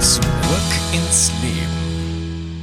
Zurück 0.00 0.22
ins 0.92 1.32
Leben. 1.42 2.62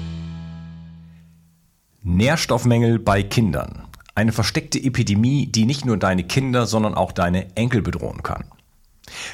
Nährstoffmängel 2.02 2.98
bei 2.98 3.24
Kindern. 3.24 3.90
Eine 4.16 4.32
versteckte 4.32 4.82
Epidemie, 4.82 5.46
die 5.46 5.66
nicht 5.66 5.86
nur 5.86 5.98
deine 5.98 6.24
Kinder, 6.24 6.66
sondern 6.66 6.96
auch 6.96 7.12
deine 7.12 7.54
Enkel 7.58 7.82
bedrohen 7.82 8.24
kann. 8.24 8.46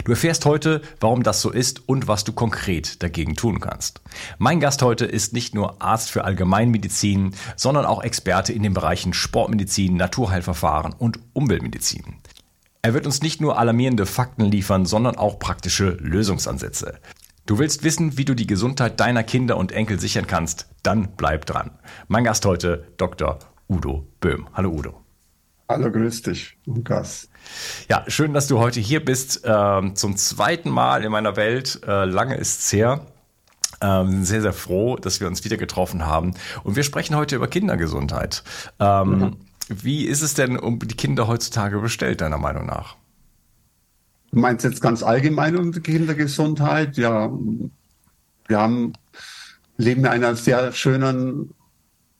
Du 0.03 0.13
erfährst 0.13 0.45
heute, 0.45 0.81
warum 0.99 1.21
das 1.21 1.41
so 1.41 1.51
ist 1.51 1.87
und 1.87 2.07
was 2.07 2.23
du 2.23 2.33
konkret 2.33 3.03
dagegen 3.03 3.35
tun 3.35 3.59
kannst. 3.59 4.01
Mein 4.39 4.59
Gast 4.59 4.81
heute 4.81 5.05
ist 5.05 5.33
nicht 5.33 5.53
nur 5.53 5.79
Arzt 5.79 6.09
für 6.09 6.23
Allgemeinmedizin, 6.23 7.35
sondern 7.55 7.85
auch 7.85 8.01
Experte 8.03 8.51
in 8.51 8.63
den 8.63 8.73
Bereichen 8.73 9.13
Sportmedizin, 9.13 9.95
Naturheilverfahren 9.95 10.93
und 10.93 11.19
Umweltmedizin. 11.33 12.15
Er 12.81 12.95
wird 12.95 13.05
uns 13.05 13.21
nicht 13.21 13.41
nur 13.41 13.59
alarmierende 13.59 14.07
Fakten 14.07 14.45
liefern, 14.45 14.87
sondern 14.87 15.15
auch 15.15 15.37
praktische 15.37 15.91
Lösungsansätze. 15.99 16.99
Du 17.51 17.59
willst 17.59 17.83
wissen, 17.83 18.17
wie 18.17 18.23
du 18.23 18.33
die 18.33 18.47
Gesundheit 18.47 19.01
deiner 19.01 19.23
Kinder 19.23 19.57
und 19.57 19.73
Enkel 19.73 19.99
sichern 19.99 20.25
kannst? 20.25 20.69
Dann 20.83 21.09
bleib 21.17 21.45
dran. 21.45 21.71
Mein 22.07 22.23
Gast 22.23 22.45
heute, 22.45 22.87
Dr. 22.95 23.39
Udo 23.67 24.07
Böhm. 24.21 24.47
Hallo 24.53 24.69
Udo. 24.69 25.01
Hallo, 25.67 25.91
grüß 25.91 26.21
dich, 26.21 26.57
Lukas. 26.63 27.27
Ja, 27.89 28.05
schön, 28.07 28.33
dass 28.33 28.47
du 28.47 28.59
heute 28.59 28.79
hier 28.79 29.03
bist. 29.03 29.41
Ähm, 29.43 29.97
zum 29.97 30.15
zweiten 30.15 30.69
Mal 30.69 31.03
in 31.03 31.11
meiner 31.11 31.35
Welt. 31.35 31.81
Äh, 31.85 32.05
lange 32.05 32.37
ist's 32.37 32.71
her. 32.71 33.05
Ähm, 33.81 34.23
sehr, 34.23 34.41
sehr 34.41 34.53
froh, 34.53 34.95
dass 34.95 35.19
wir 35.19 35.27
uns 35.27 35.43
wieder 35.43 35.57
getroffen 35.57 36.05
haben. 36.05 36.33
Und 36.63 36.77
wir 36.77 36.83
sprechen 36.83 37.17
heute 37.17 37.35
über 37.35 37.49
Kindergesundheit. 37.49 38.45
Ähm, 38.79 39.09
mhm. 39.09 39.37
Wie 39.67 40.05
ist 40.05 40.21
es 40.21 40.35
denn 40.35 40.57
um 40.57 40.79
die 40.79 40.95
Kinder 40.95 41.27
heutzutage 41.27 41.79
bestellt, 41.79 42.21
deiner 42.21 42.37
Meinung 42.37 42.65
nach? 42.65 42.95
Du 44.31 44.39
meinst 44.39 44.63
jetzt 44.63 44.81
ganz 44.81 45.03
allgemein 45.03 45.57
um 45.57 45.71
die 45.71 45.81
Kindergesundheit? 45.81 46.97
Ja, 46.97 47.31
wir 48.47 48.57
haben, 48.57 48.93
leben 49.77 50.01
in 50.01 50.07
einer 50.07 50.35
sehr 50.35 50.71
schönen 50.71 51.53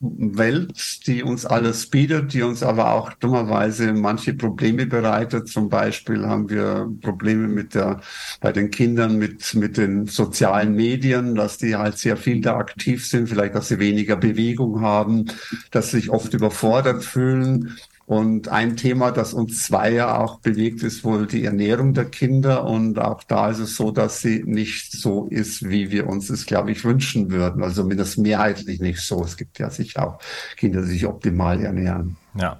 Welt, 0.02 1.06
die 1.06 1.22
uns 1.22 1.46
alles 1.46 1.86
bietet, 1.88 2.34
die 2.34 2.42
uns 2.42 2.64
aber 2.64 2.94
auch 2.94 3.14
dummerweise 3.14 3.94
manche 3.94 4.34
Probleme 4.34 4.88
bereitet. 4.88 5.48
Zum 5.48 5.70
Beispiel 5.70 6.26
haben 6.26 6.50
wir 6.50 6.90
Probleme 7.02 7.48
mit 7.48 7.76
der, 7.76 8.02
bei 8.40 8.52
den 8.52 8.72
Kindern 8.72 9.18
mit, 9.18 9.54
mit 9.54 9.78
den 9.78 10.08
sozialen 10.08 10.74
Medien, 10.74 11.36
dass 11.36 11.60
die 11.60 11.76
halt 11.76 12.00
sehr 12.00 12.18
viel 12.18 12.42
da 12.42 12.58
aktiv 12.58 13.06
sind, 13.06 13.30
vielleicht, 13.30 13.54
dass 13.54 13.68
sie 13.68 13.80
weniger 13.80 14.18
Bewegung 14.18 14.82
haben, 14.82 15.26
dass 15.70 15.92
sie 15.92 16.00
sich 16.00 16.10
oft 16.10 16.34
überfordert 16.34 17.04
fühlen. 17.04 17.78
Und 18.12 18.50
ein 18.50 18.76
Thema, 18.76 19.12
das 19.12 19.34
uns 19.34 19.64
zwei 19.64 19.94
ja 19.94 20.20
auch 20.20 20.42
bewegt, 20.42 20.84
ist 20.84 21.06
wohl 21.06 21.28
die 21.28 21.46
Ernährung 21.46 21.94
der 21.94 22.04
Kinder. 22.04 22.66
Und 22.66 23.00
auch 23.00 23.24
da 23.24 23.50
ist 23.50 23.60
es 23.60 23.78
so, 23.78 23.92
dass 23.92 24.20
sie 24.20 24.44
nicht 24.46 24.92
so 24.92 25.28
ist, 25.30 25.70
wie 25.70 25.92
wir 25.92 26.08
uns 26.08 26.30
es, 26.30 26.46
glaube 26.46 26.74
ich, 26.74 26.84
wünschen 26.84 27.32
würden. 27.32 27.64
Also 27.64 27.84
zumindest 27.84 28.18
mehrheitlich 28.18 28.82
nicht 28.82 29.00
so. 29.00 29.24
Es 29.24 29.38
gibt 29.38 29.60
ja 29.60 29.70
sicher 29.70 30.06
auch 30.06 30.20
Kinder, 30.58 30.82
die 30.82 30.90
sich 30.90 31.06
optimal 31.06 31.64
ernähren. 31.64 32.18
Ja, 32.34 32.58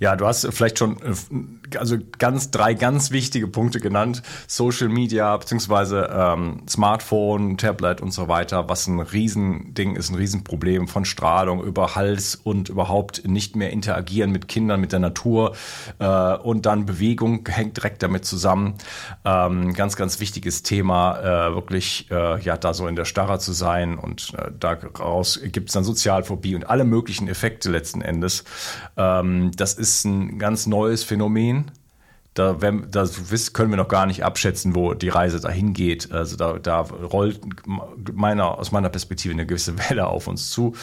ja, 0.00 0.16
du 0.16 0.26
hast 0.26 0.48
vielleicht 0.52 0.80
schon 0.80 0.96
äh, 1.00 1.78
also 1.78 1.96
ganz 2.18 2.50
drei 2.50 2.74
ganz 2.74 3.12
wichtige 3.12 3.46
Punkte 3.46 3.78
genannt: 3.78 4.20
Social 4.48 4.88
Media 4.88 5.36
beziehungsweise 5.36 6.10
ähm, 6.12 6.62
Smartphone, 6.68 7.56
Tablet 7.56 8.00
und 8.00 8.12
so 8.12 8.26
weiter, 8.26 8.68
was 8.68 8.88
ein 8.88 8.98
Riesending 8.98 9.94
ist, 9.94 10.10
ein 10.10 10.16
Riesenproblem 10.16 10.88
von 10.88 11.04
Strahlung 11.04 11.62
über 11.62 11.94
Hals 11.94 12.34
und 12.34 12.68
überhaupt 12.68 13.24
nicht 13.24 13.54
mehr 13.54 13.70
interagieren 13.70 14.32
mit 14.32 14.48
Kindern, 14.48 14.80
mit 14.80 14.90
der 14.90 14.98
Natur 14.98 15.54
äh, 16.00 16.34
und 16.38 16.66
dann 16.66 16.84
Bewegung 16.84 17.46
hängt 17.48 17.76
direkt 17.76 18.02
damit 18.02 18.24
zusammen. 18.24 18.74
Ähm, 19.24 19.72
ganz, 19.74 19.94
ganz 19.94 20.18
wichtiges 20.18 20.64
Thema, 20.64 21.20
äh, 21.20 21.54
wirklich 21.54 22.10
äh, 22.10 22.40
ja 22.40 22.56
da 22.56 22.74
so 22.74 22.88
in 22.88 22.96
der 22.96 23.04
Starre 23.04 23.38
zu 23.38 23.52
sein 23.52 23.98
und 23.98 24.34
äh, 24.36 24.50
daraus 24.58 25.40
gibt 25.44 25.68
es 25.68 25.74
dann 25.74 25.84
Sozialphobie 25.84 26.56
und 26.56 26.68
alle 26.68 26.82
möglichen 26.82 27.28
Effekte 27.28 27.70
letzten 27.70 28.02
Endes. 28.02 28.42
Äh, 28.96 29.11
ähm, 29.20 29.50
das 29.56 29.74
ist 29.74 30.04
ein 30.04 30.38
ganz 30.38 30.66
neues 30.66 31.04
Phänomen. 31.04 31.70
Da, 32.34 32.62
wenn, 32.62 32.90
da 32.90 33.04
können 33.52 33.70
wir 33.70 33.76
noch 33.76 33.88
gar 33.88 34.06
nicht 34.06 34.24
abschätzen, 34.24 34.74
wo 34.74 34.94
die 34.94 35.10
Reise 35.10 35.38
dahin 35.38 35.74
geht. 35.74 36.10
Also 36.12 36.36
da, 36.36 36.58
da 36.58 36.80
rollt 36.80 37.40
meiner, 38.12 38.58
aus 38.58 38.72
meiner 38.72 38.88
Perspektive 38.88 39.34
eine 39.34 39.44
gewisse 39.44 39.78
Welle 39.78 40.06
auf 40.06 40.28
uns 40.28 40.50
zu. 40.50 40.74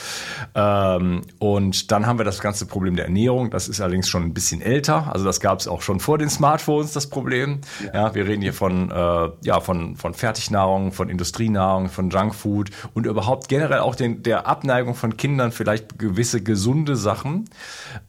Ähm, 0.54 1.22
und 1.40 1.92
dann 1.92 2.06
haben 2.06 2.20
wir 2.20 2.26
das 2.26 2.40
ganze 2.40 2.68
Problem 2.68 2.96
der 2.96 3.06
Ernährung. 3.06 3.50
Das 3.50 3.68
ist 3.68 3.82
allerdings 3.82 4.08
schon 4.08 4.24
ein 4.24 4.34
bisschen 4.36 4.62
älter. 4.62 5.12
Also 5.12 5.26
das 5.26 5.40
gab 5.40 5.60
es 5.60 5.68
auch 5.68 5.82
schon 5.82 6.00
vor 6.00 6.20
den 6.20 6.30
Smartphones, 6.30 6.94
das 6.94 7.08
Problem. 7.08 7.62
Ja, 7.94 8.14
wir 8.14 8.28
reden 8.28 8.44
hier 8.44 8.54
von, 8.54 8.92
äh, 8.92 9.30
ja, 9.42 9.60
von, 9.60 9.96
von 9.96 10.14
Fertignahrung, 10.14 10.92
von 10.92 11.10
Industrienahrung, 11.10 11.90
von 11.90 12.12
Junkfood 12.12 12.70
und 12.94 13.08
überhaupt 13.08 13.50
generell 13.50 13.80
auch 13.80 13.96
den, 13.96 14.22
der 14.22 14.46
Abneigung 14.46 14.94
von 14.94 15.18
Kindern, 15.18 15.52
vielleicht 15.52 15.98
gewisse 15.98 16.44
gesunde 16.44 16.96
Sachen 16.96 17.50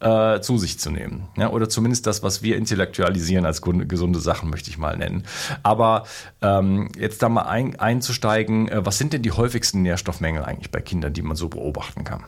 äh, 0.00 0.41
zu 0.41 0.59
sich 0.59 0.79
zu 0.79 0.91
nehmen. 0.91 1.29
Ja, 1.38 1.50
oder 1.50 1.70
zumindest 1.70 2.06
das, 2.06 2.23
was 2.23 2.43
wir 2.43 2.59
intellektualisieren 2.59 3.30
organisieren 3.31 3.44
als 3.44 3.62
gesunde 3.88 4.21
Sachen, 4.21 4.50
möchte 4.50 4.71
ich 4.71 4.79
mal 4.79 4.97
nennen. 4.97 5.25
Aber 5.62 6.05
ähm, 6.43 6.88
jetzt 6.99 7.23
da 7.23 7.29
mal 7.29 7.43
ein, 7.43 7.79
einzusteigen, 7.79 8.69
äh, 8.69 8.85
was 8.85 8.99
sind 8.99 9.12
denn 9.12 9.23
die 9.23 9.32
häufigsten 9.32 9.82
Nährstoffmängel 9.82 10.44
eigentlich 10.44 10.71
bei 10.71 10.81
Kindern, 10.81 11.12
die 11.12 11.23
man 11.23 11.37
so 11.37 11.49
beobachten 11.49 12.05
kann? 12.05 12.25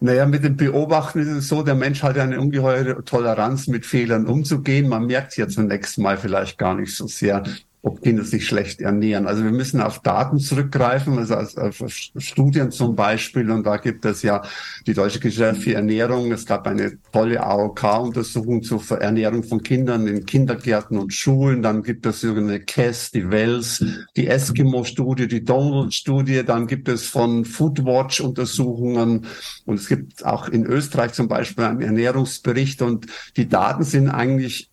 Naja, 0.00 0.26
mit 0.26 0.42
dem 0.42 0.56
Beobachten 0.56 1.20
ist 1.20 1.28
es 1.28 1.48
so, 1.48 1.62
der 1.62 1.76
Mensch 1.76 2.02
hat 2.02 2.16
ja 2.16 2.24
eine 2.24 2.40
ungeheure 2.40 3.04
Toleranz, 3.04 3.68
mit 3.68 3.86
Fehlern 3.86 4.26
umzugehen. 4.26 4.88
Man 4.88 5.06
merkt 5.06 5.36
ja 5.36 5.46
zunächst 5.46 5.96
mal 5.98 6.18
vielleicht 6.18 6.58
gar 6.58 6.74
nicht 6.74 6.94
so 6.96 7.06
sehr. 7.06 7.44
Ob 7.84 8.00
Kinder 8.00 8.22
sich 8.22 8.46
schlecht 8.46 8.80
ernähren. 8.80 9.26
Also 9.26 9.42
wir 9.42 9.50
müssen 9.50 9.80
auf 9.80 9.98
Daten 9.98 10.38
zurückgreifen, 10.38 11.18
also 11.18 11.34
auf, 11.34 11.82
Studien 11.88 12.70
zum 12.70 12.94
Beispiel. 12.94 13.50
Und 13.50 13.64
da 13.64 13.76
gibt 13.76 14.04
es 14.04 14.22
ja 14.22 14.42
die 14.86 14.94
Deutsche 14.94 15.18
Gesellschaft 15.18 15.64
für 15.64 15.74
Ernährung. 15.74 16.30
Es 16.30 16.46
gab 16.46 16.68
eine 16.68 16.98
tolle 17.10 17.42
AOK-Untersuchung 17.42 18.62
zur 18.62 18.80
Ernährung 19.00 19.42
von 19.42 19.62
Kindern 19.64 20.06
in 20.06 20.24
Kindergärten 20.24 20.96
und 20.96 21.12
Schulen. 21.12 21.60
Dann 21.62 21.82
gibt 21.82 22.06
es 22.06 22.20
sogenannte 22.20 22.60
KESS, 22.60 23.10
die 23.10 23.28
Wells, 23.28 23.84
die 24.16 24.28
Eskimo-Studie, 24.28 25.26
die 25.26 25.44
Donald-Studie. 25.44 26.44
Dann 26.44 26.68
gibt 26.68 26.88
es 26.88 27.08
von 27.08 27.44
Foodwatch 27.44 28.20
Untersuchungen. 28.20 29.26
Und 29.66 29.80
es 29.80 29.88
gibt 29.88 30.24
auch 30.24 30.48
in 30.48 30.64
Österreich 30.66 31.14
zum 31.14 31.26
Beispiel 31.26 31.64
einen 31.64 31.80
Ernährungsbericht. 31.80 32.80
Und 32.80 33.06
die 33.36 33.48
Daten 33.48 33.82
sind 33.82 34.08
eigentlich 34.08 34.70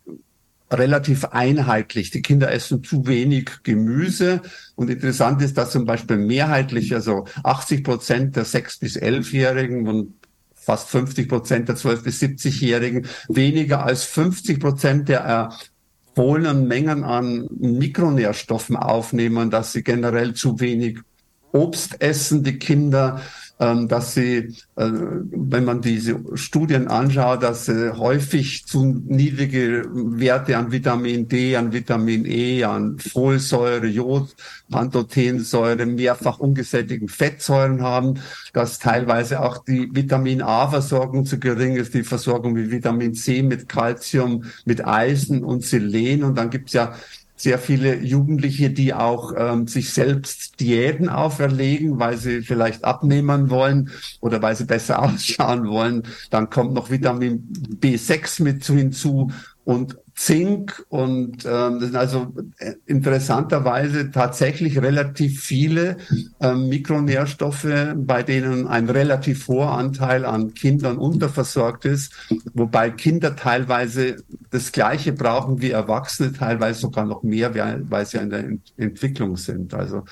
relativ 0.71 1.25
einheitlich. 1.25 2.11
Die 2.11 2.21
Kinder 2.21 2.51
essen 2.51 2.83
zu 2.83 3.07
wenig 3.07 3.63
Gemüse. 3.63 4.41
Und 4.75 4.89
interessant 4.89 5.41
ist, 5.41 5.57
dass 5.57 5.71
zum 5.71 5.85
Beispiel 5.85 6.17
mehrheitlich, 6.17 6.93
also 6.93 7.25
80 7.43 7.83
Prozent 7.83 8.35
der 8.35 8.45
6- 8.45 8.79
bis 8.79 8.97
11-Jährigen 8.97 9.87
und 9.87 10.13
fast 10.53 10.89
50 10.89 11.27
Prozent 11.27 11.69
der 11.69 11.77
12- 11.77 12.03
bis 12.03 12.21
70-Jährigen 12.21 13.07
weniger 13.27 13.85
als 13.85 14.03
50 14.03 14.59
Prozent 14.59 15.09
der 15.09 15.49
empfohlenen 16.19 16.67
Mengen 16.67 17.05
an 17.05 17.47
Mikronährstoffen 17.59 18.75
aufnehmen, 18.75 19.49
dass 19.49 19.71
sie 19.71 19.83
generell 19.83 20.33
zu 20.33 20.59
wenig 20.59 20.99
Obst 21.53 22.01
essen, 22.01 22.43
die 22.43 22.59
Kinder, 22.59 23.21
dass 23.59 24.13
sie, 24.13 24.55
äh, 24.77 24.89
wenn 24.89 25.65
man 25.65 25.81
diese 25.81 26.17
Studien 26.35 26.87
anschaut, 26.87 27.43
dass 27.43 27.65
sie 27.65 27.93
häufig 27.97 28.65
zu 28.65 28.85
niedrige 28.85 29.85
Werte 29.91 30.57
an 30.57 30.71
Vitamin 30.71 31.27
D, 31.27 31.57
an 31.57 31.73
Vitamin 31.73 32.25
E, 32.25 32.63
an 32.63 32.97
Folsäure, 32.99 33.85
Jod, 33.85 34.33
Pantothensäure, 34.71 35.85
mehrfach 35.85 36.39
ungesättigten 36.39 37.09
Fettsäuren 37.09 37.81
haben, 37.81 38.21
dass 38.53 38.79
teilweise 38.79 39.41
auch 39.41 39.57
die 39.65 39.89
Vitamin 39.93 40.41
A-Versorgung 40.41 41.25
zu 41.25 41.37
gering 41.37 41.75
ist, 41.75 41.93
die 41.93 42.03
Versorgung 42.03 42.53
mit 42.53 42.71
Vitamin 42.71 43.13
C, 43.13 43.43
mit 43.43 43.67
Calcium, 43.67 44.45
mit 44.63 44.87
Eisen 44.87 45.43
und 45.43 45.65
Selen. 45.65 46.23
Und 46.23 46.37
dann 46.37 46.49
gibt's 46.49 46.71
ja 46.71 46.93
sehr 47.39 47.57
viele 47.57 47.95
Jugendliche, 47.95 48.69
die 48.69 48.93
auch 48.93 49.33
ähm, 49.35 49.65
sich 49.65 49.93
selbst 49.93 50.59
Diäten 50.59 51.07
auferlegen, 51.07 51.97
weil 51.97 52.17
sie 52.17 52.41
vielleicht 52.41 52.83
abnehmen 52.83 53.49
wollen 53.49 53.91
oder 54.19 54.41
weil 54.41 54.57
sie 54.57 54.65
besser 54.65 55.01
ausschauen 55.03 55.67
wollen. 55.67 56.03
Dann 56.29 56.49
kommt 56.49 56.73
noch 56.73 56.89
Vitamin 56.89 57.47
B6 57.81 58.43
mit 58.43 58.65
hinzu 58.65 59.31
und 59.63 59.97
Zink 60.19 60.85
und 60.89 61.45
ähm, 61.45 61.79
das 61.79 61.83
sind 61.83 61.95
also 61.95 62.33
äh, 62.57 62.73
interessanterweise 62.85 64.11
tatsächlich 64.11 64.81
relativ 64.81 65.39
viele 65.41 65.95
ähm, 66.41 66.67
Mikronährstoffe, 66.67 67.95
bei 67.95 68.21
denen 68.21 68.67
ein 68.67 68.89
relativ 68.89 69.47
hoher 69.47 69.71
Anteil 69.77 70.25
an 70.25 70.53
Kindern 70.53 70.97
unterversorgt 70.97 71.85
ist, 71.85 72.11
wobei 72.53 72.89
Kinder 72.89 73.37
teilweise 73.37 74.17
das 74.49 74.73
Gleiche 74.73 75.13
brauchen 75.13 75.61
wie 75.61 75.71
Erwachsene, 75.71 76.33
teilweise 76.33 76.81
sogar 76.81 77.05
noch 77.05 77.23
mehr, 77.23 77.55
weil 77.89 78.05
sie 78.05 78.17
in 78.17 78.29
der 78.29 78.39
Ent 78.39 78.73
Entwicklung 78.75 79.37
sind. 79.37 79.73
Also 79.73 80.03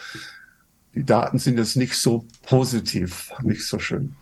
die 0.97 1.05
Daten 1.05 1.37
sind 1.37 1.59
jetzt 1.59 1.75
nicht 1.75 1.93
so 1.93 2.25
positiv, 2.47 3.31
nicht 3.43 3.67
so 3.67 3.77
schön. 3.77 4.15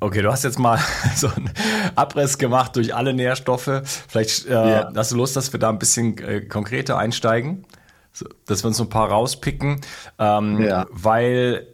Okay, 0.00 0.22
du 0.22 0.32
hast 0.32 0.42
jetzt 0.42 0.58
mal 0.58 0.78
so 1.16 1.28
einen 1.28 1.50
Abriss 1.96 2.38
gemacht 2.38 2.76
durch 2.76 2.94
alle 2.94 3.12
Nährstoffe. 3.12 3.82
Vielleicht 4.08 4.46
äh, 4.46 4.52
yeah. 4.52 4.92
hast 4.96 5.12
du 5.12 5.16
Lust, 5.16 5.36
dass 5.36 5.52
wir 5.52 5.60
da 5.60 5.68
ein 5.68 5.78
bisschen 5.78 6.16
äh, 6.18 6.40
konkreter 6.40 6.96
einsteigen, 6.96 7.66
so, 8.12 8.26
dass 8.46 8.64
wir 8.64 8.68
uns 8.68 8.80
ein 8.80 8.88
paar 8.88 9.10
rauspicken, 9.10 9.82
ähm, 10.18 10.62
ja. 10.62 10.86
weil 10.90 11.66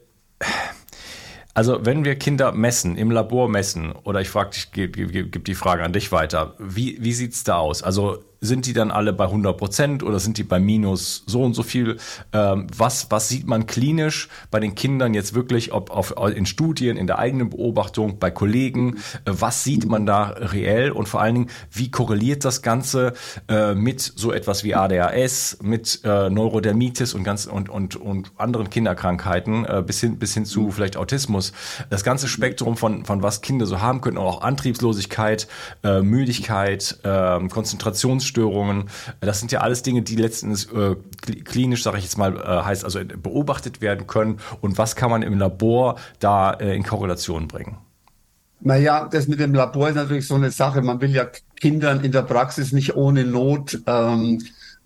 also 1.55 1.87
wenn 1.87 2.05
wir 2.05 2.17
Kinder 2.17 2.51
messen, 2.51 2.97
im 2.97 3.13
Labor 3.13 3.49
messen, 3.49 3.93
oder 3.93 4.21
ich 4.21 4.29
frage 4.29 4.51
dich, 4.51 4.73
gebe 4.73 5.07
geb 5.07 5.45
die 5.45 5.55
Frage 5.55 5.85
an 5.85 5.93
dich 5.93 6.11
weiter, 6.11 6.55
wie, 6.59 6.99
wie 7.01 7.13
sieht's 7.13 7.45
da 7.45 7.59
aus? 7.59 7.85
Also 7.85 8.25
sind 8.45 8.67
die 8.67 8.73
dann 8.73 8.91
alle 8.91 9.13
bei 9.13 9.25
100 9.25 9.57
Prozent 9.57 10.03
oder 10.03 10.21
sind 10.21 10.39
die 10.39 10.45
bei 10.45 10.61
minus 10.61 11.25
so 11.27 11.43
und 11.43 11.55
so 11.55 11.63
viel? 11.63 11.97
Ähm, 12.33 12.67
was, 12.77 13.11
was 13.11 13.29
sieht 13.29 13.47
man 13.47 13.67
klinisch 13.67 14.29
bei 14.51 14.61
den 14.61 14.75
Kindern 14.75 15.15
jetzt 15.15 15.35
wirklich, 15.35 15.73
ob 15.73 15.91
auf, 15.91 16.15
in 16.35 16.47
Studien, 16.47 16.97
in 16.97 17.07
der 17.07 17.19
eigenen 17.19 17.51
Beobachtung, 17.51 18.19
bei 18.19 18.31
Kollegen? 18.31 18.97
Äh, 19.25 19.33
was 19.33 19.65
sieht 19.65 19.87
man 19.87 20.07
da 20.07 20.35
reell 20.37 20.91
und 20.91 21.09
vor 21.09 21.21
allen 21.21 21.35
Dingen, 21.35 21.51
wie 21.71 21.91
korreliert 21.91 22.45
das 22.45 22.63
Ganze 22.63 23.15
äh, 23.49 23.75
mit 23.75 24.01
so 24.01 24.33
etwas 24.33 24.65
wie 24.65 24.75
ADHS, 24.75 25.59
mit 25.63 26.01
äh, 26.05 26.29
Neurodermitis 26.29 27.15
und, 27.15 27.25
ganz, 27.25 27.47
und, 27.47 27.69
und, 27.69 27.97
und 27.97 28.33
anderen 28.37 28.71
Kinderkrankheiten 28.71 29.67
bis, 29.87 30.01
hin, 30.01 30.19
bis 30.19 30.35
hin 30.35 30.45
zu 30.45 30.71
vielleicht 30.71 30.97
Autismus? 30.97 31.53
Das 31.91 32.05
ganze 32.05 32.29
Spektrum 32.29 32.77
von, 32.77 33.05
von 33.05 33.23
was 33.23 33.41
Kinder 33.41 33.67
so 33.67 33.81
haben 33.81 34.01
können, 34.01 34.19
auch 34.19 34.43
Antriebslosigkeit, 34.43 35.49
Müdigkeit, 35.83 36.99
äh, 37.03 37.49
Konzentrationsstörungen, 37.49 38.34
Angststörungen. 38.35 38.85
Das 39.21 39.39
sind 39.41 39.53
ja 39.53 39.61
alles 39.61 39.83
Dinge, 39.83 40.03
die 40.03 40.17
letztendlich 40.17 40.69
äh, 40.73 40.97
klinisch, 41.45 41.83
sage 41.83 41.99
ich 41.99 42.05
jetzt 42.05 42.19
mal, 42.19 42.37
äh, 42.37 42.65
heißt 42.65 42.85
also 42.85 43.01
beobachtet 43.05 43.81
werden 43.81 44.07
können. 44.07 44.39
Und 44.61 44.79
was 44.79 44.97
kann 44.97 45.11
man 45.11 45.23
im 45.23 45.39
Labor 45.39 45.97
da 46.19 46.53
äh, 46.53 46.75
in 46.75 46.83
Korrelation 46.83 47.49
bringen? 47.49 47.79
Naja, 48.61 49.09
das 49.11 49.29
mit 49.29 49.41
dem 49.41 49.55
Labor 49.55 49.89
ist 49.89 49.97
natürlich 49.97 50.27
so 50.27 50.35
eine 50.35 50.51
Sache. 50.51 50.83
Man 50.83 51.01
will 51.01 51.11
ja 51.11 51.27
Kindern 51.61 52.03
in 52.03 52.13
der 52.13 52.23
Praxis 52.23 52.73
nicht 52.73 52.97
ohne 52.97 53.25
Not 53.25 53.81
ähm, 53.87 54.43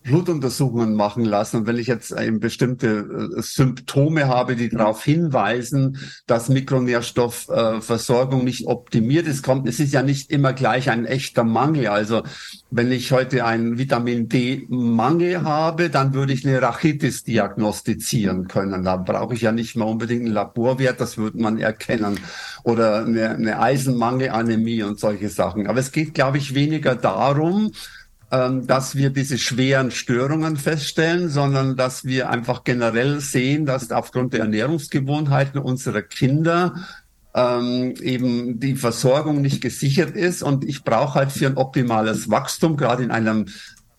Blutuntersuchungen 0.08 0.94
machen 0.94 1.24
lassen. 1.24 1.58
Und 1.58 1.66
wenn 1.66 1.76
ich 1.76 1.86
jetzt 1.86 2.12
eben 2.12 2.40
bestimmte 2.40 3.30
äh, 3.36 3.42
Symptome 3.42 4.26
habe, 4.26 4.56
die 4.56 4.70
darauf 4.70 5.04
hinweisen, 5.04 5.98
dass 6.26 6.48
Mikronährstoffversorgung 6.48 8.42
nicht 8.42 8.66
optimiert 8.66 9.26
ist, 9.26 9.42
kommt, 9.42 9.68
es 9.68 9.80
ist 9.80 9.92
ja 9.92 10.02
nicht 10.02 10.30
immer 10.30 10.54
gleich 10.54 10.90
ein 10.90 11.04
echter 11.04 11.44
Mangel. 11.44 11.88
Also 11.88 12.22
wenn 12.70 12.90
ich 12.90 13.12
heute 13.12 13.44
einen 13.44 13.78
Vitamin 13.78 14.28
D-Mangel 14.28 15.42
habe, 15.42 15.90
dann 15.90 16.14
würde 16.14 16.32
ich 16.32 16.46
eine 16.46 16.60
Rachitis 16.60 17.24
diagnostizieren 17.24 18.48
können. 18.48 18.84
Da 18.84 18.96
brauche 18.96 19.34
ich 19.34 19.42
ja 19.42 19.52
nicht 19.52 19.76
mehr 19.76 19.86
unbedingt 19.86 20.24
einen 20.24 20.32
Laborwert, 20.32 21.00
das 21.00 21.18
würde 21.18 21.38
man 21.38 21.58
erkennen. 21.58 22.18
Oder 22.64 23.04
eine, 23.04 23.30
eine 23.30 23.60
Eisenmangelanämie 23.60 24.82
und 24.82 24.98
solche 24.98 25.28
Sachen. 25.28 25.66
Aber 25.66 25.78
es 25.78 25.92
geht, 25.92 26.14
glaube 26.14 26.38
ich, 26.38 26.54
weniger 26.54 26.94
darum, 26.94 27.72
dass 28.30 28.94
wir 28.94 29.10
diese 29.10 29.38
schweren 29.38 29.90
Störungen 29.90 30.56
feststellen, 30.56 31.30
sondern 31.30 31.76
dass 31.76 32.04
wir 32.04 32.28
einfach 32.28 32.62
generell 32.62 33.20
sehen, 33.20 33.64
dass 33.64 33.90
aufgrund 33.90 34.34
der 34.34 34.40
Ernährungsgewohnheiten 34.40 35.58
unserer 35.60 36.02
Kinder 36.02 36.74
ähm, 37.34 37.94
eben 38.02 38.60
die 38.60 38.74
Versorgung 38.74 39.40
nicht 39.40 39.60
gesichert 39.60 40.14
ist. 40.14 40.42
Und 40.42 40.64
ich 40.64 40.84
brauche 40.84 41.14
halt 41.14 41.32
für 41.32 41.46
ein 41.46 41.56
optimales 41.56 42.30
Wachstum, 42.30 42.76
gerade 42.76 43.02
in 43.02 43.10
einem 43.10 43.46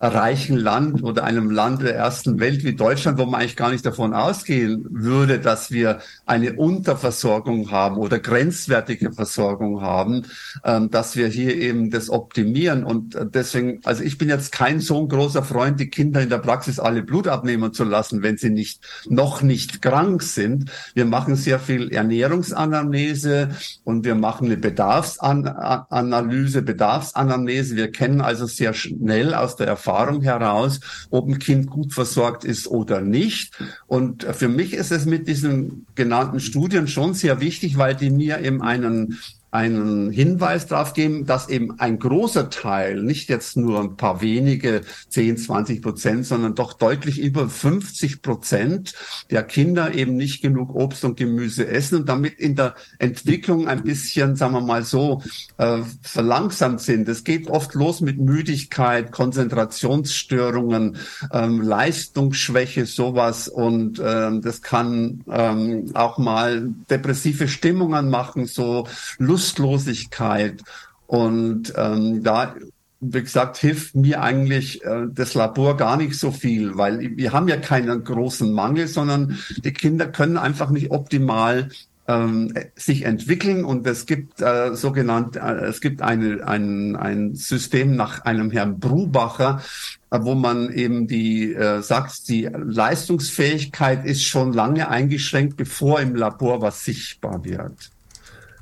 reichen 0.00 0.56
Land 0.56 1.02
oder 1.02 1.24
einem 1.24 1.50
Land 1.50 1.82
der 1.82 1.94
ersten 1.94 2.40
Welt 2.40 2.64
wie 2.64 2.74
Deutschland, 2.74 3.18
wo 3.18 3.26
man 3.26 3.40
eigentlich 3.40 3.56
gar 3.56 3.70
nicht 3.70 3.84
davon 3.84 4.14
ausgehen 4.14 4.86
würde, 4.90 5.38
dass 5.38 5.70
wir 5.70 5.98
eine 6.24 6.54
Unterversorgung 6.54 7.70
haben 7.70 7.98
oder 7.98 8.18
grenzwertige 8.18 9.12
Versorgung 9.12 9.82
haben, 9.82 10.22
ähm, 10.64 10.90
dass 10.90 11.16
wir 11.16 11.28
hier 11.28 11.54
eben 11.54 11.90
das 11.90 12.08
optimieren. 12.08 12.84
Und 12.84 13.14
deswegen, 13.34 13.80
also 13.84 14.02
ich 14.02 14.16
bin 14.16 14.30
jetzt 14.30 14.52
kein 14.52 14.80
so 14.80 15.02
ein 15.02 15.08
großer 15.08 15.42
Freund, 15.42 15.78
die 15.78 15.90
Kinder 15.90 16.22
in 16.22 16.30
der 16.30 16.38
Praxis 16.38 16.78
alle 16.78 17.02
Blut 17.02 17.28
abnehmen 17.28 17.74
zu 17.74 17.84
lassen, 17.84 18.22
wenn 18.22 18.38
sie 18.38 18.50
nicht, 18.50 18.82
noch 19.06 19.42
nicht 19.42 19.82
krank 19.82 20.22
sind. 20.22 20.70
Wir 20.94 21.04
machen 21.04 21.36
sehr 21.36 21.58
viel 21.58 21.92
Ernährungsanamnese 21.92 23.50
und 23.84 24.06
wir 24.06 24.14
machen 24.14 24.46
eine 24.46 24.56
Bedarfsanalyse, 24.56 26.62
Bedarfsanamnese. 26.62 27.76
Wir 27.76 27.92
kennen 27.92 28.22
also 28.22 28.46
sehr 28.46 28.72
schnell 28.72 29.34
aus 29.34 29.56
der 29.56 29.66
Erfahrung, 29.66 29.89
Erfahrung 29.90 30.22
heraus, 30.22 30.80
ob 31.10 31.28
ein 31.28 31.38
Kind 31.38 31.68
gut 31.68 31.92
versorgt 31.92 32.44
ist 32.44 32.68
oder 32.68 33.00
nicht. 33.00 33.58
Und 33.86 34.22
für 34.22 34.48
mich 34.48 34.72
ist 34.72 34.92
es 34.92 35.04
mit 35.04 35.26
diesen 35.26 35.86
genannten 35.94 36.38
Studien 36.38 36.86
schon 36.86 37.14
sehr 37.14 37.40
wichtig, 37.40 37.76
weil 37.76 37.96
die 37.96 38.10
mir 38.10 38.40
eben 38.40 38.62
einen 38.62 39.18
einen 39.50 40.10
Hinweis 40.10 40.66
darauf 40.66 40.94
geben, 40.94 41.26
dass 41.26 41.48
eben 41.48 41.80
ein 41.80 41.98
großer 41.98 42.50
Teil, 42.50 43.02
nicht 43.02 43.28
jetzt 43.28 43.56
nur 43.56 43.80
ein 43.80 43.96
paar 43.96 44.20
wenige, 44.20 44.82
10, 45.08 45.38
20 45.38 45.82
Prozent, 45.82 46.26
sondern 46.26 46.54
doch 46.54 46.72
deutlich 46.72 47.20
über 47.20 47.48
50 47.48 48.22
Prozent 48.22 48.94
der 49.30 49.42
Kinder 49.42 49.94
eben 49.94 50.14
nicht 50.14 50.40
genug 50.40 50.74
Obst 50.74 51.04
und 51.04 51.16
Gemüse 51.16 51.66
essen 51.66 52.00
und 52.00 52.08
damit 52.08 52.38
in 52.38 52.54
der 52.54 52.76
Entwicklung 52.98 53.66
ein 53.66 53.82
bisschen, 53.82 54.36
sagen 54.36 54.54
wir 54.54 54.60
mal 54.60 54.84
so, 54.84 55.22
äh, 55.58 55.78
verlangsamt 56.02 56.80
sind. 56.80 57.08
Es 57.08 57.24
geht 57.24 57.48
oft 57.48 57.74
los 57.74 58.00
mit 58.00 58.20
Müdigkeit, 58.20 59.10
Konzentrationsstörungen, 59.10 60.96
ähm, 61.32 61.60
Leistungsschwäche, 61.60 62.86
sowas 62.86 63.48
und 63.48 64.00
ähm, 64.04 64.42
das 64.42 64.62
kann 64.62 65.24
ähm, 65.28 65.90
auch 65.94 66.18
mal 66.18 66.68
depressive 66.88 67.48
Stimmungen 67.48 68.10
machen, 68.10 68.46
so 68.46 68.86
Lust 69.18 69.39
Lustlosigkeit. 69.40 70.62
Und 71.06 71.72
ähm, 71.76 72.22
da 72.22 72.54
wie 73.02 73.22
gesagt, 73.22 73.56
hilft 73.56 73.94
mir 73.94 74.22
eigentlich 74.22 74.84
äh, 74.84 75.06
das 75.10 75.32
Labor 75.32 75.78
gar 75.78 75.96
nicht 75.96 76.18
so 76.18 76.32
viel, 76.32 76.76
weil 76.76 77.16
wir 77.16 77.32
haben 77.32 77.48
ja 77.48 77.56
keinen 77.56 78.04
großen 78.04 78.52
Mangel, 78.52 78.88
sondern 78.88 79.38
die 79.64 79.72
Kinder 79.72 80.06
können 80.06 80.36
einfach 80.36 80.68
nicht 80.68 80.90
optimal 80.90 81.70
ähm, 82.08 82.52
sich 82.76 83.06
entwickeln 83.06 83.64
und 83.64 83.86
es 83.86 84.04
gibt 84.04 84.42
äh, 84.42 84.74
sogenannt, 84.74 85.36
äh, 85.36 85.64
es 85.64 85.80
gibt 85.80 86.02
eine, 86.02 86.46
ein, 86.46 86.94
ein 86.94 87.34
System 87.36 87.96
nach 87.96 88.26
einem 88.26 88.50
Herrn 88.50 88.78
Brubacher, 88.78 89.62
äh, 90.10 90.18
wo 90.20 90.34
man 90.34 90.70
eben 90.70 91.06
die 91.06 91.54
äh, 91.54 91.80
sagt, 91.80 92.28
die 92.28 92.50
Leistungsfähigkeit 92.52 94.04
ist 94.04 94.24
schon 94.24 94.52
lange 94.52 94.90
eingeschränkt, 94.90 95.56
bevor 95.56 96.00
im 96.00 96.14
Labor 96.14 96.60
was 96.60 96.84
sichtbar 96.84 97.46
wird. 97.46 97.90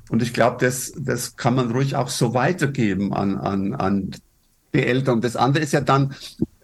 Und 0.09 0.23
ich 0.23 0.33
glaube, 0.33 0.57
das, 0.65 0.93
das 0.97 1.37
kann 1.37 1.55
man 1.55 1.71
ruhig 1.71 1.97
auch 1.97 2.09
so 2.09 2.35
weitergeben 2.35 3.13
an, 3.13 3.37
an, 3.37 3.75
an 3.75 4.11
die 4.75 4.85
Eltern. 4.85 5.21
Das 5.21 5.37
andere 5.37 5.63
ist 5.63 5.73
ja 5.73 5.81
dann, 5.81 6.15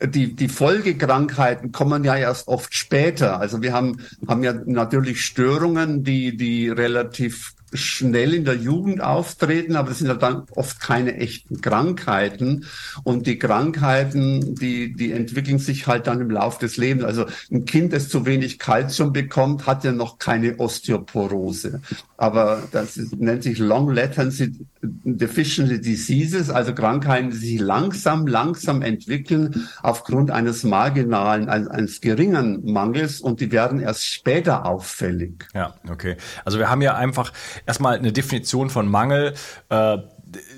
die, 0.02 0.34
die 0.34 0.48
Folgekrankheiten 0.48 1.72
kommen 1.72 2.04
ja 2.04 2.16
erst 2.16 2.48
oft 2.48 2.74
später. 2.74 3.40
Also 3.40 3.62
wir 3.62 3.72
haben, 3.72 4.00
haben 4.26 4.44
ja 4.44 4.52
natürlich 4.66 5.22
Störungen, 5.22 6.04
die, 6.04 6.36
die 6.36 6.68
relativ 6.68 7.54
schnell 7.74 8.34
in 8.34 8.44
der 8.44 8.54
Jugend 8.54 9.02
auftreten, 9.02 9.74
aber 9.74 9.88
das 9.88 9.98
sind 9.98 10.06
ja 10.06 10.14
dann 10.14 10.44
oft 10.54 10.80
keine 10.80 11.16
echten 11.16 11.60
Krankheiten. 11.60 12.66
Und 13.02 13.26
die 13.26 13.38
Krankheiten, 13.38 14.54
die, 14.54 14.94
die 14.94 15.12
entwickeln 15.12 15.58
sich 15.58 15.86
halt 15.86 16.06
dann 16.06 16.20
im 16.20 16.30
Laufe 16.30 16.60
des 16.60 16.76
Lebens. 16.76 17.04
Also 17.04 17.26
ein 17.50 17.64
Kind, 17.64 17.92
das 17.92 18.08
zu 18.08 18.26
wenig 18.26 18.58
Kalzium 18.60 19.12
bekommt, 19.12 19.66
hat 19.66 19.82
ja 19.82 19.92
noch 19.92 20.18
keine 20.18 20.58
Osteoporose. 20.58 21.80
Aber 22.16 22.62
das 22.70 22.96
ist, 22.96 23.16
nennt 23.16 23.42
sich 23.42 23.58
Long 23.58 23.90
Latency 23.90 24.52
Deficiency 24.82 25.80
Diseases, 25.80 26.48
also 26.48 26.74
Krankheiten, 26.74 27.30
die 27.30 27.36
sich 27.36 27.60
langsam, 27.60 28.26
langsam 28.26 28.82
entwickeln 28.82 29.68
aufgrund 29.82 30.30
eines 30.30 30.62
marginalen, 30.62 31.48
eines, 31.48 32.00
geringen 32.00 32.70
Mangels 32.70 33.20
und 33.20 33.40
die 33.40 33.50
werden 33.50 33.80
erst 33.80 34.04
später 34.04 34.66
auffällig. 34.66 35.48
Ja, 35.54 35.74
okay. 35.90 36.16
Also 36.44 36.58
wir 36.58 36.70
haben 36.70 36.82
ja 36.82 36.94
einfach 36.94 37.32
erstmal 37.66 37.98
eine 37.98 38.12
Definition 38.12 38.70
von 38.70 38.88
Mangel. 38.88 39.34
Äh, 39.68 39.98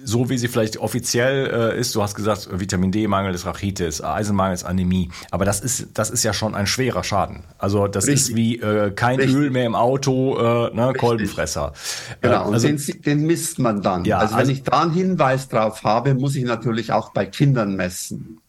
so 0.04 0.30
wie 0.30 0.38
sie 0.38 0.48
vielleicht 0.48 0.78
offiziell 0.78 1.72
äh, 1.74 1.80
ist, 1.80 1.94
du 1.94 2.02
hast 2.02 2.14
gesagt, 2.14 2.48
Vitamin 2.52 2.92
D-Mangel 2.92 3.34
ist 3.34 3.46
Rachitis, 3.46 4.02
Eisenmangel 4.02 4.54
ist 4.54 4.64
Anämie, 4.64 5.10
aber 5.30 5.44
das 5.44 5.60
ist, 5.60 5.88
das 5.94 6.10
ist 6.10 6.22
ja 6.22 6.32
schon 6.32 6.54
ein 6.54 6.66
schwerer 6.66 7.04
Schaden. 7.04 7.44
Also 7.58 7.86
das 7.86 8.06
Richtig. 8.06 8.30
ist 8.30 8.36
wie 8.36 8.56
äh, 8.60 8.90
kein 8.92 9.16
Richtig. 9.16 9.36
Öl 9.36 9.50
mehr 9.50 9.66
im 9.66 9.74
Auto, 9.74 10.36
äh, 10.38 10.74
ne, 10.74 10.92
Kolbenfresser. 10.96 11.72
Genau, 12.20 12.50
äh, 12.50 12.54
also, 12.54 12.68
und 12.68 12.88
den, 12.88 13.02
den 13.02 13.26
misst 13.26 13.58
man 13.58 13.82
dann. 13.82 14.04
Ja, 14.04 14.18
also 14.18 14.34
wenn 14.34 14.40
also, 14.40 14.52
ich 14.52 14.62
da 14.62 14.82
einen 14.82 14.92
Hinweis 14.92 15.48
drauf 15.48 15.82
habe, 15.84 16.14
muss 16.14 16.36
ich 16.36 16.44
natürlich 16.44 16.92
auch 16.92 17.12
bei 17.12 17.26
Kindern 17.26 17.76
messen. 17.76 18.40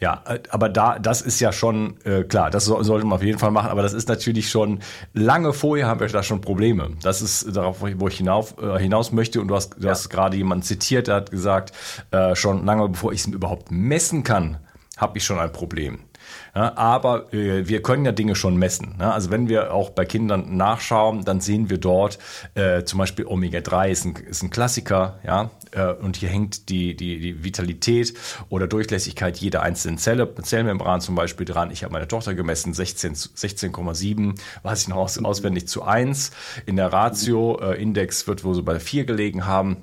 Ja, 0.00 0.22
äh, 0.26 0.40
aber 0.48 0.70
da, 0.70 0.98
das 0.98 1.20
ist 1.20 1.40
ja 1.40 1.52
schon 1.52 1.96
äh, 2.04 2.24
klar, 2.24 2.50
das 2.50 2.64
so, 2.64 2.82
sollte 2.82 3.06
man 3.06 3.16
auf 3.16 3.22
jeden 3.22 3.38
Fall 3.38 3.50
machen, 3.50 3.68
aber 3.68 3.82
das 3.82 3.92
ist 3.92 4.08
natürlich 4.08 4.48
schon 4.48 4.80
lange 5.12 5.52
vorher 5.52 5.86
haben 5.86 6.00
wir 6.00 6.08
da 6.08 6.22
schon 6.22 6.40
Probleme. 6.40 6.90
Das 7.02 7.20
ist 7.20 7.54
darauf, 7.54 7.82
wo 7.82 8.08
ich 8.08 8.16
hinauf, 8.16 8.54
äh, 8.60 8.78
hinaus 8.78 9.12
möchte 9.12 9.40
und 9.40 9.48
du 9.48 9.54
hast, 9.54 9.74
du 9.78 9.84
ja. 9.84 9.90
hast 9.90 10.08
gerade 10.08 10.38
jemanden 10.38 10.62
zitiert, 10.62 11.08
der 11.08 11.16
hat 11.16 11.30
gesagt, 11.30 11.72
äh, 12.10 12.34
schon 12.34 12.64
lange 12.64 12.88
bevor 12.88 13.12
ich 13.12 13.20
es 13.20 13.26
überhaupt 13.26 13.70
messen 13.70 14.24
kann, 14.24 14.58
habe 14.96 15.18
ich 15.18 15.24
schon 15.24 15.38
ein 15.38 15.52
Problem. 15.52 16.00
Ja, 16.54 16.76
aber 16.76 17.32
äh, 17.32 17.68
wir 17.68 17.82
können 17.82 18.04
ja 18.04 18.12
Dinge 18.12 18.34
schon 18.34 18.56
messen. 18.56 18.96
Ne? 18.98 19.12
Also 19.12 19.30
wenn 19.30 19.48
wir 19.48 19.72
auch 19.72 19.90
bei 19.90 20.04
Kindern 20.04 20.56
nachschauen, 20.56 21.24
dann 21.24 21.40
sehen 21.40 21.70
wir 21.70 21.78
dort 21.78 22.18
äh, 22.54 22.84
zum 22.84 22.98
Beispiel 22.98 23.26
Omega-3 23.26 23.88
ist 23.88 24.04
ein, 24.04 24.14
ist 24.16 24.42
ein 24.42 24.50
Klassiker, 24.50 25.18
ja, 25.24 25.50
äh, 25.72 25.92
und 25.92 26.16
hier 26.16 26.28
hängt 26.28 26.68
die, 26.68 26.96
die, 26.96 27.20
die 27.20 27.44
Vitalität 27.44 28.14
oder 28.48 28.66
Durchlässigkeit 28.66 29.38
jeder 29.38 29.62
einzelnen 29.62 29.98
Zelle, 29.98 30.32
Zellmembran 30.42 31.00
zum 31.00 31.14
Beispiel 31.14 31.46
dran. 31.46 31.70
Ich 31.70 31.84
habe 31.84 31.92
meine 31.92 32.08
Tochter 32.08 32.34
gemessen, 32.34 32.72
16,7, 32.72 33.36
16, 33.36 34.34
weiß 34.62 34.82
ich 34.82 34.88
noch 34.88 34.96
aus, 34.96 35.22
auswendig 35.22 35.68
zu 35.68 35.82
1. 35.82 36.32
In 36.66 36.76
der 36.76 36.92
Ratio-Index 36.92 38.22
äh, 38.22 38.26
wird 38.26 38.44
wohl 38.44 38.54
so 38.54 38.62
bei 38.62 38.80
4 38.80 39.04
gelegen 39.04 39.46
haben. 39.46 39.76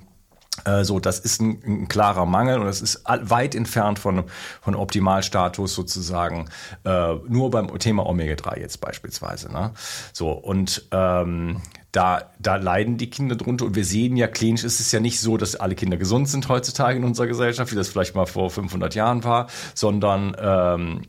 Äh, 0.67 0.83
so, 0.83 0.99
das 0.99 1.19
ist 1.19 1.41
ein, 1.41 1.61
ein, 1.65 1.87
klarer 1.87 2.25
Mangel 2.25 2.59
und 2.59 2.65
das 2.65 2.81
ist 2.81 3.03
weit 3.05 3.55
entfernt 3.55 3.99
von, 3.99 4.25
von 4.61 4.75
Optimalstatus 4.75 5.73
sozusagen, 5.73 6.49
äh, 6.83 7.13
nur 7.27 7.49
beim 7.49 7.79
Thema 7.79 8.05
Omega-3 8.05 8.59
jetzt 8.59 8.81
beispielsweise. 8.81 9.51
Ne? 9.51 9.71
So, 10.11 10.31
und 10.31 10.85
ähm, 10.91 11.61
da, 11.93 12.31
da 12.39 12.57
leiden 12.57 12.97
die 12.97 13.09
Kinder 13.09 13.35
drunter 13.35 13.65
und 13.65 13.75
wir 13.75 13.85
sehen 13.85 14.17
ja, 14.17 14.27
klinisch 14.27 14.65
ist 14.65 14.79
es 14.79 14.91
ja 14.91 14.99
nicht 14.99 15.21
so, 15.21 15.37
dass 15.37 15.55
alle 15.55 15.75
Kinder 15.75 15.97
gesund 15.97 16.27
sind 16.27 16.49
heutzutage 16.49 16.97
in 16.97 17.05
unserer 17.05 17.27
Gesellschaft, 17.27 17.71
wie 17.71 17.75
das 17.75 17.87
vielleicht 17.87 18.13
mal 18.13 18.25
vor 18.25 18.49
500 18.49 18.93
Jahren 18.93 19.23
war, 19.23 19.47
sondern 19.73 20.35
ähm, 20.39 21.01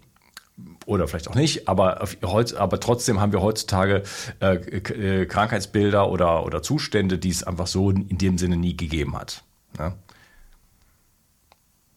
oder 0.87 1.07
vielleicht 1.07 1.29
auch 1.29 1.35
nicht, 1.35 1.69
aber, 1.69 2.00
aber 2.57 2.81
trotzdem 2.81 3.21
haben 3.21 3.33
wir 3.33 3.43
heutzutage 3.43 4.03
äh, 4.41 4.55
äh, 4.55 5.27
Krankheitsbilder 5.27 6.09
oder, 6.09 6.45
oder 6.45 6.62
Zustände, 6.62 7.19
die 7.19 7.29
es 7.29 7.43
einfach 7.43 7.67
so 7.67 7.91
in 7.91 8.17
dem 8.17 8.38
Sinne 8.38 8.57
nie 8.57 8.77
gegeben 8.77 9.17
hat. 9.17 9.45
Ne? 9.77 9.93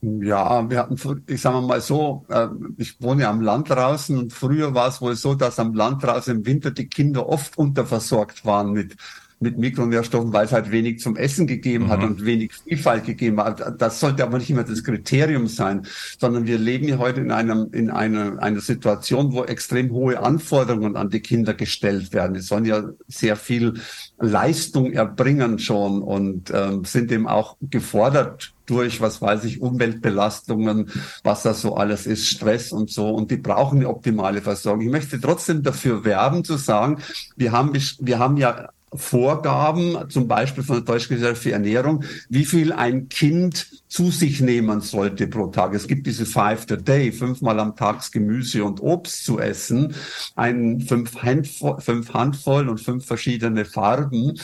Ja, 0.03 0.67
wir 0.67 0.79
hatten, 0.79 1.23
ich 1.27 1.41
sage 1.41 1.61
mal 1.61 1.79
so, 1.79 2.25
äh, 2.29 2.47
ich 2.77 2.99
wohne 3.01 3.27
am 3.27 3.39
Land 3.41 3.69
draußen 3.69 4.17
und 4.17 4.33
früher 4.33 4.73
war 4.73 4.87
es 4.87 4.99
wohl 4.99 5.15
so, 5.15 5.35
dass 5.35 5.59
am 5.59 5.75
Land 5.75 6.01
draußen 6.01 6.37
im 6.37 6.45
Winter 6.45 6.71
die 6.71 6.87
Kinder 6.87 7.29
oft 7.29 7.55
unterversorgt 7.55 8.43
waren 8.43 8.71
mit 8.71 8.95
mit 9.41 9.57
Mikronährstoffen, 9.57 10.31
weil 10.33 10.45
es 10.45 10.51
halt 10.51 10.71
wenig 10.71 10.99
zum 10.99 11.17
Essen 11.17 11.47
gegeben 11.47 11.85
mhm. 11.85 11.89
hat 11.89 12.03
und 12.03 12.25
wenig 12.25 12.51
Vielfalt 12.53 13.05
gegeben 13.05 13.41
hat. 13.41 13.81
Das 13.81 13.99
sollte 13.99 14.23
aber 14.23 14.37
nicht 14.37 14.49
immer 14.49 14.63
das 14.63 14.83
Kriterium 14.83 15.47
sein, 15.47 15.87
sondern 16.19 16.45
wir 16.45 16.57
leben 16.57 16.87
ja 16.87 16.99
heute 16.99 17.21
in 17.21 17.31
einem, 17.31 17.69
in 17.73 17.89
einer, 17.89 18.41
einer 18.41 18.61
Situation, 18.61 19.33
wo 19.33 19.43
extrem 19.43 19.91
hohe 19.91 20.19
Anforderungen 20.19 20.95
an 20.95 21.09
die 21.09 21.21
Kinder 21.21 21.53
gestellt 21.53 22.13
werden. 22.13 22.35
Die 22.35 22.41
sollen 22.41 22.65
ja 22.65 22.83
sehr 23.07 23.35
viel 23.35 23.73
Leistung 24.19 24.93
erbringen 24.93 25.57
schon 25.57 26.03
und 26.03 26.51
ähm, 26.53 26.85
sind 26.85 27.11
eben 27.11 27.27
auch 27.27 27.57
gefordert 27.61 28.53
durch, 28.67 29.01
was 29.01 29.21
weiß 29.21 29.43
ich, 29.43 29.61
Umweltbelastungen, 29.61 30.89
was 31.23 31.43
das 31.43 31.61
so 31.61 31.75
alles 31.75 32.05
ist, 32.05 32.27
Stress 32.27 32.71
und 32.71 32.89
so. 32.89 33.09
Und 33.09 33.31
die 33.31 33.37
brauchen 33.37 33.79
eine 33.79 33.89
optimale 33.89 34.41
Versorgung. 34.41 34.85
Ich 34.85 34.91
möchte 34.91 35.19
trotzdem 35.19 35.63
dafür 35.63 36.05
werben 36.05 36.43
zu 36.43 36.57
sagen, 36.57 36.99
wir 37.35 37.51
haben, 37.51 37.73
wir 37.73 38.19
haben 38.19 38.37
ja 38.37 38.69
Vorgaben, 38.93 40.09
zum 40.09 40.27
Beispiel 40.27 40.63
von 40.63 40.77
der 40.77 40.85
Deutschen 40.85 41.15
Gesellschaft 41.15 41.43
für 41.43 41.53
Ernährung, 41.53 42.03
wie 42.29 42.43
viel 42.43 42.73
ein 42.73 43.07
Kind 43.07 43.67
zu 43.87 44.11
sich 44.11 44.41
nehmen 44.41 44.81
sollte 44.81 45.27
pro 45.27 45.47
Tag. 45.47 45.73
Es 45.73 45.87
gibt 45.87 46.07
diese 46.07 46.25
Five 46.25 46.65
a 46.71 46.75
Day, 46.75 47.11
fünfmal 47.11 47.59
am 47.59 47.75
Tag 47.75 48.11
Gemüse 48.11 48.63
und 48.63 48.81
Obst 48.81 49.23
zu 49.25 49.39
essen, 49.39 49.95
ein 50.35 50.81
fünf 50.81 51.21
Handvoll, 51.21 51.79
fünf 51.79 52.13
Handvoll 52.13 52.67
und 52.67 52.79
fünf 52.79 53.05
verschiedene 53.05 53.65
Farben. 53.65 54.39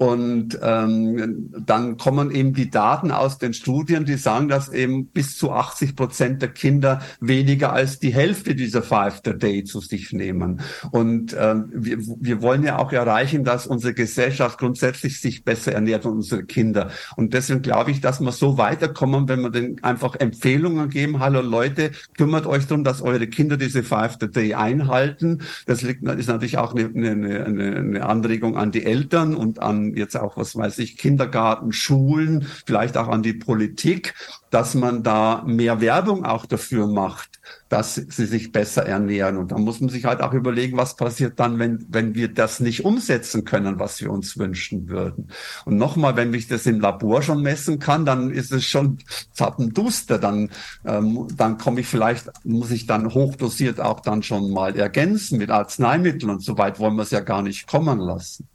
Und 0.00 0.58
ähm, 0.62 1.52
dann 1.66 1.98
kommen 1.98 2.30
eben 2.30 2.54
die 2.54 2.70
Daten 2.70 3.10
aus 3.10 3.36
den 3.36 3.52
Studien, 3.52 4.06
die 4.06 4.14
sagen, 4.14 4.48
dass 4.48 4.70
eben 4.70 5.08
bis 5.08 5.36
zu 5.36 5.52
80 5.52 5.94
Prozent 5.94 6.40
der 6.40 6.48
Kinder 6.48 7.02
weniger 7.20 7.74
als 7.74 7.98
die 7.98 8.14
Hälfte 8.14 8.54
dieser 8.54 8.82
Five 8.82 9.20
a 9.26 9.34
Day 9.34 9.62
zu 9.64 9.80
sich 9.80 10.14
nehmen. 10.14 10.62
Und 10.90 11.36
ähm, 11.38 11.68
wir, 11.74 11.98
wir 11.98 12.40
wollen 12.40 12.62
ja 12.62 12.78
auch 12.78 12.92
erreichen, 12.92 13.44
dass 13.44 13.66
unsere 13.66 13.92
Gesellschaft 13.92 14.58
grundsätzlich 14.58 15.20
sich 15.20 15.44
besser 15.44 15.72
ernährt 15.72 16.06
und 16.06 16.12
unsere 16.12 16.44
Kinder. 16.44 16.88
Und 17.16 17.34
deswegen 17.34 17.60
glaube 17.60 17.90
ich, 17.90 18.00
dass 18.00 18.20
wir 18.20 18.32
so 18.32 18.56
weiterkommen, 18.56 19.28
wenn 19.28 19.42
wir 19.42 19.50
denen 19.50 19.84
einfach 19.84 20.16
Empfehlungen 20.18 20.88
geben. 20.88 21.18
Hallo 21.18 21.42
Leute, 21.42 21.90
kümmert 22.16 22.46
euch 22.46 22.66
darum, 22.66 22.84
dass 22.84 23.02
eure 23.02 23.26
Kinder 23.26 23.58
diese 23.58 23.82
Five 23.82 24.16
a 24.22 24.26
Day 24.28 24.54
einhalten. 24.54 25.42
Das 25.66 25.82
liegt, 25.82 26.08
ist 26.08 26.28
natürlich 26.28 26.56
auch 26.56 26.74
eine, 26.74 26.88
eine, 27.10 27.44
eine 27.44 28.06
Anregung 28.06 28.56
an 28.56 28.72
die 28.72 28.86
Eltern 28.86 29.34
und 29.34 29.58
an 29.58 29.89
jetzt 29.96 30.16
auch, 30.16 30.36
was 30.36 30.56
weiß 30.56 30.78
ich, 30.78 30.96
Kindergarten, 30.96 31.72
Schulen, 31.72 32.46
vielleicht 32.66 32.96
auch 32.96 33.08
an 33.08 33.22
die 33.22 33.34
Politik, 33.34 34.14
dass 34.50 34.74
man 34.74 35.02
da 35.02 35.42
mehr 35.46 35.80
Werbung 35.80 36.24
auch 36.24 36.44
dafür 36.44 36.86
macht, 36.86 37.40
dass 37.68 37.94
sie 37.94 38.26
sich 38.26 38.50
besser 38.50 38.84
ernähren. 38.84 39.36
Und 39.36 39.52
da 39.52 39.58
muss 39.58 39.80
man 39.80 39.88
sich 39.88 40.04
halt 40.04 40.20
auch 40.20 40.32
überlegen, 40.32 40.76
was 40.76 40.96
passiert 40.96 41.38
dann, 41.38 41.58
wenn, 41.58 41.86
wenn 41.88 42.14
wir 42.14 42.32
das 42.32 42.58
nicht 42.58 42.84
umsetzen 42.84 43.44
können, 43.44 43.78
was 43.78 44.00
wir 44.00 44.10
uns 44.10 44.36
wünschen 44.38 44.88
würden. 44.88 45.28
Und 45.64 45.76
nochmal, 45.76 46.16
wenn 46.16 46.34
ich 46.34 46.48
das 46.48 46.66
im 46.66 46.80
Labor 46.80 47.22
schon 47.22 47.42
messen 47.42 47.78
kann, 47.78 48.04
dann 48.04 48.30
ist 48.30 48.52
es 48.52 48.64
schon 48.64 48.98
zappenduster. 49.32 50.18
Dann, 50.18 50.50
ähm, 50.84 51.28
dann 51.36 51.58
komme 51.58 51.80
ich 51.80 51.86
vielleicht, 51.86 52.30
muss 52.44 52.72
ich 52.72 52.86
dann 52.86 53.14
hochdosiert 53.14 53.80
auch 53.80 54.00
dann 54.00 54.22
schon 54.22 54.50
mal 54.50 54.76
ergänzen 54.76 55.38
mit 55.38 55.50
Arzneimitteln 55.50 56.30
und 56.30 56.42
so 56.42 56.58
weit 56.58 56.80
wollen 56.80 56.96
wir 56.96 57.02
es 57.02 57.10
ja 57.10 57.20
gar 57.20 57.42
nicht 57.42 57.68
kommen 57.68 58.00
lassen. 58.00 58.48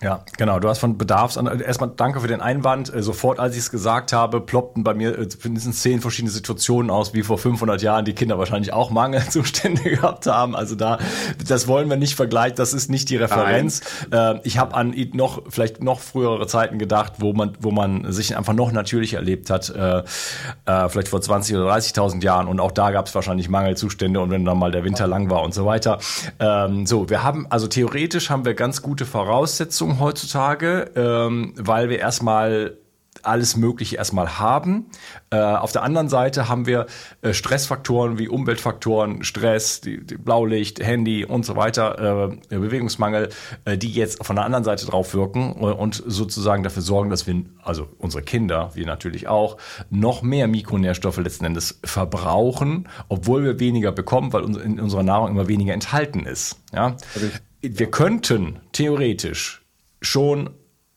Ja, 0.00 0.24
genau. 0.36 0.60
Du 0.60 0.68
hast 0.68 0.78
von 0.78 0.96
Bedarfs 0.96 1.36
erstmal 1.36 1.90
danke 1.96 2.20
für 2.20 2.28
den 2.28 2.40
Einwand. 2.40 2.94
Äh, 2.94 3.02
sofort, 3.02 3.40
als 3.40 3.54
ich 3.54 3.62
es 3.62 3.70
gesagt 3.72 4.12
habe, 4.12 4.40
ploppten 4.40 4.84
bei 4.84 4.94
mir 4.94 5.18
äh, 5.18 5.26
mindestens 5.42 5.82
zehn 5.82 6.00
verschiedene 6.00 6.30
Situationen 6.30 6.88
aus, 6.88 7.14
wie 7.14 7.24
vor 7.24 7.36
500 7.36 7.82
Jahren 7.82 8.04
die 8.04 8.12
Kinder 8.12 8.38
wahrscheinlich 8.38 8.72
auch 8.72 8.90
Mangelzustände 8.90 9.82
gehabt 9.90 10.26
haben. 10.26 10.54
Also 10.54 10.76
da, 10.76 10.98
das 11.44 11.66
wollen 11.66 11.90
wir 11.90 11.96
nicht 11.96 12.14
vergleichen. 12.14 12.54
Das 12.54 12.74
ist 12.74 12.88
nicht 12.90 13.10
die 13.10 13.16
Referenz. 13.16 13.80
Nein. 14.10 14.36
Äh, 14.36 14.40
ich 14.44 14.58
habe 14.58 14.74
an 14.74 14.94
noch 15.14 15.42
vielleicht 15.48 15.82
noch 15.82 15.98
frühere 15.98 16.46
Zeiten 16.46 16.78
gedacht, 16.78 17.14
wo 17.18 17.32
man 17.32 17.56
wo 17.58 17.72
man 17.72 18.12
sich 18.12 18.36
einfach 18.36 18.52
noch 18.52 18.70
natürlich 18.70 19.14
erlebt 19.14 19.50
hat, 19.50 19.66
vielleicht 19.66 21.08
vor 21.08 21.20
20 21.20 21.56
oder 21.56 21.72
30.000 21.72 22.22
Jahren. 22.22 22.46
Und 22.46 22.60
auch 22.60 22.72
da 22.72 22.90
gab 22.90 23.06
es 23.06 23.14
wahrscheinlich 23.14 23.48
Mangelzustände 23.48 24.20
und 24.20 24.30
wenn 24.30 24.44
dann 24.44 24.58
mal 24.58 24.70
der 24.70 24.84
Winter 24.84 25.06
lang 25.06 25.30
war 25.30 25.42
und 25.42 25.54
so 25.54 25.66
weiter. 25.66 25.98
Ähm, 26.38 26.86
so, 26.86 27.08
wir 27.10 27.22
haben 27.22 27.46
also 27.50 27.66
theoretisch 27.66 28.30
haben 28.30 28.44
wir 28.44 28.54
ganz 28.54 28.82
gute 28.82 29.06
Voraussetzungen 29.06 29.87
Leistung 29.88 30.00
heutzutage, 30.00 30.90
ähm, 30.94 31.54
weil 31.56 31.88
wir 31.88 31.98
erstmal 31.98 32.76
alles 33.22 33.56
Mögliche 33.56 33.96
erstmal 33.96 34.38
haben. 34.38 34.86
Äh, 35.30 35.38
auf 35.40 35.72
der 35.72 35.82
anderen 35.82 36.08
Seite 36.08 36.48
haben 36.48 36.66
wir 36.66 36.86
äh, 37.20 37.32
Stressfaktoren 37.32 38.16
wie 38.18 38.28
Umweltfaktoren, 38.28 39.24
Stress, 39.24 39.80
die, 39.80 40.06
die 40.06 40.16
Blaulicht, 40.16 40.78
Handy 40.78 41.24
und 41.24 41.44
so 41.44 41.56
weiter, 41.56 42.30
äh, 42.50 42.56
Bewegungsmangel, 42.56 43.30
äh, 43.64 43.76
die 43.76 43.90
jetzt 43.90 44.24
von 44.24 44.36
der 44.36 44.44
anderen 44.44 44.62
Seite 44.62 44.86
drauf 44.86 45.14
wirken 45.14 45.52
und 45.54 46.00
sozusagen 46.06 46.62
dafür 46.62 46.82
sorgen, 46.82 47.10
dass 47.10 47.26
wir, 47.26 47.42
also 47.64 47.88
unsere 47.98 48.22
Kinder, 48.22 48.70
wir 48.74 48.86
natürlich 48.86 49.26
auch, 49.26 49.56
noch 49.90 50.22
mehr 50.22 50.46
Mikronährstoffe 50.46 51.18
letzten 51.18 51.46
Endes 51.46 51.80
verbrauchen, 51.82 52.88
obwohl 53.08 53.42
wir 53.42 53.58
weniger 53.58 53.90
bekommen, 53.90 54.32
weil 54.32 54.44
in 54.60 54.78
unserer 54.78 55.02
Nahrung 55.02 55.30
immer 55.30 55.48
weniger 55.48 55.74
enthalten 55.74 56.24
ist. 56.24 56.56
Ja? 56.72 56.96
Wir 57.60 57.90
könnten 57.90 58.60
theoretisch 58.70 59.62
schon 60.00 60.50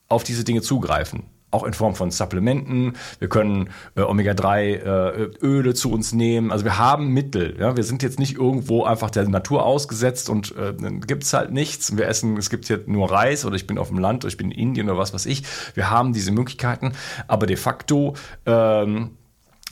auf 0.07 0.23
diese 0.23 0.43
Dinge 0.43 0.61
zugreifen. 0.61 1.23
Auch 1.53 1.65
in 1.65 1.73
Form 1.73 1.95
von 1.95 2.11
Supplementen. 2.11 2.93
Wir 3.19 3.27
können 3.27 3.71
äh, 3.97 4.01
Omega-3-Öle 4.01 5.69
äh, 5.69 5.73
zu 5.73 5.91
uns 5.91 6.13
nehmen. 6.13 6.49
Also 6.49 6.63
wir 6.63 6.77
haben 6.77 7.09
Mittel. 7.09 7.57
Ja? 7.59 7.75
Wir 7.75 7.83
sind 7.83 8.03
jetzt 8.03 8.19
nicht 8.19 8.37
irgendwo 8.37 8.85
einfach 8.85 9.09
der 9.09 9.27
Natur 9.27 9.65
ausgesetzt 9.65 10.29
und 10.29 10.55
äh, 10.55 10.73
dann 10.73 11.01
gibt's 11.01 11.33
halt 11.33 11.51
nichts. 11.51 11.97
Wir 11.97 12.07
essen, 12.07 12.37
es 12.37 12.49
gibt 12.49 12.69
jetzt 12.69 12.87
nur 12.87 13.11
Reis 13.11 13.43
oder 13.43 13.57
ich 13.57 13.67
bin 13.67 13.77
auf 13.77 13.89
dem 13.89 13.99
Land 13.99 14.23
oder 14.23 14.29
ich 14.29 14.37
bin 14.37 14.49
in 14.49 14.57
Indien 14.57 14.89
oder 14.89 14.97
was 14.97 15.13
weiß 15.13 15.25
ich. 15.25 15.43
Wir 15.73 15.89
haben 15.89 16.13
diese 16.13 16.31
Möglichkeiten. 16.31 16.93
Aber 17.27 17.47
de 17.47 17.57
facto 17.57 18.15
ähm, 18.45 19.17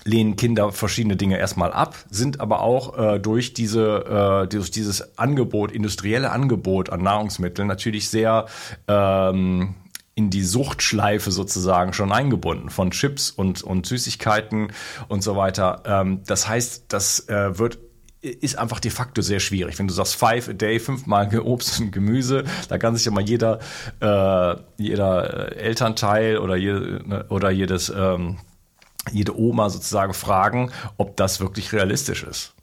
lehnen 0.09 0.35
Kinder 0.35 0.71
verschiedene 0.71 1.15
Dinge 1.15 1.37
erstmal 1.37 1.71
ab, 1.71 1.95
sind 2.09 2.39
aber 2.39 2.61
auch 2.61 2.97
äh, 2.97 3.19
durch 3.19 3.53
diese 3.53 4.43
äh, 4.43 4.47
durch 4.47 4.71
dieses 4.71 5.17
Angebot, 5.17 5.71
industrielle 5.71 6.31
Angebot 6.31 6.89
an 6.89 7.01
Nahrungsmitteln 7.03 7.67
natürlich 7.67 8.09
sehr 8.09 8.47
ähm, 8.87 9.75
in 10.15 10.29
die 10.29 10.43
Suchtschleife 10.43 11.31
sozusagen 11.31 11.93
schon 11.93 12.11
eingebunden 12.11 12.69
von 12.69 12.91
Chips 12.91 13.29
und 13.29 13.63
und 13.63 13.85
Süßigkeiten 13.85 14.73
und 15.07 15.23
so 15.23 15.35
weiter. 15.35 15.83
Ähm, 15.85 16.21
das 16.25 16.47
heißt, 16.47 16.85
das 16.89 17.29
äh, 17.29 17.57
wird 17.57 17.77
ist 18.21 18.57
einfach 18.57 18.81
de 18.81 18.91
facto 18.91 19.21
sehr 19.21 19.39
schwierig. 19.39 19.79
Wenn 19.79 19.87
du 19.87 19.93
sagst 19.93 20.15
five 20.15 20.49
a 20.49 20.53
day, 20.53 20.79
fünfmal 20.79 21.39
Obst 21.43 21.79
und 21.79 21.91
Gemüse, 21.91 22.43
da 22.67 22.77
kann 22.77 22.93
sich 22.95 23.05
ja 23.05 23.11
mal 23.11 23.23
jeder, 23.23 23.59
äh, 24.01 24.55
jeder 24.77 25.55
Elternteil 25.55 26.37
oder, 26.37 26.57
je, 26.57 26.73
ne, 26.73 27.25
oder 27.29 27.49
jedes 27.49 27.87
ähm, 27.95 28.37
jede 29.11 29.37
Oma 29.37 29.69
sozusagen 29.69 30.13
fragen, 30.13 30.71
ob 30.97 31.15
das 31.17 31.39
wirklich 31.39 31.71
realistisch 31.73 32.23
ist. 32.23 32.53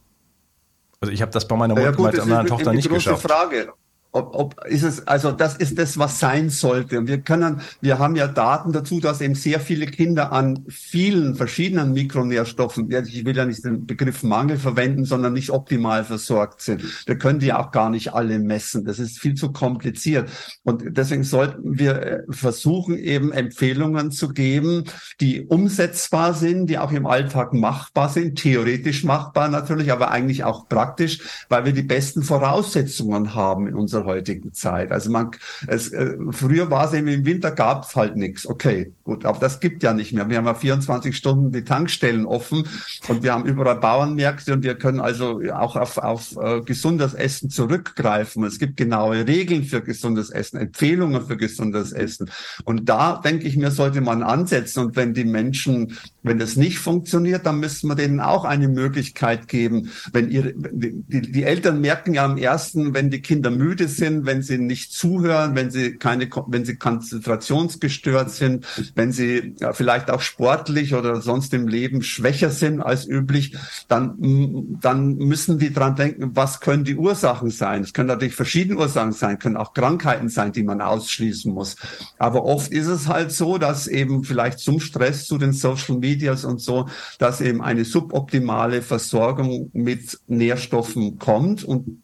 Also 1.01 1.13
ich 1.13 1.23
habe 1.23 1.33
das 1.33 1.47
bei 1.47 1.57
meiner, 1.57 1.79
ja, 1.81 1.91
gut, 1.91 2.17
meiner 2.27 2.47
Tochter 2.47 2.73
nicht 2.73 2.89
geschafft. 2.89 3.23
Frage 3.23 3.73
ob, 4.17 4.35
ob 4.35 4.65
ist 4.67 4.83
es, 4.83 5.07
also 5.07 5.31
das 5.33 5.57
ist 5.57 5.79
das, 5.79 5.99
was 5.99 6.19
sein 6.19 6.51
sollte. 6.51 6.99
Und 6.99 7.07
wir 7.07 7.21
können, 7.21 7.61
wir 7.81 7.99
haben 7.99 8.17
ja 8.17 8.27
Daten 8.27 8.73
dazu, 8.73 9.01
dass 9.01 9.21
eben 9.21 9.35
sehr 9.35 9.61
viele 9.61 9.87
Kinder 9.87 10.33
an 10.33 10.65
vielen 10.69 11.35
verschiedenen 11.35 11.93
Mikronährstoffen, 11.93 12.91
ich 12.91 13.25
will 13.25 13.37
ja 13.37 13.45
nicht 13.45 13.65
den 13.65 13.87
Begriff 13.87 14.23
Mangel 14.23 14.57
verwenden, 14.59 15.05
sondern 15.05 15.35
nicht 15.35 15.51
optimal 15.51 16.05
versorgt 16.05 16.63
sind. 16.63 16.83
Wir 17.07 17.19
können 17.19 17.39
die 17.39 17.53
auch 17.53 17.71
gar 17.71 17.91
nicht 17.91 18.15
alle 18.15 18.39
messen. 18.39 18.85
Das 18.85 18.99
ist 18.99 19.19
viel 19.19 19.35
zu 19.35 19.53
kompliziert. 19.53 20.31
Und 20.65 20.97
deswegen 20.97 21.25
sollten 21.25 21.79
wir 21.79 22.03
äh, 22.03 22.23
versuchen, 22.31 22.97
eben 22.97 23.33
Empfehlungen 23.33 24.11
zu 24.11 24.31
geben, 24.31 24.85
die 25.21 25.45
umsetzbar 25.47 26.35
sind, 26.35 26.69
die 26.69 26.79
auch 26.79 26.93
im 26.93 27.07
Alltag 27.07 27.53
machbar 27.53 28.09
sind, 28.09 28.39
theoretisch 28.39 29.05
machbar 29.05 29.49
natürlich, 29.49 29.93
aber 29.93 30.11
eigentlich 30.11 30.45
auch 30.45 30.69
praktisch, 30.69 31.21
weil 31.49 31.65
wir 31.65 31.73
die 31.73 31.83
besten 31.83 32.23
Voraussetzungen 32.23 33.35
haben 33.35 33.67
in 33.67 33.75
unserer 33.75 34.06
heutigen 34.07 34.53
Zeit. 34.53 34.93
Also 34.93 35.11
man, 35.11 35.33
es, 35.67 35.93
äh, 35.93 36.17
früher 36.31 36.71
war 36.71 36.87
es 36.87 36.95
eben 36.95 37.09
im 37.09 37.27
Winter 37.27 37.51
gab 37.51 37.85
es 37.85 37.95
halt 37.95 38.17
nichts. 38.17 38.47
Okay, 38.47 38.93
gut, 39.05 39.25
aber 39.25 39.39
das 39.39 39.61
gibt 39.61 39.83
ja 39.83 39.93
nicht 39.93 40.13
mehr. 40.13 40.29
Wir 40.31 40.39
haben 40.39 40.47
ja 40.47 40.55
24 40.55 41.17
Stunden 41.17 41.53
die 41.53 41.65
Tankstellen 41.65 42.25
offen 42.27 42.67
und 43.09 43.23
wir 43.23 43.33
haben 43.33 43.45
überall 43.45 43.77
Bauernmärkte 43.77 44.53
und 44.55 44.65
wir 44.65 44.77
können 44.77 45.01
also 45.01 45.41
auch 45.53 45.77
auf, 45.77 45.99
auf 45.99 46.37
äh, 46.37 46.61
gesundes 46.63 47.15
Essen 47.15 47.51
zurückgreifen. 47.51 48.45
Es 48.45 48.59
gibt 48.59 48.77
genaue 48.77 49.27
Regeln 49.27 49.65
für 49.65 49.83
gesundes 49.83 50.31
Essen, 50.31 50.59
Empfehlungen 50.59 51.27
für 51.27 51.37
gesundes 51.37 51.93
Essen. 51.93 52.31
Und 52.65 52.89
da 52.89 53.21
denke 53.25 53.47
ich 53.47 53.57
mir, 53.57 53.71
sollte 53.71 54.01
man 54.01 54.23
ansetzen. 54.23 54.81
Und 54.87 54.97
wenn 54.97 55.15
die 55.15 55.25
Menschen, 55.25 55.97
wenn 56.23 56.39
das 56.39 56.57
nicht 56.57 56.79
funktioniert, 56.79 57.47
dann 57.47 57.61
müssen 57.61 57.89
wir 57.89 57.95
denen 57.95 58.21
auch 58.21 58.45
eine 58.45 58.69
Möglichkeit 58.69 59.49
geben. 59.49 59.91
Wenn 60.13 60.31
ihre, 60.31 60.53
die, 60.55 61.03
die 61.05 61.43
Eltern 61.45 61.81
merken 61.81 62.15
ja 62.15 62.25
am 62.25 62.37
ersten, 62.37 62.95
wenn 62.95 63.11
die 63.11 63.23
Kinder 63.23 63.51
müde 63.51 63.86
sind, 63.89 64.27
wenn 64.27 64.43
sie 64.43 64.59
nicht 64.59 64.93
zuhören, 64.93 65.55
wenn 65.55 65.71
sie 65.71 65.97
keine, 65.97 66.29
wenn 66.49 66.65
sie 66.65 66.77
konzentrationsgestört 66.77 68.31
sind, 68.31 68.67
wenn 68.95 69.13
sie 69.13 69.55
ja, 69.61 69.73
vielleicht 69.73 70.11
auch 70.11 70.21
sportlich 70.21 70.95
oder 70.95 71.21
sonst 71.21 71.53
im 71.55 71.69
Leben 71.69 72.03
schwächer 72.03 72.51
sind 72.51 72.81
als 72.81 73.07
üblich, 73.07 73.57
dann, 73.89 74.79
dann 74.81 75.17
müssen 75.17 75.59
die 75.59 75.73
dran 75.73 75.97
denken, 75.97 76.31
was 76.35 76.61
können 76.61 76.85
die 76.85 76.97
Ursachen 76.97 77.51
sein? 77.51 77.83
Es 77.83 77.93
können 77.93 78.09
natürlich 78.09 78.35
verschiedene 78.35 78.79
Ursachen 78.79 79.13
sein, 79.13 79.39
können 79.39 79.57
auch 79.57 79.75
Krankheiten 79.75 80.29
sein, 80.29 80.53
die 80.53 80.63
man 80.63 80.81
ausschließen 80.81 81.53
muss. 81.53 81.77
Aber 82.19 82.45
oft 82.45 82.73
ist 82.73 82.87
es 82.87 83.09
halt 83.09 83.33
so, 83.33 83.59
dass 83.59 83.87
eben 83.87 84.25
vielleicht 84.25 84.59
zum 84.59 84.81
Stress, 84.81 85.27
zu 85.27 85.39
den 85.39 85.53
Social 85.53 85.99
Medias 85.99 86.45
und 86.45 86.61
so, 86.61 86.87
dass 87.19 87.41
eben 87.41 87.63
eine 87.63 87.85
suboptimale 87.85 88.83
Versorgung 88.83 89.71
mit 89.73 90.19
Nährstoffen 90.27 91.19
kommt. 91.19 91.65
Und 91.65 92.03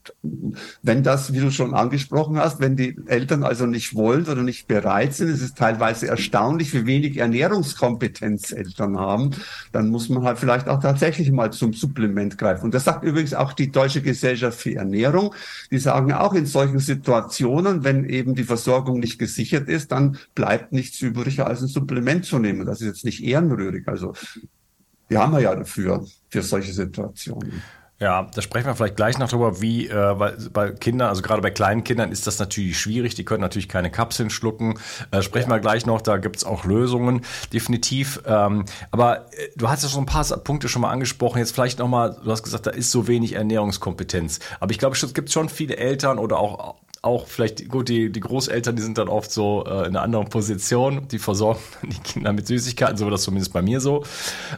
wenn 0.83 1.03
das, 1.03 1.33
wie 1.33 1.41
du 1.41 1.51
schon 1.51 1.72
angesprochen 1.75 2.39
hast, 2.39 2.61
wenn 2.61 2.77
die 2.77 2.97
Eltern 3.07 3.45
also 3.45 3.67
nicht 3.67 3.95
wollen 3.95 4.27
oder 4.27 4.43
nicht 4.43 4.67
bereit 4.67 5.15
sind, 5.15 5.29
es 5.29 5.41
ist 5.41 5.57
teilweise 5.57 6.09
erstaunlich, 6.09 6.73
wie 6.75 6.87
wenig 6.87 7.17
Ernährungskompetenz 7.17 8.53
Eltern 8.53 8.99
haben, 8.99 9.31
dann 9.73 9.89
muss 9.89 10.09
man 10.09 10.25
halt 10.25 10.39
vielleicht 10.39 10.69
auch 10.69 10.81
tatsächlich 10.81 11.31
mal 11.33 11.53
zum 11.53 11.73
Supplement 11.73 12.39
greifen. 12.39 12.67
Und 12.67 12.75
das 12.75 12.85
sagt 12.85 13.05
übrigens 13.05 13.35
auch 13.35 13.53
die 13.53 13.71
Deutsche 13.71 14.03
Gesellschaft 14.03 14.61
für 14.61 14.75
Ernährung. 14.75 15.35
Die 15.71 15.79
sagen 15.79 16.13
auch 16.13 16.35
in 16.35 16.47
solchen 16.47 16.79
Situationen, 16.79 17.85
wenn 17.85 18.05
eben 18.05 18.35
die 18.35 18.45
Versorgung 18.45 19.01
nicht 19.01 19.19
gesichert 19.19 19.69
ist, 19.69 19.93
dann 19.93 20.19
bleibt 20.35 20.73
nichts 20.73 21.01
übrig, 21.01 21.41
als 21.41 21.63
ein 21.63 21.69
Supplement 21.69 22.25
zu 22.25 22.39
nehmen. 22.39 22.67
Das 22.67 22.81
ist 22.81 22.87
jetzt 22.87 23.05
nicht 23.05 23.23
ehrenrührig. 23.23 23.89
Also 23.89 24.15
die 25.11 25.19
haben 25.19 25.33
wir 25.33 25.41
ja 25.41 25.55
dafür, 25.55 26.07
für 26.29 26.43
solche 26.43 26.73
Situationen. 26.73 27.63
Ja, 28.03 28.27
da 28.35 28.43
sprechen 28.43 28.67
wir 28.67 28.75
vielleicht 28.75 28.97
gleich 28.97 29.19
noch 29.19 29.29
drüber, 29.29 29.61
wie 29.61 29.87
äh, 29.87 30.15
bei, 30.19 30.33
bei 30.53 30.71
Kindern, 30.73 31.09
also 31.09 31.23
gerade 31.23 31.41
bei 31.41 31.53
kleinen 31.53 31.85
Kindern 31.85 32.11
ist 32.11 32.27
das 32.27 32.41
natürlich 32.41 32.77
schwierig, 32.77 33.15
die 33.15 33.25
können 33.25 33.43
natürlich 33.43 33.69
keine 33.69 33.93
Kapseln 33.93 34.29
schlucken. 34.29 34.75
Äh, 35.13 35.23
sprechen 35.23 35.51
wir 35.51 35.61
gleich 35.61 35.87
noch, 35.87 36.01
da 36.01 36.17
gibt's 36.17 36.43
auch 36.43 36.65
Lösungen, 36.65 37.21
definitiv. 37.53 38.21
Ähm, 38.27 38.65
aber 38.91 39.33
äh, 39.35 39.51
du 39.55 39.69
hast 39.69 39.85
ja 39.85 39.89
schon 39.89 40.03
ein 40.03 40.07
paar 40.07 40.25
Punkte 40.39 40.69
schon 40.69 40.83
mal 40.83 40.91
angesprochen, 40.91 41.39
jetzt 41.39 41.53
vielleicht 41.53 41.79
nochmal, 41.79 42.19
du 42.25 42.29
hast 42.29 42.43
gesagt, 42.43 42.67
da 42.67 42.73
ist 42.73 42.91
so 42.91 43.07
wenig 43.07 43.35
Ernährungskompetenz. 43.35 44.41
Aber 44.59 44.73
ich 44.73 44.81
glaube, 44.81 44.97
es 44.97 45.15
gibt 45.15 45.31
schon 45.31 45.49
viele 45.49 45.77
Eltern 45.77 46.19
oder 46.19 46.41
auch 46.41 46.75
auch 47.03 47.27
vielleicht, 47.27 47.69
gut, 47.69 47.89
die, 47.89 48.13
die 48.13 48.21
Großeltern, 48.21 48.77
die 48.77 48.83
sind 48.83 48.97
dann 48.97 49.09
oft 49.09 49.31
so 49.33 49.65
äh, 49.67 49.71
in 49.71 49.97
einer 49.97 50.03
anderen 50.03 50.29
Position, 50.29 51.09
die 51.09 51.19
versorgen 51.19 51.61
die 51.83 51.99
Kinder 51.99 52.33
mit 52.33 52.47
Süßigkeiten, 52.47 52.97
so 52.97 53.07
war 53.07 53.11
das 53.11 53.23
zumindest 53.23 53.53
bei 53.53 53.61
mir 53.61 53.81
so. 53.81 54.05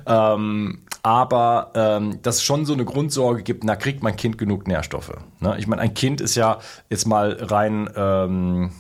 Ähm, 0.07 0.81
aber 1.05 1.71
ähm, 1.75 2.23
dass 2.23 2.37
es 2.37 2.43
schon 2.43 2.65
so 2.65 2.73
eine 2.73 2.87
Grundsorge 2.87 3.43
gibt, 3.43 3.63
na, 3.63 3.77
kriegt 3.77 4.03
mein 4.03 4.17
Kind 4.17 4.39
genug 4.39 4.67
Nährstoffe? 4.67 5.13
Ne? 5.39 5.55
Ich 5.59 5.67
meine, 5.67 5.83
ein 5.83 5.93
Kind 5.93 6.23
ist 6.23 6.35
ja 6.35 6.61
jetzt 6.89 7.07
mal 7.07 7.37
rein 7.39 7.91
ähm, 7.95 8.71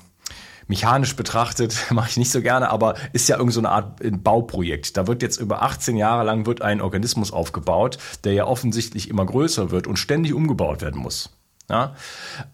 mechanisch 0.67 1.17
betrachtet, 1.17 1.77
mache 1.91 2.09
ich 2.09 2.17
nicht 2.17 2.31
so 2.31 2.41
gerne, 2.41 2.71
aber 2.71 2.95
ist 3.13 3.29
ja 3.29 3.37
irgendeine 3.37 3.53
so 3.53 3.61
eine 3.61 3.71
Art 3.71 4.25
Bauprojekt. 4.25 4.97
Da 4.97 5.07
wird 5.07 5.21
jetzt 5.21 5.37
über 5.37 5.63
18 5.63 5.99
Jahre 5.99 6.25
lang 6.25 6.47
wird 6.47 6.63
ein 6.63 6.81
Organismus 6.81 7.31
aufgebaut, 7.31 7.99
der 8.25 8.33
ja 8.33 8.47
offensichtlich 8.47 9.11
immer 9.11 9.27
größer 9.27 9.71
wird 9.71 9.87
und 9.87 9.99
ständig 9.99 10.33
umgebaut 10.33 10.81
werden 10.81 11.03
muss. 11.03 11.29
Ja? 11.69 11.95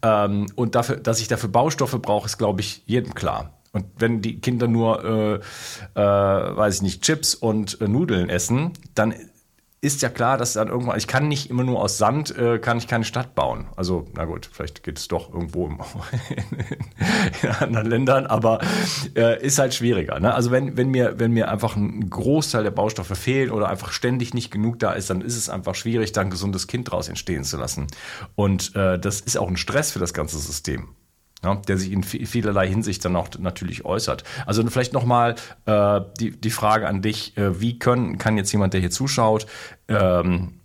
Ähm, 0.01 0.47
und 0.55 0.75
dafür, 0.75 0.97
dass 0.97 1.21
ich 1.21 1.29
dafür 1.29 1.49
Baustoffe 1.49 1.97
brauche, 2.01 2.25
ist, 2.25 2.37
glaube 2.37 2.59
ich, 2.59 2.83
jedem 2.87 3.15
klar. 3.15 3.53
Und 3.71 3.85
wenn 3.97 4.21
die 4.21 4.41
Kinder 4.41 4.67
nur, 4.67 5.41
äh, 5.95 5.99
äh, 5.99 6.57
weiß 6.57 6.75
ich 6.75 6.81
nicht, 6.81 7.03
Chips 7.03 7.35
und 7.35 7.79
äh, 7.79 7.87
Nudeln 7.87 8.29
essen, 8.29 8.73
dann 8.95 9.13
ist 9.83 10.03
ja 10.03 10.09
klar, 10.09 10.37
dass 10.37 10.53
dann 10.53 10.67
irgendwann, 10.67 10.95
ich 10.99 11.07
kann 11.07 11.27
nicht 11.27 11.49
immer 11.49 11.63
nur 11.63 11.81
aus 11.81 11.97
Sand, 11.97 12.37
äh, 12.37 12.59
kann 12.59 12.77
ich 12.77 12.87
keine 12.87 13.03
Stadt 13.03 13.33
bauen. 13.33 13.65
Also, 13.75 14.05
na 14.13 14.25
gut, 14.25 14.47
vielleicht 14.51 14.83
geht 14.83 14.99
es 14.99 15.07
doch 15.07 15.33
irgendwo 15.33 15.65
im, 15.65 15.79
in, 17.41 17.49
anderen 17.49 17.87
Ländern, 17.87 18.27
aber 18.27 18.59
äh, 19.15 19.43
ist 19.43 19.57
halt 19.57 19.73
schwieriger. 19.73 20.19
Ne? 20.19 20.35
Also 20.35 20.51
wenn, 20.51 20.77
wenn, 20.77 20.89
mir, 20.89 21.17
wenn 21.17 21.31
mir 21.31 21.49
einfach 21.49 21.75
ein 21.75 22.11
Großteil 22.11 22.63
der 22.63 22.69
Baustoffe 22.69 23.17
fehlen 23.17 23.49
oder 23.49 23.69
einfach 23.69 23.91
ständig 23.91 24.35
nicht 24.35 24.51
genug 24.51 24.77
da 24.77 24.91
ist, 24.91 25.09
dann 25.09 25.21
ist 25.21 25.35
es 25.35 25.49
einfach 25.49 25.73
schwierig, 25.73 26.11
da 26.11 26.21
ein 26.21 26.29
gesundes 26.29 26.67
Kind 26.67 26.91
draus 26.91 27.09
entstehen 27.09 27.43
zu 27.43 27.57
lassen. 27.57 27.87
Und 28.35 28.75
äh, 28.75 28.99
das 28.99 29.19
ist 29.21 29.37
auch 29.37 29.47
ein 29.47 29.57
Stress 29.57 29.91
für 29.91 29.99
das 29.99 30.13
ganze 30.13 30.37
System 30.37 30.89
ja, 31.43 31.55
der 31.55 31.77
sich 31.77 31.91
in 31.91 32.03
vielerlei 32.03 32.67
Hinsicht 32.67 33.03
dann 33.03 33.15
auch 33.15 33.29
natürlich 33.39 33.83
äußert. 33.83 34.23
Also 34.45 34.65
vielleicht 34.67 34.93
nochmal 34.93 35.35
äh, 35.65 36.01
die, 36.19 36.31
die 36.31 36.51
Frage 36.51 36.87
an 36.87 37.01
dich, 37.01 37.35
äh, 37.37 37.59
wie 37.59 37.79
können, 37.79 38.17
kann 38.17 38.37
jetzt 38.37 38.51
jemand, 38.51 38.73
der 38.73 38.79
hier 38.79 38.91
zuschaut, 38.91 39.47
ähm, 39.87 40.59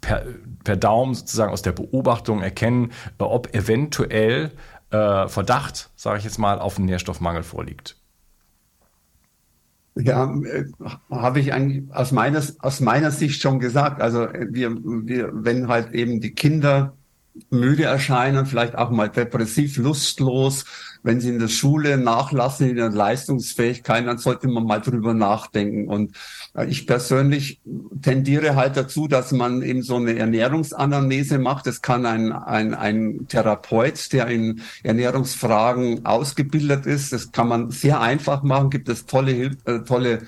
per, 0.00 0.24
per 0.64 0.76
Daumen 0.76 1.14
sozusagen 1.14 1.52
aus 1.52 1.62
der 1.62 1.72
Beobachtung 1.72 2.42
erkennen, 2.42 2.92
äh, 3.18 3.24
ob 3.24 3.54
eventuell 3.54 4.52
äh, 4.90 5.28
Verdacht, 5.28 5.90
sage 5.96 6.18
ich 6.18 6.24
jetzt 6.24 6.38
mal, 6.38 6.58
auf 6.58 6.76
einen 6.76 6.86
Nährstoffmangel 6.86 7.42
vorliegt? 7.42 7.96
Ja, 9.94 10.34
äh, 10.44 10.64
habe 11.10 11.40
ich 11.40 11.52
eigentlich 11.52 11.94
aus 11.94 12.12
meiner, 12.12 12.42
aus 12.60 12.80
meiner 12.80 13.10
Sicht 13.10 13.42
schon 13.42 13.60
gesagt. 13.60 14.00
Also 14.00 14.24
äh, 14.24 14.46
wir, 14.50 14.74
wir, 14.82 15.30
wenn 15.32 15.68
halt 15.68 15.92
eben 15.92 16.20
die 16.20 16.34
Kinder 16.34 16.96
müde 17.50 17.84
erscheinen, 17.84 18.46
vielleicht 18.46 18.76
auch 18.76 18.90
mal 18.90 19.08
depressiv, 19.08 19.76
lustlos, 19.76 20.64
wenn 21.02 21.20
sie 21.20 21.30
in 21.30 21.38
der 21.38 21.48
Schule 21.48 21.96
nachlassen 21.96 22.68
in 22.68 22.76
der 22.76 22.90
Leistungsfähigkeit, 22.90 24.06
dann 24.06 24.18
sollte 24.18 24.48
man 24.48 24.64
mal 24.64 24.80
drüber 24.80 25.14
nachdenken. 25.14 25.88
Und 25.88 26.16
äh, 26.54 26.66
ich 26.66 26.86
persönlich 26.86 27.60
tendiere 28.00 28.54
halt 28.54 28.76
dazu, 28.76 29.08
dass 29.08 29.32
man 29.32 29.62
eben 29.62 29.82
so 29.82 29.96
eine 29.96 30.16
Ernährungsanamnese 30.16 31.38
macht. 31.38 31.66
Das 31.66 31.82
kann 31.82 32.06
ein, 32.06 32.32
ein, 32.32 32.74
ein 32.74 33.26
Therapeut, 33.28 34.12
der 34.12 34.28
in 34.28 34.62
Ernährungsfragen 34.82 36.06
ausgebildet 36.06 36.86
ist. 36.86 37.12
Das 37.12 37.32
kann 37.32 37.48
man 37.48 37.70
sehr 37.70 38.00
einfach 38.00 38.42
machen, 38.42 38.70
gibt 38.70 38.88
es 38.88 39.06
tolle, 39.06 39.56
äh, 39.64 39.80
tolle 39.80 40.22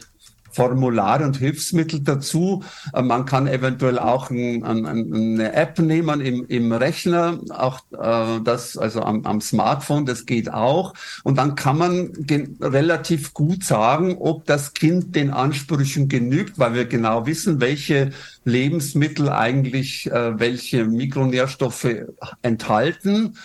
Formulare 0.55 1.25
und 1.25 1.37
Hilfsmittel 1.37 2.01
dazu. 2.01 2.63
Äh, 2.93 3.03
man 3.03 3.25
kann 3.25 3.47
eventuell 3.47 3.99
auch 3.99 4.31
ein, 4.31 4.65
ein, 4.65 4.87
eine 4.87 5.53
App 5.53 5.79
nehmen 5.79 6.21
im, 6.21 6.47
im 6.47 6.73
Rechner, 6.73 7.39
auch 7.51 7.81
äh, 7.93 8.41
das, 8.43 8.77
also 8.77 9.03
am, 9.03 9.25
am 9.27 9.41
Smartphone, 9.41 10.07
das 10.07 10.27
geht 10.27 10.53
auch. 10.53 10.95
Und 11.25 11.39
dann 11.39 11.55
kann 11.55 11.79
man 11.79 12.13
relativ 12.61 13.35
gut 13.35 13.65
sagen, 13.65 14.17
ob 14.19 14.47
das 14.47 14.75
Kind 14.75 15.15
den 15.17 15.31
Ansprüchen 15.31 16.09
genügt, 16.09 16.59
weil 16.59 16.75
wir 16.75 16.85
genau 16.87 17.27
wissen, 17.27 17.61
welche 17.61 18.11
Lebensmittel 18.45 19.29
eigentlich 19.29 20.11
äh, 20.11 20.39
welche 20.39 20.85
Mikronährstoffe 20.85 21.89
enthalten. 22.43 23.37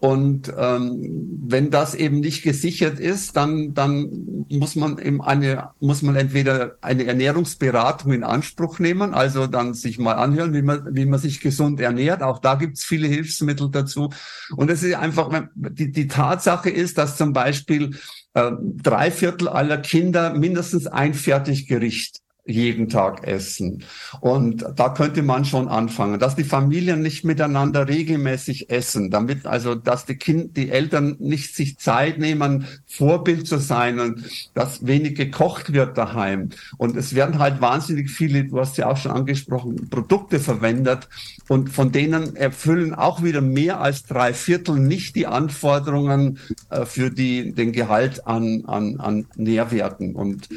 Und 0.00 0.50
ähm, 0.56 1.38
wenn 1.42 1.70
das 1.70 1.94
eben 1.94 2.20
nicht 2.20 2.42
gesichert 2.42 2.98
ist, 2.98 3.36
dann, 3.36 3.74
dann 3.74 4.46
muss 4.48 4.74
man 4.74 4.98
eben 4.98 5.20
eine, 5.20 5.72
muss 5.78 6.00
man 6.00 6.16
entweder 6.16 6.78
eine 6.80 7.04
Ernährungsberatung 7.04 8.14
in 8.14 8.24
Anspruch 8.24 8.78
nehmen, 8.78 9.12
also 9.12 9.46
dann 9.46 9.74
sich 9.74 9.98
mal 9.98 10.14
anhören, 10.14 10.54
wie 10.54 10.62
man, 10.62 10.94
wie 10.94 11.04
man 11.04 11.20
sich 11.20 11.40
gesund 11.40 11.80
ernährt. 11.80 12.22
Auch 12.22 12.38
da 12.38 12.54
gibt's 12.54 12.82
viele 12.82 13.08
Hilfsmittel 13.08 13.70
dazu. 13.70 14.08
Und 14.56 14.70
es 14.70 14.82
ist 14.82 14.94
einfach, 14.94 15.28
die, 15.54 15.92
die 15.92 16.08
Tatsache 16.08 16.70
ist, 16.70 16.96
dass 16.96 17.18
zum 17.18 17.34
Beispiel 17.34 17.94
äh, 18.32 18.52
drei 18.58 19.10
Viertel 19.10 19.48
aller 19.48 19.76
Kinder 19.76 20.32
mindestens 20.32 20.86
ein 20.86 21.12
Fertiggericht 21.12 22.22
jeden 22.50 22.88
Tag 22.88 23.26
essen. 23.26 23.84
Und 24.20 24.64
da 24.76 24.90
könnte 24.90 25.22
man 25.22 25.44
schon 25.44 25.68
anfangen, 25.68 26.18
dass 26.18 26.36
die 26.36 26.44
Familien 26.44 27.02
nicht 27.02 27.24
miteinander 27.24 27.88
regelmäßig 27.88 28.70
essen, 28.70 29.10
damit 29.10 29.46
also, 29.46 29.74
dass 29.74 30.06
die 30.06 30.16
Kind, 30.16 30.56
die 30.56 30.70
Eltern 30.70 31.16
nicht 31.18 31.54
sich 31.54 31.78
Zeit 31.78 32.18
nehmen, 32.18 32.66
Vorbild 32.86 33.46
zu 33.46 33.58
sein 33.58 34.00
und 34.00 34.24
dass 34.54 34.86
wenig 34.86 35.14
gekocht 35.14 35.72
wird 35.72 35.96
daheim. 35.96 36.50
Und 36.76 36.96
es 36.96 37.14
werden 37.14 37.38
halt 37.38 37.60
wahnsinnig 37.60 38.10
viele, 38.10 38.44
du 38.44 38.58
hast 38.58 38.76
ja 38.76 38.88
auch 38.90 38.96
schon 38.96 39.12
angesprochen, 39.12 39.88
Produkte 39.88 40.40
verwendet 40.40 41.08
und 41.48 41.70
von 41.70 41.92
denen 41.92 42.36
erfüllen 42.36 42.94
auch 42.94 43.22
wieder 43.22 43.40
mehr 43.40 43.80
als 43.80 44.04
drei 44.04 44.34
Viertel 44.34 44.78
nicht 44.78 45.16
die 45.16 45.26
Anforderungen 45.26 46.38
äh, 46.70 46.84
für 46.84 47.10
die, 47.10 47.52
den 47.52 47.72
Gehalt 47.72 48.26
an, 48.26 48.64
an, 48.66 48.98
an 48.98 49.26
Nährwerten. 49.36 50.14
Und 50.14 50.48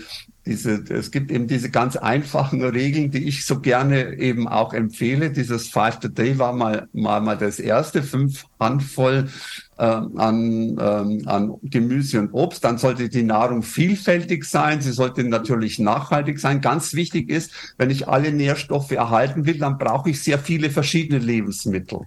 diese, 0.46 0.84
es 0.90 1.12
gibt 1.12 1.32
eben 1.32 1.48
diese 1.48 1.70
ganz 1.70 1.96
einfachen 1.96 2.62
Regeln, 2.64 3.12
die 3.12 3.28
ich 3.28 3.46
so 3.46 3.62
gerne 3.62 4.18
eben 4.18 4.48
auch 4.48 4.74
empfehle. 4.74 5.32
Dieses 5.32 5.70
Five 5.70 6.02
to 6.02 6.10
Day 6.10 6.38
war 6.38 6.52
mal, 6.52 6.90
mal, 6.92 7.22
mal 7.22 7.38
das 7.38 7.60
erste, 7.60 8.04
fünf 8.04 8.46
Handvoll 8.60 9.30
äh, 9.78 9.84
an, 9.84 10.78
ähm, 10.80 11.22
an 11.26 11.54
Gemüse 11.64 12.20
und 12.20 12.34
Obst. 12.34 12.64
Dann 12.66 12.78
sollte 12.78 13.08
die 13.08 13.24
Nahrung 13.24 13.64
vielfältig 13.64 14.44
sein. 14.44 14.82
Sie 14.82 14.92
sollte 14.92 15.24
natürlich 15.24 15.80
nachhaltig 15.80 16.40
sein. 16.40 16.60
Ganz 16.60 16.94
wichtig 16.94 17.30
ist, 17.30 17.52
wenn 17.78 17.90
ich 17.90 18.10
alle 18.10 18.34
Nährstoffe 18.34 18.92
erhalten 18.92 19.46
will, 19.46 19.60
dann 19.60 19.78
brauche 19.78 20.10
ich 20.10 20.22
sehr 20.22 20.40
viele 20.40 20.70
verschiedene 20.70 21.20
Lebensmittel. 21.20 22.02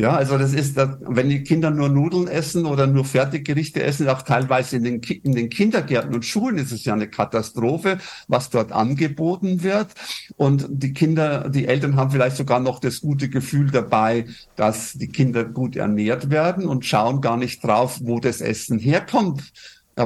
Ja, 0.00 0.16
also 0.16 0.38
das 0.38 0.54
ist, 0.54 0.76
wenn 0.76 1.28
die 1.28 1.42
Kinder 1.42 1.70
nur 1.70 1.90
Nudeln 1.90 2.26
essen 2.26 2.64
oder 2.64 2.86
nur 2.86 3.04
Fertiggerichte 3.04 3.82
essen, 3.82 4.08
auch 4.08 4.22
teilweise 4.22 4.76
in 4.76 4.84
den, 4.84 5.00
in 5.02 5.34
den 5.34 5.50
Kindergärten 5.50 6.14
und 6.14 6.24
Schulen 6.24 6.56
ist 6.56 6.72
es 6.72 6.86
ja 6.86 6.94
eine 6.94 7.06
Katastrophe, 7.06 7.98
was 8.26 8.48
dort 8.48 8.72
angeboten 8.72 9.62
wird. 9.62 9.88
Und 10.36 10.66
die 10.70 10.94
Kinder, 10.94 11.50
die 11.50 11.66
Eltern 11.66 11.96
haben 11.96 12.12
vielleicht 12.12 12.38
sogar 12.38 12.60
noch 12.60 12.78
das 12.78 13.02
gute 13.02 13.28
Gefühl 13.28 13.70
dabei, 13.70 14.24
dass 14.56 14.94
die 14.94 15.08
Kinder 15.08 15.44
gut 15.44 15.76
ernährt 15.76 16.30
werden 16.30 16.66
und 16.66 16.86
schauen 16.86 17.20
gar 17.20 17.36
nicht 17.36 17.62
drauf, 17.62 18.00
wo 18.02 18.20
das 18.20 18.40
Essen 18.40 18.78
herkommt 18.78 19.52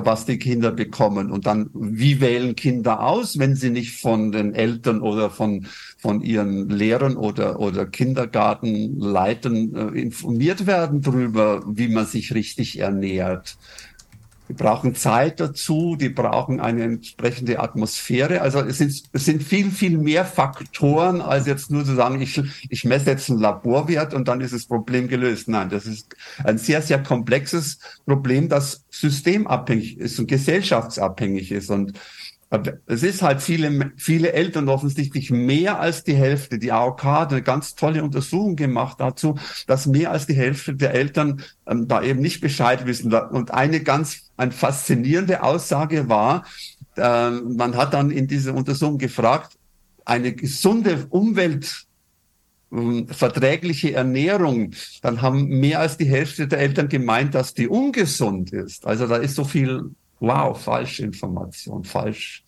was 0.04 0.26
die 0.26 0.38
Kinder 0.38 0.72
bekommen. 0.72 1.30
Und 1.30 1.46
dann, 1.46 1.70
wie 1.74 2.20
wählen 2.20 2.56
Kinder 2.56 3.00
aus, 3.00 3.38
wenn 3.38 3.54
sie 3.54 3.70
nicht 3.70 4.00
von 4.00 4.32
den 4.32 4.54
Eltern 4.54 5.00
oder 5.00 5.30
von, 5.30 5.66
von 5.98 6.22
ihren 6.22 6.68
Lehrern 6.68 7.16
oder, 7.16 7.60
oder 7.60 7.86
Kindergartenleitern 7.86 9.74
äh, 9.74 10.00
informiert 10.00 10.66
werden 10.66 11.02
darüber, 11.02 11.62
wie 11.66 11.88
man 11.88 12.06
sich 12.06 12.34
richtig 12.34 12.78
ernährt. 12.78 13.56
Die 14.48 14.52
brauchen 14.52 14.94
Zeit 14.94 15.40
dazu, 15.40 15.96
die 15.96 16.10
brauchen 16.10 16.60
eine 16.60 16.82
entsprechende 16.82 17.60
Atmosphäre. 17.60 18.42
Also 18.42 18.60
es 18.60 18.78
sind, 18.78 19.02
es 19.12 19.24
sind 19.24 19.42
viel, 19.42 19.70
viel 19.70 19.96
mehr 19.96 20.26
Faktoren, 20.26 21.22
als 21.22 21.46
jetzt 21.46 21.70
nur 21.70 21.84
zu 21.84 21.94
sagen, 21.94 22.20
ich, 22.20 22.40
ich 22.68 22.84
messe 22.84 23.10
jetzt 23.10 23.30
einen 23.30 23.40
Laborwert 23.40 24.12
und 24.12 24.28
dann 24.28 24.42
ist 24.42 24.52
das 24.52 24.66
Problem 24.66 25.08
gelöst. 25.08 25.48
Nein, 25.48 25.70
das 25.70 25.86
ist 25.86 26.14
ein 26.42 26.58
sehr, 26.58 26.82
sehr 26.82 27.02
komplexes 27.02 27.78
Problem, 28.04 28.50
das 28.50 28.84
systemabhängig 28.90 29.96
ist 29.98 30.18
und 30.18 30.26
gesellschaftsabhängig 30.26 31.50
ist. 31.50 31.70
Und 31.70 31.98
es 32.86 33.02
ist 33.02 33.22
halt 33.22 33.42
viele, 33.42 33.92
viele 33.96 34.32
Eltern 34.32 34.68
offensichtlich 34.68 35.30
mehr 35.30 35.80
als 35.80 36.04
die 36.04 36.14
Hälfte. 36.14 36.58
Die 36.58 36.72
AOK 36.72 37.02
hat 37.04 37.32
eine 37.32 37.42
ganz 37.42 37.74
tolle 37.74 38.04
Untersuchung 38.04 38.56
gemacht 38.56 39.00
dazu, 39.00 39.36
dass 39.66 39.86
mehr 39.86 40.10
als 40.10 40.26
die 40.26 40.34
Hälfte 40.34 40.74
der 40.74 40.94
Eltern 40.94 41.42
ähm, 41.66 41.88
da 41.88 42.02
eben 42.02 42.20
nicht 42.20 42.40
Bescheid 42.40 42.86
wissen. 42.86 43.12
Und 43.12 43.52
eine 43.52 43.80
ganz 43.80 44.23
eine 44.36 44.52
faszinierende 44.52 45.42
Aussage 45.42 46.08
war, 46.08 46.44
äh, 46.96 47.30
man 47.30 47.76
hat 47.76 47.94
dann 47.94 48.10
in 48.10 48.26
dieser 48.26 48.54
Untersuchung 48.54 48.98
gefragt, 48.98 49.56
eine 50.04 50.32
gesunde 50.32 51.06
Umwelt 51.10 51.86
ähm, 52.72 53.06
verträgliche 53.08 53.94
Ernährung, 53.94 54.72
dann 55.02 55.22
haben 55.22 55.46
mehr 55.46 55.80
als 55.80 55.96
die 55.96 56.06
Hälfte 56.06 56.48
der 56.48 56.58
Eltern 56.58 56.88
gemeint, 56.88 57.34
dass 57.34 57.54
die 57.54 57.68
ungesund 57.68 58.52
ist. 58.52 58.86
Also 58.86 59.06
da 59.06 59.16
ist 59.16 59.36
so 59.36 59.44
viel 59.44 59.90
wow, 60.20 60.60
Falschinformation, 60.60 61.84
falsch, 61.84 62.44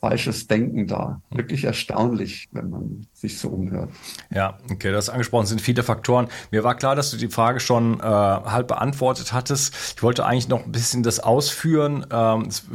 falsches 0.00 0.46
Denken 0.46 0.86
da. 0.86 1.20
Wirklich 1.30 1.64
erstaunlich, 1.64 2.48
wenn 2.52 2.70
man 2.70 3.06
sich 3.20 3.40
so 3.40 3.48
umhört. 3.48 3.90
Ja, 4.30 4.58
okay, 4.70 4.92
das 4.92 5.10
angesprochen 5.10 5.46
sind 5.46 5.60
viele 5.60 5.82
Faktoren. 5.82 6.28
Mir 6.52 6.62
war 6.62 6.76
klar, 6.76 6.94
dass 6.94 7.10
du 7.10 7.16
die 7.16 7.26
Frage 7.26 7.58
schon 7.58 7.98
äh, 7.98 8.02
halb 8.04 8.68
beantwortet 8.68 9.32
hattest. 9.32 9.74
Ich 9.96 10.02
wollte 10.04 10.24
eigentlich 10.24 10.48
noch 10.48 10.64
ein 10.64 10.70
bisschen 10.70 11.02
das 11.02 11.18
ausführen. 11.18 12.06
Ähm, 12.12 12.44
jetzt 12.44 12.66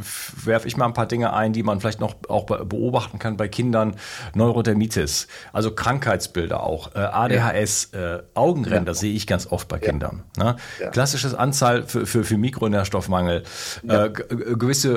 werfe 0.44 0.68
ich 0.68 0.76
mal 0.76 0.84
ein 0.84 0.92
paar 0.92 1.06
Dinge 1.06 1.32
ein, 1.32 1.54
die 1.54 1.62
man 1.62 1.80
vielleicht 1.80 2.00
noch 2.00 2.16
auch 2.28 2.44
beobachten 2.44 3.18
kann 3.18 3.38
bei 3.38 3.48
Kindern. 3.48 3.96
Neurodermitis, 4.34 5.28
also 5.54 5.74
Krankheitsbilder 5.74 6.62
auch, 6.62 6.94
äh, 6.94 6.98
ADHS, 6.98 7.90
ja. 7.94 8.16
äh, 8.16 8.22
Augenränder 8.34 8.92
ja. 8.92 8.98
sehe 8.98 9.14
ich 9.14 9.26
ganz 9.26 9.46
oft 9.46 9.68
bei 9.68 9.76
ja. 9.76 9.88
Kindern. 9.88 10.24
Ne? 10.36 10.56
Klassisches 10.92 11.34
Anzahl 11.34 11.84
für, 11.84 12.04
für, 12.04 12.22
für 12.22 12.36
Mikronährstoffmangel, 12.36 13.44
äh, 13.88 14.10
gewisse 14.10 14.92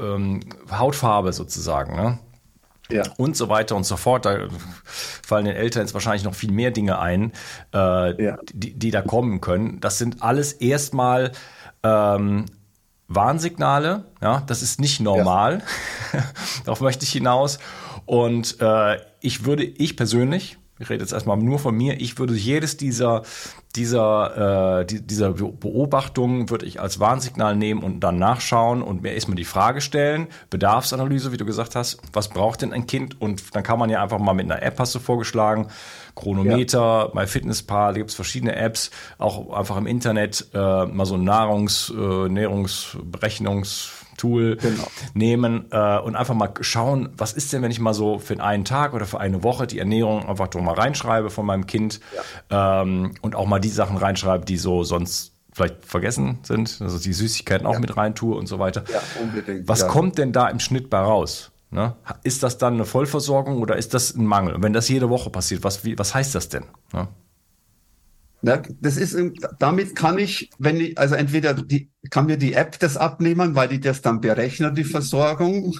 äh, 0.00 0.02
ähm, 0.02 0.40
Hautfarbe 0.72 1.32
sozusagen. 1.32 1.94
Ne? 1.94 2.18
Ja. 2.90 3.02
und 3.16 3.36
so 3.36 3.48
weiter 3.48 3.76
und 3.76 3.84
so 3.84 3.96
fort. 3.96 4.24
Da 4.26 4.48
fallen 4.84 5.46
den 5.46 5.56
Eltern 5.56 5.82
jetzt 5.82 5.94
wahrscheinlich 5.94 6.24
noch 6.24 6.34
viel 6.34 6.52
mehr 6.52 6.70
Dinge 6.70 6.98
ein, 6.98 7.32
äh, 7.72 8.22
ja. 8.24 8.38
die, 8.52 8.74
die 8.74 8.90
da 8.90 9.02
kommen 9.02 9.40
können. 9.40 9.80
Das 9.80 9.98
sind 9.98 10.22
alles 10.22 10.52
erstmal 10.52 11.32
ähm, 11.82 12.46
Warnsignale. 13.08 14.04
Ja, 14.20 14.42
das 14.46 14.62
ist 14.62 14.80
nicht 14.80 15.00
normal. 15.00 15.62
Ja. 16.12 16.24
Darauf 16.64 16.80
möchte 16.80 17.04
ich 17.04 17.12
hinaus. 17.12 17.58
Und 18.06 18.60
äh, 18.60 18.98
ich 19.20 19.44
würde, 19.44 19.64
ich 19.64 19.96
persönlich, 19.96 20.58
ich 20.78 20.90
rede 20.90 21.02
jetzt 21.02 21.12
erstmal 21.12 21.36
nur 21.36 21.58
von 21.58 21.74
mir, 21.74 22.00
ich 22.00 22.18
würde 22.18 22.34
jedes 22.34 22.76
dieser 22.76 23.22
dieser, 23.76 24.80
äh, 24.80 24.86
die, 24.86 25.04
dieser 25.04 25.32
Beobachtung 25.32 26.50
würde 26.50 26.66
ich 26.66 26.80
als 26.80 27.00
Warnsignal 27.00 27.56
nehmen 27.56 27.82
und 27.82 28.00
dann 28.00 28.18
nachschauen 28.18 28.82
und 28.82 29.02
mir 29.02 29.12
erstmal 29.12 29.36
die 29.36 29.44
Frage 29.44 29.80
stellen, 29.80 30.28
Bedarfsanalyse, 30.50 31.32
wie 31.32 31.36
du 31.36 31.44
gesagt 31.44 31.74
hast, 31.74 32.00
was 32.12 32.28
braucht 32.28 32.62
denn 32.62 32.72
ein 32.72 32.86
Kind? 32.86 33.20
Und 33.20 33.54
dann 33.54 33.62
kann 33.62 33.78
man 33.78 33.90
ja 33.90 34.02
einfach 34.02 34.18
mal 34.18 34.34
mit 34.34 34.50
einer 34.50 34.62
App, 34.62 34.78
hast 34.78 34.94
du 34.94 35.00
vorgeschlagen, 35.00 35.68
Chronometer, 36.14 37.10
ja. 37.12 37.20
MyFitnessPal, 37.20 37.92
da 37.92 37.98
gibt 37.98 38.10
es 38.10 38.16
verschiedene 38.16 38.54
Apps, 38.54 38.90
auch 39.18 39.52
einfach 39.52 39.76
im 39.76 39.86
Internet 39.86 40.46
äh, 40.54 40.86
mal 40.86 41.06
so 41.06 41.14
ein 41.14 41.24
Nahrungs-, 41.24 41.90
äh, 41.90 42.28
Ernährungsberechnungs- 42.28 44.03
Tool 44.16 44.56
genau. 44.56 44.84
nehmen 45.14 45.66
äh, 45.70 45.98
und 45.98 46.16
einfach 46.16 46.34
mal 46.34 46.52
schauen, 46.60 47.10
was 47.16 47.32
ist 47.32 47.52
denn, 47.52 47.62
wenn 47.62 47.70
ich 47.70 47.80
mal 47.80 47.94
so 47.94 48.18
für 48.18 48.40
einen 48.40 48.64
Tag 48.64 48.94
oder 48.94 49.06
für 49.06 49.20
eine 49.20 49.42
Woche 49.42 49.66
die 49.66 49.78
Ernährung 49.78 50.28
einfach 50.28 50.48
doch 50.48 50.60
mal 50.60 50.74
reinschreibe 50.74 51.30
von 51.30 51.46
meinem 51.46 51.66
Kind 51.66 52.00
ja. 52.50 52.82
ähm, 52.82 53.14
und 53.22 53.34
auch 53.34 53.46
mal 53.46 53.60
die 53.60 53.68
Sachen 53.68 53.96
reinschreibe, 53.96 54.44
die 54.44 54.56
so 54.56 54.84
sonst 54.84 55.32
vielleicht 55.52 55.84
vergessen 55.84 56.38
sind, 56.42 56.78
also 56.80 56.98
die 56.98 57.12
Süßigkeiten 57.12 57.66
auch 57.66 57.74
ja. 57.74 57.78
mit 57.78 57.96
rein 57.96 58.14
tue 58.14 58.36
und 58.36 58.46
so 58.46 58.58
weiter. 58.58 58.84
Ja, 58.92 59.00
unbedingt. 59.22 59.68
Was 59.68 59.80
ja. 59.80 59.86
kommt 59.86 60.18
denn 60.18 60.32
da 60.32 60.48
im 60.48 60.58
Schnitt 60.58 60.90
bei 60.90 60.98
raus? 60.98 61.52
Ne? 61.70 61.94
Ist 62.22 62.42
das 62.42 62.58
dann 62.58 62.74
eine 62.74 62.84
Vollversorgung 62.84 63.60
oder 63.60 63.76
ist 63.76 63.94
das 63.94 64.14
ein 64.14 64.26
Mangel? 64.26 64.54
Und 64.54 64.62
wenn 64.62 64.72
das 64.72 64.88
jede 64.88 65.10
Woche 65.10 65.30
passiert, 65.30 65.64
was, 65.64 65.84
wie, 65.84 65.98
was 65.98 66.14
heißt 66.14 66.34
das 66.34 66.48
denn? 66.48 66.64
Ne? 66.92 67.08
Ja, 68.46 68.60
das 68.80 68.98
ist, 68.98 69.16
damit 69.58 69.96
kann 69.96 70.18
ich, 70.18 70.50
wenn 70.58 70.78
ich, 70.78 70.98
also 70.98 71.14
entweder 71.14 71.54
die, 71.54 71.88
kann 72.10 72.26
mir 72.26 72.36
die 72.36 72.52
App 72.52 72.78
das 72.78 72.98
abnehmen, 72.98 73.54
weil 73.54 73.68
die 73.68 73.80
das 73.80 74.02
dann 74.02 74.20
berechnet, 74.20 74.76
die 74.76 74.84
Versorgung, 74.84 75.78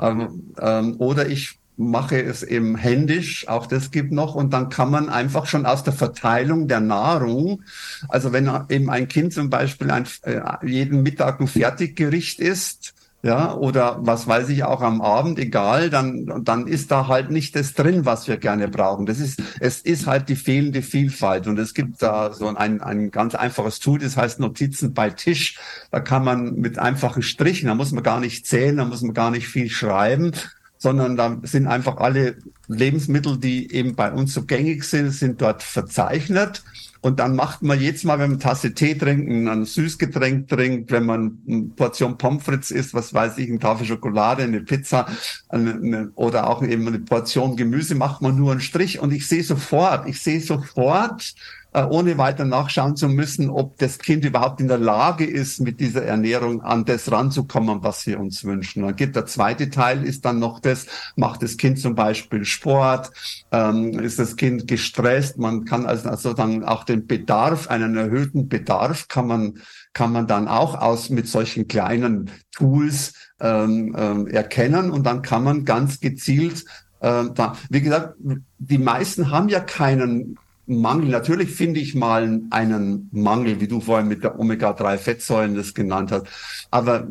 ähm, 0.00 0.54
ähm, 0.60 0.96
oder 0.98 1.28
ich 1.28 1.60
mache 1.76 2.20
es 2.20 2.42
eben 2.42 2.74
händisch, 2.76 3.46
auch 3.46 3.66
das 3.66 3.92
gibt 3.92 4.10
noch, 4.10 4.34
und 4.34 4.52
dann 4.52 4.70
kann 4.70 4.90
man 4.90 5.08
einfach 5.08 5.46
schon 5.46 5.66
aus 5.66 5.84
der 5.84 5.92
Verteilung 5.92 6.66
der 6.66 6.80
Nahrung, 6.80 7.62
also 8.08 8.32
wenn 8.32 8.50
eben 8.70 8.90
ein 8.90 9.06
Kind 9.06 9.32
zum 9.32 9.48
Beispiel 9.48 9.92
ein, 9.92 10.06
äh, 10.22 10.40
jeden 10.66 11.04
Mittag 11.04 11.40
ein 11.40 11.46
Fertiggericht 11.46 12.40
isst, 12.40 12.94
ja, 13.24 13.54
oder 13.54 13.96
was 14.00 14.26
weiß 14.26 14.50
ich 14.50 14.64
auch 14.64 14.82
am 14.82 15.00
Abend, 15.00 15.38
egal, 15.38 15.88
dann, 15.88 16.44
dann 16.44 16.66
ist 16.66 16.90
da 16.90 17.08
halt 17.08 17.30
nicht 17.30 17.56
das 17.56 17.72
drin, 17.72 18.04
was 18.04 18.28
wir 18.28 18.36
gerne 18.36 18.68
brauchen. 18.68 19.06
Das 19.06 19.18
ist, 19.18 19.42
es 19.60 19.80
ist 19.80 20.06
halt 20.06 20.28
die 20.28 20.36
fehlende 20.36 20.82
Vielfalt. 20.82 21.46
Und 21.46 21.58
es 21.58 21.72
gibt 21.72 22.02
da 22.02 22.34
so 22.34 22.48
ein, 22.48 22.82
ein 22.82 23.10
ganz 23.10 23.34
einfaches 23.34 23.78
Tool, 23.78 23.98
das 23.98 24.18
heißt 24.18 24.40
Notizen 24.40 24.92
bei 24.92 25.08
Tisch. 25.08 25.58
Da 25.90 26.00
kann 26.00 26.22
man 26.22 26.56
mit 26.56 26.78
einfachen 26.78 27.22
Strichen, 27.22 27.68
da 27.68 27.74
muss 27.74 27.92
man 27.92 28.02
gar 28.02 28.20
nicht 28.20 28.46
zählen, 28.46 28.76
da 28.76 28.84
muss 28.84 29.00
man 29.00 29.14
gar 29.14 29.30
nicht 29.30 29.48
viel 29.48 29.70
schreiben, 29.70 30.32
sondern 30.76 31.16
da 31.16 31.38
sind 31.44 31.66
einfach 31.66 31.96
alle 31.96 32.36
Lebensmittel, 32.68 33.38
die 33.38 33.72
eben 33.72 33.94
bei 33.94 34.12
uns 34.12 34.34
so 34.34 34.44
gängig 34.44 34.84
sind, 34.84 35.12
sind 35.12 35.40
dort 35.40 35.62
verzeichnet. 35.62 36.62
Und 37.04 37.20
dann 37.20 37.36
macht 37.36 37.60
man 37.60 37.82
jetzt 37.82 38.06
Mal, 38.06 38.14
wenn 38.14 38.30
man 38.30 38.40
eine 38.40 38.50
Tasse 38.50 38.72
Tee 38.72 38.94
trinkt, 38.94 39.28
ein 39.28 39.66
Süßgetränk 39.66 40.48
trinkt, 40.48 40.90
wenn 40.90 41.04
man 41.04 41.36
eine 41.46 41.64
Portion 41.76 42.16
Pommes 42.16 42.44
frites 42.44 42.70
isst, 42.70 42.94
was 42.94 43.12
weiß 43.12 43.36
ich, 43.36 43.50
eine 43.50 43.58
Tafel 43.58 43.86
Schokolade, 43.86 44.44
eine 44.44 44.62
Pizza 44.62 45.06
eine, 45.50 45.74
eine, 45.74 46.12
oder 46.14 46.48
auch 46.48 46.62
eben 46.62 46.88
eine 46.88 47.00
Portion 47.00 47.56
Gemüse, 47.56 47.94
macht 47.94 48.22
man 48.22 48.36
nur 48.36 48.52
einen 48.52 48.62
Strich. 48.62 49.00
Und 49.00 49.12
ich 49.12 49.28
sehe 49.28 49.42
sofort, 49.42 50.08
ich 50.08 50.22
sehe 50.22 50.40
sofort, 50.40 51.34
ohne 51.82 52.18
weiter 52.18 52.44
nachschauen 52.44 52.94
zu 52.94 53.08
müssen, 53.08 53.50
ob 53.50 53.76
das 53.78 53.98
Kind 53.98 54.24
überhaupt 54.24 54.60
in 54.60 54.68
der 54.68 54.78
Lage 54.78 55.24
ist, 55.24 55.60
mit 55.60 55.80
dieser 55.80 56.04
Ernährung 56.04 56.62
an 56.62 56.84
das 56.84 57.10
ranzukommen, 57.10 57.82
was 57.82 58.06
wir 58.06 58.20
uns 58.20 58.44
wünschen. 58.44 58.84
Dann 58.84 58.94
geht 58.94 59.16
der 59.16 59.26
zweite 59.26 59.70
Teil, 59.70 60.04
ist 60.04 60.24
dann 60.24 60.38
noch 60.38 60.60
das, 60.60 60.86
macht 61.16 61.42
das 61.42 61.56
Kind 61.56 61.80
zum 61.80 61.96
Beispiel 61.96 62.44
Sport, 62.44 63.10
ähm, 63.50 63.98
ist 63.98 64.20
das 64.20 64.36
Kind 64.36 64.68
gestresst, 64.68 65.38
man 65.38 65.64
kann 65.64 65.86
also, 65.86 66.08
also 66.08 66.32
dann 66.32 66.64
auch 66.64 66.84
den 66.84 67.06
Bedarf, 67.06 67.68
einen 67.68 67.96
erhöhten 67.96 68.48
Bedarf 68.48 69.08
kann 69.08 69.26
man, 69.26 69.54
kann 69.92 70.12
man 70.12 70.28
dann 70.28 70.46
auch 70.46 70.80
aus 70.80 71.10
mit 71.10 71.26
solchen 71.26 71.66
kleinen 71.66 72.30
Tools 72.52 73.14
ähm, 73.40 73.96
ähm, 73.98 74.28
erkennen 74.28 74.90
und 74.90 75.04
dann 75.04 75.22
kann 75.22 75.42
man 75.42 75.64
ganz 75.64 75.98
gezielt 75.98 76.64
äh, 77.00 77.24
da, 77.34 77.56
wie 77.68 77.82
gesagt, 77.82 78.14
die 78.58 78.78
meisten 78.78 79.30
haben 79.30 79.50
ja 79.50 79.60
keinen 79.60 80.38
Mangel. 80.66 81.10
Natürlich 81.10 81.50
finde 81.50 81.80
ich 81.80 81.94
mal 81.94 82.42
einen 82.50 83.08
Mangel, 83.12 83.60
wie 83.60 83.68
du 83.68 83.80
vorhin 83.80 84.08
mit 84.08 84.24
der 84.24 84.38
Omega-3-Fettsäuren 84.38 85.54
das 85.54 85.74
genannt 85.74 86.10
hast. 86.10 86.26
Aber 86.70 87.06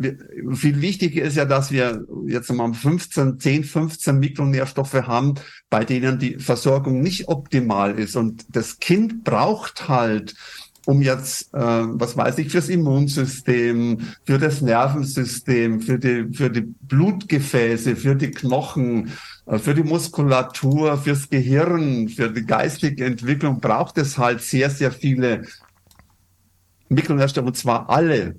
viel 0.54 0.82
wichtiger 0.82 1.24
ist 1.24 1.38
ja, 1.38 1.46
dass 1.46 1.72
wir 1.72 2.06
jetzt 2.28 2.52
mal 2.52 2.74
15, 2.74 3.40
10, 3.40 3.64
15 3.64 4.20
Mikronährstoffe 4.20 4.94
haben, 4.94 5.36
bei 5.70 5.86
denen 5.86 6.20
die 6.20 6.40
Versorgung 6.40 7.02
nicht 7.02 7.28
optimal 7.28 8.00
ist. 8.00 8.16
Und 8.16 8.46
das 8.56 8.80
Kind 8.80 9.24
braucht 9.24 9.88
halt 9.88 10.36
um 10.86 11.02
jetzt, 11.02 11.54
äh, 11.54 11.60
was 11.60 12.18
weiß 12.18 12.38
ich, 12.40 12.50
fürs 12.50 12.70
Immunsystem, 12.70 14.00
für 14.26 14.38
das 14.38 14.62
Nervensystem, 14.62 15.82
für 15.82 15.98
die, 15.98 16.34
für 16.34 16.50
die 16.50 16.62
Blutgefäße, 16.82 17.96
für 17.96 18.16
die 18.16 18.32
Knochen, 18.32 19.12
äh, 19.46 19.60
für 19.60 19.74
die 19.74 19.84
Muskulatur, 19.84 20.98
fürs 20.98 21.30
Gehirn, 21.30 22.10
für 22.10 22.30
die 22.30 22.46
geistige 22.46 23.06
Entwicklung 23.06 23.62
braucht 23.62 23.98
es 23.98 24.18
halt 24.18 24.42
sehr, 24.42 24.70
sehr 24.70 24.92
viele 24.92 25.44
Mikronährstoffe, 26.90 27.48
und 27.48 27.58
zwar 27.58 27.90
alle. 27.90 28.36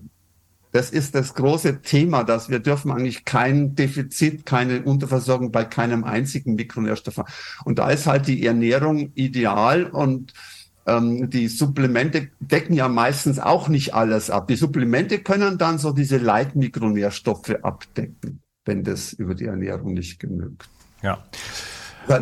Das 0.72 0.90
ist 0.90 1.14
das 1.14 1.34
große 1.34 1.82
Thema, 1.82 2.24
dass 2.24 2.48
wir 2.50 2.58
dürfen 2.58 2.90
eigentlich 2.90 3.24
kein 3.24 3.76
Defizit, 3.76 4.44
keine 4.44 4.82
Unterversorgung 4.82 5.52
bei 5.52 5.64
keinem 5.64 6.02
einzigen 6.02 6.56
Mikronährstoff 6.56 7.18
haben. 7.18 7.32
Und 7.64 7.78
da 7.78 7.90
ist 7.90 8.08
halt 8.08 8.26
die 8.26 8.44
Ernährung 8.44 9.12
ideal 9.14 9.84
und 9.84 10.34
ähm, 10.86 11.30
die 11.30 11.48
Supplemente 11.48 12.28
decken 12.40 12.74
ja 12.74 12.88
meistens 12.88 13.38
auch 13.38 13.68
nicht 13.68 13.94
alles 13.94 14.30
ab. 14.30 14.48
Die 14.48 14.56
Supplemente 14.56 15.18
können 15.18 15.58
dann 15.58 15.78
so 15.78 15.92
diese 15.92 16.18
Leitmikronährstoffe 16.18 17.56
abdecken, 17.62 18.42
wenn 18.64 18.84
das 18.84 19.12
über 19.12 19.34
die 19.34 19.46
Ernährung 19.46 19.94
nicht 19.94 20.18
genügt. 20.20 20.68
Ja. 21.02 21.22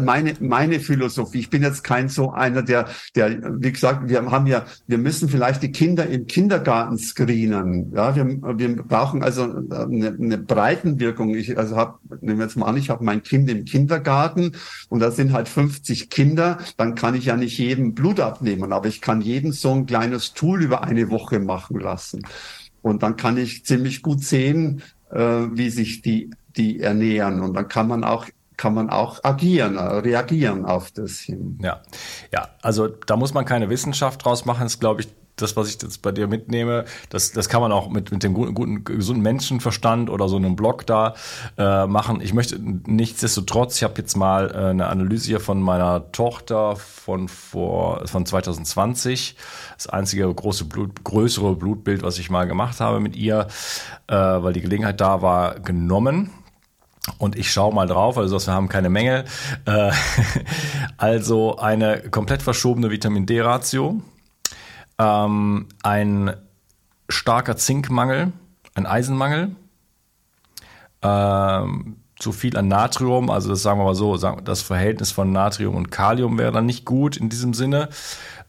Meine, 0.00 0.34
meine 0.40 0.80
Philosophie, 0.80 1.40
ich 1.40 1.50
bin 1.50 1.62
jetzt 1.62 1.82
kein 1.82 2.08
so 2.08 2.30
einer, 2.30 2.62
der, 2.62 2.88
der, 3.14 3.60
wie 3.60 3.72
gesagt, 3.72 4.08
wir 4.08 4.24
haben 4.30 4.46
ja, 4.46 4.64
wir 4.86 4.98
müssen 4.98 5.28
vielleicht 5.28 5.62
die 5.62 5.72
Kinder 5.72 6.06
im 6.06 6.26
Kindergarten 6.26 6.98
screenen. 6.98 7.92
Ja, 7.94 8.14
wir, 8.14 8.26
wir 8.26 8.76
brauchen 8.82 9.22
also 9.22 9.42
eine, 9.44 10.08
eine 10.08 10.38
Breitenwirkung. 10.38 11.34
Ich 11.34 11.58
also 11.58 11.76
habe, 11.76 11.98
nehmen 12.20 12.38
wir 12.38 12.46
jetzt 12.46 12.56
mal 12.56 12.66
an, 12.66 12.76
ich 12.76 12.90
habe 12.90 13.04
mein 13.04 13.22
Kind 13.22 13.50
im 13.50 13.64
Kindergarten 13.64 14.52
und 14.88 15.00
da 15.00 15.10
sind 15.10 15.32
halt 15.32 15.48
50 15.48 16.10
Kinder, 16.10 16.58
dann 16.76 16.94
kann 16.94 17.14
ich 17.14 17.26
ja 17.26 17.36
nicht 17.36 17.58
jedem 17.58 17.94
Blut 17.94 18.20
abnehmen, 18.20 18.72
aber 18.72 18.88
ich 18.88 19.00
kann 19.00 19.20
jeden 19.20 19.52
so 19.52 19.72
ein 19.72 19.86
kleines 19.86 20.34
Tool 20.34 20.62
über 20.62 20.84
eine 20.84 21.10
Woche 21.10 21.38
machen 21.38 21.80
lassen. 21.80 22.22
Und 22.82 23.02
dann 23.02 23.16
kann 23.16 23.36
ich 23.36 23.64
ziemlich 23.64 24.02
gut 24.02 24.24
sehen, 24.24 24.82
äh, 25.10 25.18
wie 25.18 25.70
sich 25.70 26.02
die 26.02 26.30
die 26.56 26.80
ernähren. 26.80 27.40
Und 27.40 27.54
dann 27.54 27.68
kann 27.68 27.88
man 27.88 28.04
auch 28.04 28.26
kann 28.62 28.74
man 28.74 28.90
auch 28.90 29.24
agieren, 29.24 29.76
äh, 29.76 29.82
reagieren 29.82 30.64
auf 30.64 30.92
das 30.92 31.18
hin. 31.18 31.58
Ja, 31.60 31.82
ja, 32.32 32.50
also 32.62 32.86
da 32.86 33.16
muss 33.16 33.34
man 33.34 33.44
keine 33.44 33.68
Wissenschaft 33.70 34.24
draus 34.24 34.44
machen, 34.44 34.64
ist 34.66 34.78
glaube 34.78 35.00
ich 35.00 35.08
das, 35.34 35.56
was 35.56 35.68
ich 35.68 35.82
jetzt 35.82 36.00
bei 36.00 36.12
dir 36.12 36.28
mitnehme, 36.28 36.84
das, 37.08 37.32
das 37.32 37.48
kann 37.48 37.60
man 37.60 37.72
auch 37.72 37.88
mit, 37.88 38.12
mit 38.12 38.22
dem 38.22 38.34
guten, 38.34 38.54
guten, 38.54 38.84
gesunden 38.84 39.24
Menschenverstand 39.24 40.10
oder 40.10 40.28
so 40.28 40.36
einem 40.36 40.54
Blog 40.54 40.86
da 40.86 41.14
äh, 41.58 41.86
machen. 41.88 42.20
Ich 42.20 42.34
möchte 42.34 42.60
nichtsdestotrotz, 42.60 43.78
ich 43.78 43.82
habe 43.82 43.94
jetzt 43.96 44.14
mal 44.14 44.52
äh, 44.52 44.70
eine 44.70 44.86
Analyse 44.86 45.26
hier 45.26 45.40
von 45.40 45.60
meiner 45.60 46.12
Tochter 46.12 46.76
von 46.76 47.26
vor 47.26 48.06
von 48.06 48.24
2020, 48.24 49.34
das 49.74 49.88
einzige 49.88 50.32
große 50.32 50.66
Blut, 50.66 51.02
größere 51.02 51.56
Blutbild, 51.56 52.04
was 52.04 52.20
ich 52.20 52.30
mal 52.30 52.46
gemacht 52.46 52.78
habe 52.78 53.00
mit 53.00 53.16
ihr, 53.16 53.48
äh, 54.06 54.14
weil 54.14 54.52
die 54.52 54.60
Gelegenheit 54.60 55.00
da 55.00 55.20
war, 55.20 55.58
genommen 55.58 56.30
und 57.18 57.36
ich 57.36 57.50
schaue 57.50 57.74
mal 57.74 57.86
drauf, 57.86 58.16
also 58.16 58.38
wir 58.38 58.52
haben 58.52 58.68
keine 58.68 58.88
Menge. 58.88 59.24
Äh, 59.64 59.90
also 60.96 61.56
eine 61.56 62.00
komplett 62.10 62.42
verschobene 62.42 62.90
Vitamin 62.90 63.26
D-Ratio, 63.26 64.00
ähm, 64.98 65.68
ein 65.82 66.36
starker 67.08 67.56
Zinkmangel, 67.56 68.32
ein 68.74 68.86
Eisenmangel, 68.86 69.56
ähm, 71.02 71.96
zu 72.18 72.30
viel 72.30 72.56
an 72.56 72.68
Natrium, 72.68 73.30
also 73.30 73.48
das 73.48 73.62
sagen 73.62 73.80
wir 73.80 73.84
mal 73.84 73.96
so, 73.96 74.16
das 74.16 74.62
Verhältnis 74.62 75.10
von 75.10 75.32
Natrium 75.32 75.74
und 75.74 75.90
Kalium 75.90 76.38
wäre 76.38 76.52
dann 76.52 76.66
nicht 76.66 76.84
gut 76.84 77.16
in 77.16 77.28
diesem 77.28 77.52
Sinne. 77.52 77.88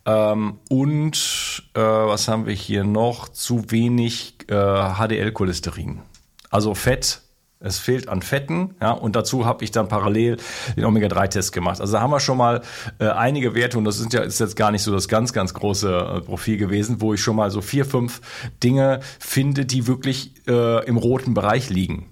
Ähm, 0.06 0.60
und 0.70 1.64
äh, 1.74 1.80
was 1.80 2.28
haben 2.28 2.46
wir 2.46 2.54
hier 2.54 2.84
noch? 2.84 3.30
Zu 3.30 3.72
wenig 3.72 4.36
äh, 4.48 4.54
HDL-Cholesterin. 4.54 6.02
Also 6.52 6.76
Fett 6.76 7.23
es 7.64 7.80
fehlt 7.80 8.10
an 8.10 8.22
Fetten, 8.22 8.76
ja, 8.82 8.92
und 8.92 9.16
dazu 9.16 9.46
habe 9.46 9.64
ich 9.64 9.72
dann 9.72 9.88
parallel 9.88 10.38
den 10.76 10.86
Omega-3-Test 10.86 11.54
gemacht. 11.54 11.80
Also 11.82 11.94
da 11.94 12.02
haben 12.02 12.12
wir 12.12 12.20
schon 12.20 12.38
mal 12.38 12.62
äh, 13.00 13.08
einige 13.08 13.56
Werte 13.56 13.78
und 13.78 13.86
das 13.86 13.98
sind 13.98 14.14
ja 14.14 14.22
ist 14.22 14.40
jetzt 14.40 14.56
gar 14.56 14.72
nicht 14.72 14.84
so 14.84 14.92
das 14.92 15.08
ganz, 15.08 15.34
ganz 15.34 15.54
große 15.54 15.90
äh, 15.90 16.22
Profil 16.22 16.58
gewesen, 16.58 17.00
wo 17.00 17.14
ich 17.14 17.22
schon 17.22 17.36
mal 17.36 17.50
so 17.52 17.62
vier, 17.62 17.86
fünf 17.86 18.22
Dinge 18.62 19.00
finde, 19.20 19.66
die 19.66 19.88
wirklich 19.88 20.34
äh, 20.48 20.86
im 20.86 20.98
roten 20.98 21.34
Bereich 21.34 21.70
liegen. 21.70 22.08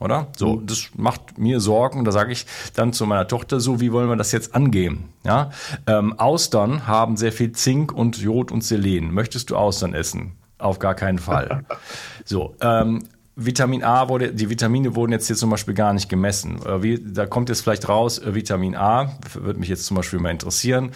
oder? 0.00 0.28
So, 0.36 0.56
mhm. 0.56 0.66
das 0.66 0.90
macht 0.96 1.38
mir 1.38 1.60
Sorgen. 1.60 2.04
Da 2.04 2.12
sage 2.12 2.32
ich 2.32 2.46
dann 2.74 2.92
zu 2.92 3.06
meiner 3.06 3.28
Tochter 3.28 3.60
so, 3.60 3.80
wie 3.80 3.92
wollen 3.92 4.08
wir 4.08 4.16
das 4.16 4.32
jetzt 4.32 4.54
angehen? 4.54 5.04
Ja, 5.24 5.50
ähm, 5.86 6.18
Austern 6.18 6.86
haben 6.86 7.16
sehr 7.16 7.32
viel 7.32 7.52
Zink 7.52 7.92
und 7.92 8.18
Jod 8.18 8.50
und 8.50 8.64
Selen. 8.64 9.14
Möchtest 9.14 9.50
du 9.50 9.56
Austern 9.56 9.94
essen? 9.94 10.32
Auf 10.58 10.78
gar 10.78 10.94
keinen 10.94 11.18
Fall. 11.18 11.64
so, 12.24 12.54
ähm, 12.60 13.02
Vitamin 13.36 13.84
A 13.84 14.08
wurde, 14.08 14.32
die 14.32 14.48
Vitamine 14.48 14.96
wurden 14.96 15.12
jetzt 15.12 15.26
hier 15.26 15.36
zum 15.36 15.50
Beispiel 15.50 15.74
gar 15.74 15.92
nicht 15.92 16.08
gemessen. 16.08 16.60
Äh, 16.64 16.82
wie, 16.82 16.98
da 16.98 17.26
kommt 17.26 17.50
jetzt 17.50 17.60
vielleicht 17.60 17.88
raus, 17.88 18.18
äh, 18.18 18.34
Vitamin 18.34 18.74
A, 18.74 19.12
würde 19.34 19.60
mich 19.60 19.68
jetzt 19.68 19.84
zum 19.84 19.96
Beispiel 19.96 20.18
mal 20.18 20.30
interessieren. 20.30 20.92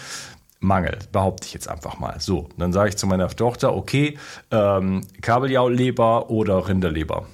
Mangel, 0.59 0.99
behaupte 1.13 1.47
ich 1.47 1.55
jetzt 1.55 1.69
einfach 1.69 1.99
mal. 1.99 2.19
So, 2.21 2.49
dann 2.57 2.73
sage 2.73 2.91
ich 2.91 2.97
zu 2.97 3.07
meiner 3.07 3.29
Tochter, 3.29 3.75
okay, 3.75 4.19
ähm, 4.51 5.07
Kabeljauleber 5.21 6.31
oder 6.31 6.67
Rinderleber. 6.69 7.27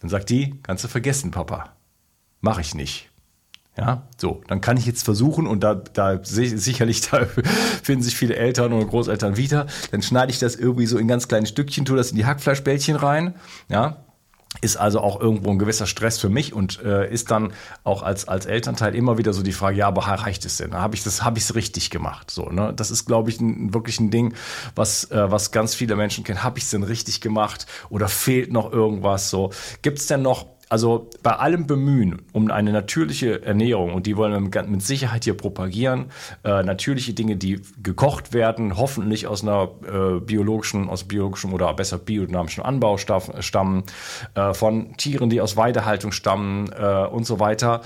Dann 0.00 0.10
sagt 0.10 0.28
die, 0.30 0.58
kannst 0.62 0.84
du 0.84 0.88
vergessen, 0.88 1.30
Papa. 1.30 1.76
Mache 2.40 2.60
ich 2.60 2.74
nicht. 2.74 3.10
Ja, 3.78 4.08
so, 4.16 4.42
dann 4.48 4.62
kann 4.62 4.78
ich 4.78 4.86
jetzt 4.86 5.04
versuchen, 5.04 5.46
und 5.46 5.60
da, 5.62 5.74
da 5.74 6.18
sicherlich, 6.22 7.00
da 7.10 7.26
finden 7.82 8.02
sich 8.02 8.16
viele 8.16 8.36
Eltern 8.36 8.72
oder 8.72 8.86
Großeltern 8.86 9.36
wieder, 9.36 9.66
dann 9.90 10.02
schneide 10.02 10.32
ich 10.32 10.38
das 10.38 10.56
irgendwie 10.56 10.86
so 10.86 10.96
in 10.96 11.08
ganz 11.08 11.28
kleine 11.28 11.46
Stückchen, 11.46 11.84
tue 11.84 11.96
das 11.96 12.10
in 12.10 12.16
die 12.16 12.24
Hackfleischbällchen 12.24 12.96
rein, 12.96 13.34
ja, 13.68 13.98
ist 14.60 14.76
also 14.76 15.00
auch 15.00 15.20
irgendwo 15.20 15.50
ein 15.50 15.58
gewisser 15.58 15.86
Stress 15.86 16.18
für 16.18 16.28
mich 16.28 16.54
und 16.54 16.82
äh, 16.82 17.12
ist 17.12 17.30
dann 17.30 17.52
auch 17.84 18.02
als 18.02 18.26
als 18.28 18.46
Elternteil 18.46 18.94
immer 18.94 19.18
wieder 19.18 19.32
so 19.32 19.42
die 19.42 19.52
Frage, 19.52 19.78
ja, 19.78 19.88
aber 19.88 20.02
reicht 20.02 20.44
es 20.44 20.56
denn? 20.56 20.72
Habe 20.74 20.94
ich 20.94 21.04
das 21.04 21.22
habe 21.22 21.38
ich 21.38 21.44
es 21.44 21.54
richtig 21.54 21.90
gemacht? 21.90 22.30
So, 22.30 22.48
ne? 22.48 22.72
Das 22.74 22.90
ist 22.90 23.04
glaube 23.04 23.28
ich 23.30 23.40
ein, 23.40 23.74
wirklich 23.74 24.00
ein 24.00 24.10
Ding, 24.10 24.34
was 24.74 25.10
äh, 25.10 25.30
was 25.30 25.50
ganz 25.50 25.74
viele 25.74 25.96
Menschen 25.96 26.24
kennen. 26.24 26.42
Habe 26.42 26.58
ich 26.58 26.64
es 26.64 26.70
denn 26.70 26.84
richtig 26.84 27.20
gemacht 27.20 27.66
oder 27.90 28.08
fehlt 28.08 28.52
noch 28.52 28.72
irgendwas 28.72 29.30
so? 29.30 29.50
Gibt 29.82 29.98
es 29.98 30.06
denn 30.06 30.22
noch 30.22 30.46
also 30.68 31.10
bei 31.22 31.32
allem 31.32 31.66
Bemühen 31.66 32.22
um 32.32 32.50
eine 32.50 32.72
natürliche 32.72 33.42
Ernährung, 33.42 33.94
und 33.94 34.06
die 34.06 34.16
wollen 34.16 34.52
wir 34.52 34.62
mit 34.64 34.82
Sicherheit 34.82 35.24
hier 35.24 35.36
propagieren, 35.36 36.06
äh, 36.44 36.62
natürliche 36.62 37.14
Dinge, 37.14 37.36
die 37.36 37.60
gekocht 37.82 38.32
werden, 38.32 38.76
hoffentlich 38.76 39.26
aus 39.26 39.42
einer 39.42 39.70
äh, 39.86 40.20
biologischen, 40.20 40.88
aus 40.88 41.04
biologischem 41.04 41.52
oder 41.52 41.72
besser 41.74 41.98
biodynamischen 41.98 42.64
Anbau 42.64 42.96
stammen, 42.96 43.84
äh, 44.34 44.54
von 44.54 44.96
Tieren, 44.96 45.30
die 45.30 45.40
aus 45.40 45.56
Weidehaltung 45.56 46.12
stammen 46.12 46.70
äh, 46.72 47.06
und 47.06 47.26
so 47.26 47.38
weiter, 47.38 47.82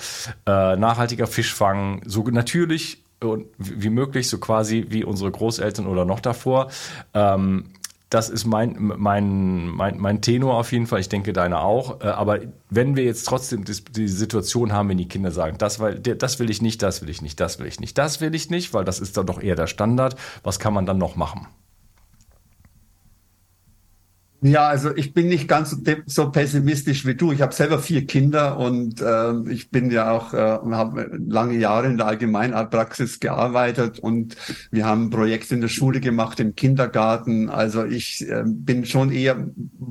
äh, 0.47 0.77
nachhaltiger 0.77 1.27
Fischfang, 1.27 2.03
so 2.07 2.23
natürlich 2.23 3.05
und 3.23 3.47
wie 3.59 3.91
möglich, 3.91 4.29
so 4.29 4.39
quasi 4.39 4.87
wie 4.89 5.05
unsere 5.05 5.31
Großeltern 5.31 5.87
oder 5.87 6.05
noch 6.05 6.21
davor. 6.21 6.71
Ähm, 7.13 7.65
das 8.11 8.29
ist 8.29 8.45
mein, 8.45 8.77
mein, 8.79 9.69
mein, 9.69 9.99
mein 9.99 10.21
Tenor 10.21 10.59
auf 10.59 10.73
jeden 10.73 10.89
Fall. 10.89 10.99
Ich 10.99 11.09
denke, 11.09 11.33
deiner 11.33 11.63
auch. 11.63 12.01
Äh, 12.01 12.09
aber 12.09 12.41
wenn 12.69 12.97
wir 12.97 13.05
jetzt 13.05 13.27
trotzdem 13.27 13.65
die, 13.65 14.09
Situation 14.09 14.73
haben, 14.73 14.89
wenn 14.89 14.99
die 14.99 15.09
Kinder 15.09 15.31
sagen, 15.31 15.57
das, 15.59 15.79
weil, 15.79 16.01
das 16.01 16.41
will 16.41 16.51
ich 16.51 16.61
nicht, 16.61 16.83
das 16.83 17.03
will 17.03 17.09
ich 17.09 17.23
nicht, 17.23 17.39
das 17.39 17.61
will 17.61 17.67
ich 17.67 17.79
nicht, 17.79 17.97
das 17.97 18.21
will 18.21 18.35
ich 18.35 18.51
nicht, 18.51 18.75
weil 18.75 18.85
das 18.85 18.99
ist 18.99 19.17
dann 19.17 19.27
doch 19.27 19.41
eher 19.41 19.55
der 19.55 19.69
Standard. 19.69 20.17
Was 20.43 20.59
kann 20.59 20.75
man 20.75 20.87
dann 20.87 20.99
noch 20.99 21.15
machen? 21.15 21.47
Ja, 24.43 24.69
also 24.69 24.97
ich 24.97 25.13
bin 25.13 25.29
nicht 25.29 25.49
ganz 25.49 25.77
so 26.07 26.31
pessimistisch 26.31 27.05
wie 27.05 27.15
du. 27.15 27.31
Ich 27.31 27.43
habe 27.43 27.53
selber 27.53 27.79
vier 27.79 28.07
Kinder 28.07 28.57
und 28.57 29.03
äh, 29.03 29.35
ich 29.51 29.71
bin 29.71 29.91
ja 29.91 30.13
auch, 30.13 30.33
äh, 30.33 30.39
habe 30.39 31.21
lange 31.29 31.59
Jahre 31.59 31.89
in 31.89 31.99
der 31.99 32.07
Allgemeinarztpraxis 32.07 33.21
gearbeitet 33.21 33.99
und 33.99 34.37
wir 34.71 34.87
haben 34.87 35.11
Projekte 35.11 35.55
in 35.55 35.61
der 35.61 35.69
Schule 35.69 36.01
gemacht, 36.01 36.41
im 36.41 36.55
Kindergarten. 36.55 37.51
Also 37.51 37.85
ich 37.85 38.27
äh, 38.31 38.45
bin 38.47 38.87
schon 38.87 39.13
eher 39.13 39.47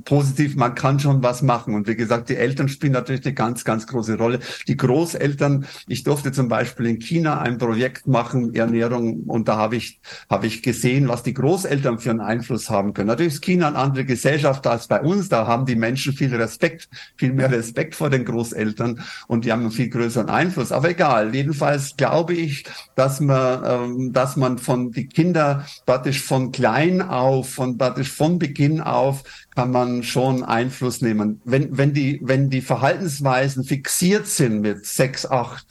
positiv, 0.06 0.56
man 0.56 0.74
kann 0.74 1.00
schon 1.00 1.22
was 1.22 1.44
machen. 1.44 1.76
Und 1.76 1.88
wie 1.88 1.96
gesagt, 1.96 2.30
die 2.30 2.36
Eltern 2.36 2.70
spielen 2.70 2.94
natürlich 2.94 3.24
eine 3.26 3.36
ganz, 3.36 3.64
ganz 3.64 3.86
große 3.86 4.18
Rolle. 4.18 4.40
Die 4.68 4.78
Großeltern, 4.78 5.68
ich 5.88 6.04
durfte 6.04 6.32
zum 6.32 6.48
Beispiel 6.48 6.88
in 6.88 6.98
China 6.98 7.40
ein 7.40 7.60
Projekt 7.60 8.08
machen, 8.08 8.56
Ernährung, 8.56 9.26
und 9.26 9.48
da 9.48 9.58
habe 9.58 9.76
ich, 9.76 10.02
habe 10.28 10.48
ich 10.48 10.64
gesehen, 10.64 11.08
was 11.08 11.22
die 11.22 11.36
Großeltern 11.36 12.00
für 12.00 12.10
einen 12.10 12.22
Einfluss 12.22 12.72
haben 12.72 12.96
können. 12.96 13.10
Natürlich 13.10 13.36
ist 13.36 13.44
China 13.44 13.68
eine 13.68 13.78
andere 13.78 14.06
Gesellschaft 14.06 14.39
Gesellschaft 14.40 14.68
als 14.68 14.88
bei 14.88 15.02
uns. 15.02 15.30
Da 15.30 15.48
haben 15.48 15.66
die 15.66 15.76
Menschen 15.76 16.14
viel 16.14 16.34
Respekt, 16.34 16.90
viel 17.18 17.34
mehr 17.34 17.52
Respekt 17.52 17.96
vor 17.96 18.10
den 18.10 18.26
Großeltern 18.26 19.02
und 19.28 19.46
die 19.46 19.52
haben 19.52 19.62
einen 19.62 19.72
viel 19.72 19.90
größeren 19.90 20.30
Einfluss. 20.30 20.72
Aber 20.72 20.90
egal. 20.90 21.36
Jedenfalls 21.36 21.96
glaube 21.98 22.34
ich, 22.34 22.64
dass 22.96 23.20
man, 23.20 23.64
ähm, 23.66 24.14
dass 24.14 24.38
man 24.38 24.58
von 24.58 24.92
die 24.92 25.08
Kinder 25.08 25.66
praktisch 25.86 26.22
von 26.22 26.52
klein 26.52 27.02
auf, 27.02 27.50
von 27.50 27.78
praktisch 27.78 28.12
von 28.12 28.40
Beginn 28.40 28.82
auf 28.82 29.24
kann 29.56 29.72
man 29.72 30.04
schon 30.04 30.44
Einfluss 30.44 31.02
nehmen. 31.02 31.42
Wenn, 31.44 31.78
wenn 31.78 31.94
die, 31.94 32.20
wenn 32.24 32.50
die 32.50 32.62
Verhaltensweisen 32.62 33.66
fixiert 33.66 34.28
sind 34.28 34.62
mit 34.62 34.86
sechs, 34.86 35.26
acht, 35.26 35.66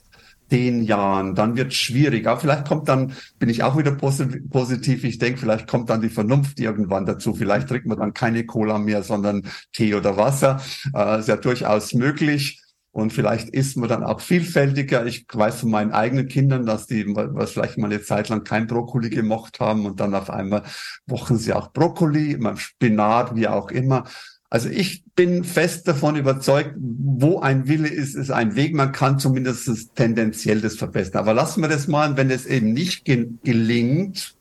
zehn 0.48 0.82
Jahren, 0.82 1.34
dann 1.34 1.56
wird 1.56 1.74
schwierig. 1.74 2.26
Aber 2.26 2.40
vielleicht 2.40 2.66
kommt 2.66 2.88
dann, 2.88 3.14
bin 3.38 3.48
ich 3.48 3.62
auch 3.62 3.76
wieder 3.76 3.92
positiv, 3.92 5.04
ich 5.04 5.18
denke, 5.18 5.40
vielleicht 5.40 5.66
kommt 5.66 5.90
dann 5.90 6.00
die 6.00 6.08
Vernunft 6.08 6.58
irgendwann 6.61 7.06
dazu. 7.06 7.34
Vielleicht 7.34 7.68
trinkt 7.68 7.87
man 7.87 7.98
dann 7.98 8.14
keine 8.14 8.46
Cola 8.46 8.78
mehr, 8.78 9.02
sondern 9.02 9.42
Tee 9.72 9.94
oder 9.94 10.16
Wasser. 10.16 10.61
Äh, 10.94 11.20
ist 11.20 11.28
ja 11.28 11.37
durchaus 11.37 11.94
möglich. 11.94 12.62
Und 12.90 13.12
vielleicht 13.12 13.50
isst 13.50 13.76
man 13.76 13.88
dann 13.88 14.02
auch 14.02 14.20
vielfältiger. 14.20 15.06
Ich 15.06 15.26
weiß 15.32 15.61
von 15.61 15.70
meinen 15.70 15.92
eigenen 15.92 16.26
Kindern, 16.26 16.66
dass 16.66 16.87
die 16.87 17.06
was 17.06 17.52
vielleicht 17.52 17.78
mal 17.78 17.87
eine 17.87 18.02
Zeit 18.02 18.28
lang 18.28 18.44
kein 18.44 18.66
Brokkoli 18.66 19.11
gemocht 19.11 19.61
haben 19.61 19.87
und 19.87 20.00
dann 20.00 20.14
auf 20.14 20.30
einmal 20.30 20.64
wochen 21.06 21.37
sie 21.37 21.52
auch 21.52 21.72
Brokkoli, 21.72 22.38
Spinat, 22.56 23.37
wie 23.37 23.46
auch 23.46 23.70
immer. 23.70 24.04
Also 24.50 24.70
ich 24.70 25.04
bin 25.14 25.44
fest 25.44 25.87
davon 25.88 26.16
überzeugt, 26.16 26.74
wo 26.78 27.40
ein 27.40 27.68
Wille 27.68 27.88
ist, 27.88 28.14
ist 28.14 28.30
ein 28.30 28.56
Weg. 28.56 28.74
Man 28.74 28.92
kann 28.92 29.18
zumindest 29.18 29.94
tendenziell 29.94 30.61
das 30.62 30.76
verbessern. 30.76 31.18
Aber 31.18 31.34
lassen 31.34 31.61
wir 31.61 31.68
das 31.68 31.87
mal, 31.87 32.16
wenn 32.16 32.30
es 32.30 32.46
eben 32.46 32.72
nicht 32.72 33.04
ge 33.04 33.28
gelingt, 33.44 34.34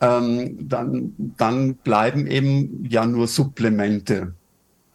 ähm, 0.00 0.56
dann, 0.68 1.14
dann 1.36 1.74
bleiben 1.74 2.26
eben 2.26 2.84
ja 2.88 3.04
nur 3.04 3.26
Supplemente. 3.26 4.34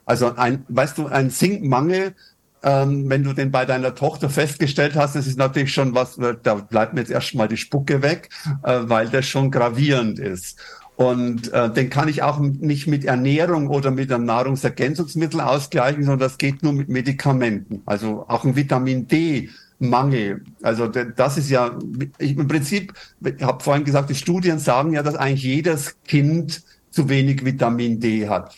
Also 0.06 0.36
ein, 0.36 0.66
weißt 0.70 0.98
du, 0.98 1.08
ein 1.08 1.30
Zinkmangel, 1.30 2.16
ähm, 2.64 3.10
wenn 3.10 3.24
du 3.24 3.34
den 3.34 3.52
bei 3.52 3.66
deiner 3.66 3.96
Tochter 3.96 4.30
festgestellt 4.30 4.96
hast, 4.96 5.16
das 5.16 5.28
ist 5.28 5.38
natürlich 5.38 5.74
schon 5.74 5.94
was, 5.94 6.18
da 6.42 6.56
bleibt 6.56 6.94
mir 6.94 7.02
jetzt 7.02 7.12
erstmal 7.12 7.48
die 7.48 7.58
Spucke 7.58 8.02
weg, 8.02 8.30
äh, 8.64 8.80
weil 8.84 9.10
das 9.10 9.26
schon 9.28 9.52
gravierend 9.52 10.20
ist. 10.20 10.60
Und 10.98 11.52
äh, 11.52 11.70
den 11.70 11.90
kann 11.90 12.08
ich 12.08 12.24
auch 12.24 12.40
nicht 12.40 12.88
mit 12.88 13.04
Ernährung 13.04 13.68
oder 13.68 13.92
mit 13.92 14.12
einem 14.12 14.26
Nahrungsergänzungsmittel 14.26 15.42
ausgleichen, 15.42 16.04
sondern 16.04 16.20
das 16.20 16.38
geht 16.38 16.64
nur 16.64 16.72
mit 16.72 16.88
Medikamenten. 16.88 17.82
Also 17.86 18.26
auch 18.28 18.46
ein 18.46 18.56
Vitamin 18.56 19.08
D 19.08 19.50
Mangel. 19.80 20.44
Also 20.62 20.88
das 20.88 21.38
ist 21.38 21.50
ja 21.50 21.78
ich, 22.18 22.38
im 22.38 22.48
Prinzip, 22.48 22.94
ich 23.24 23.44
habe 23.44 23.62
vorhin 23.62 23.84
gesagt, 23.84 24.10
die 24.10 24.16
Studien 24.16 24.58
sagen 24.58 24.94
ja, 24.94 25.04
dass 25.04 25.16
eigentlich 25.16 25.44
jedes 25.44 26.02
Kind 26.06 26.64
zu 26.92 27.10
wenig 27.10 27.44
Vitamin 27.44 28.00
D 28.00 28.30
hat. 28.30 28.56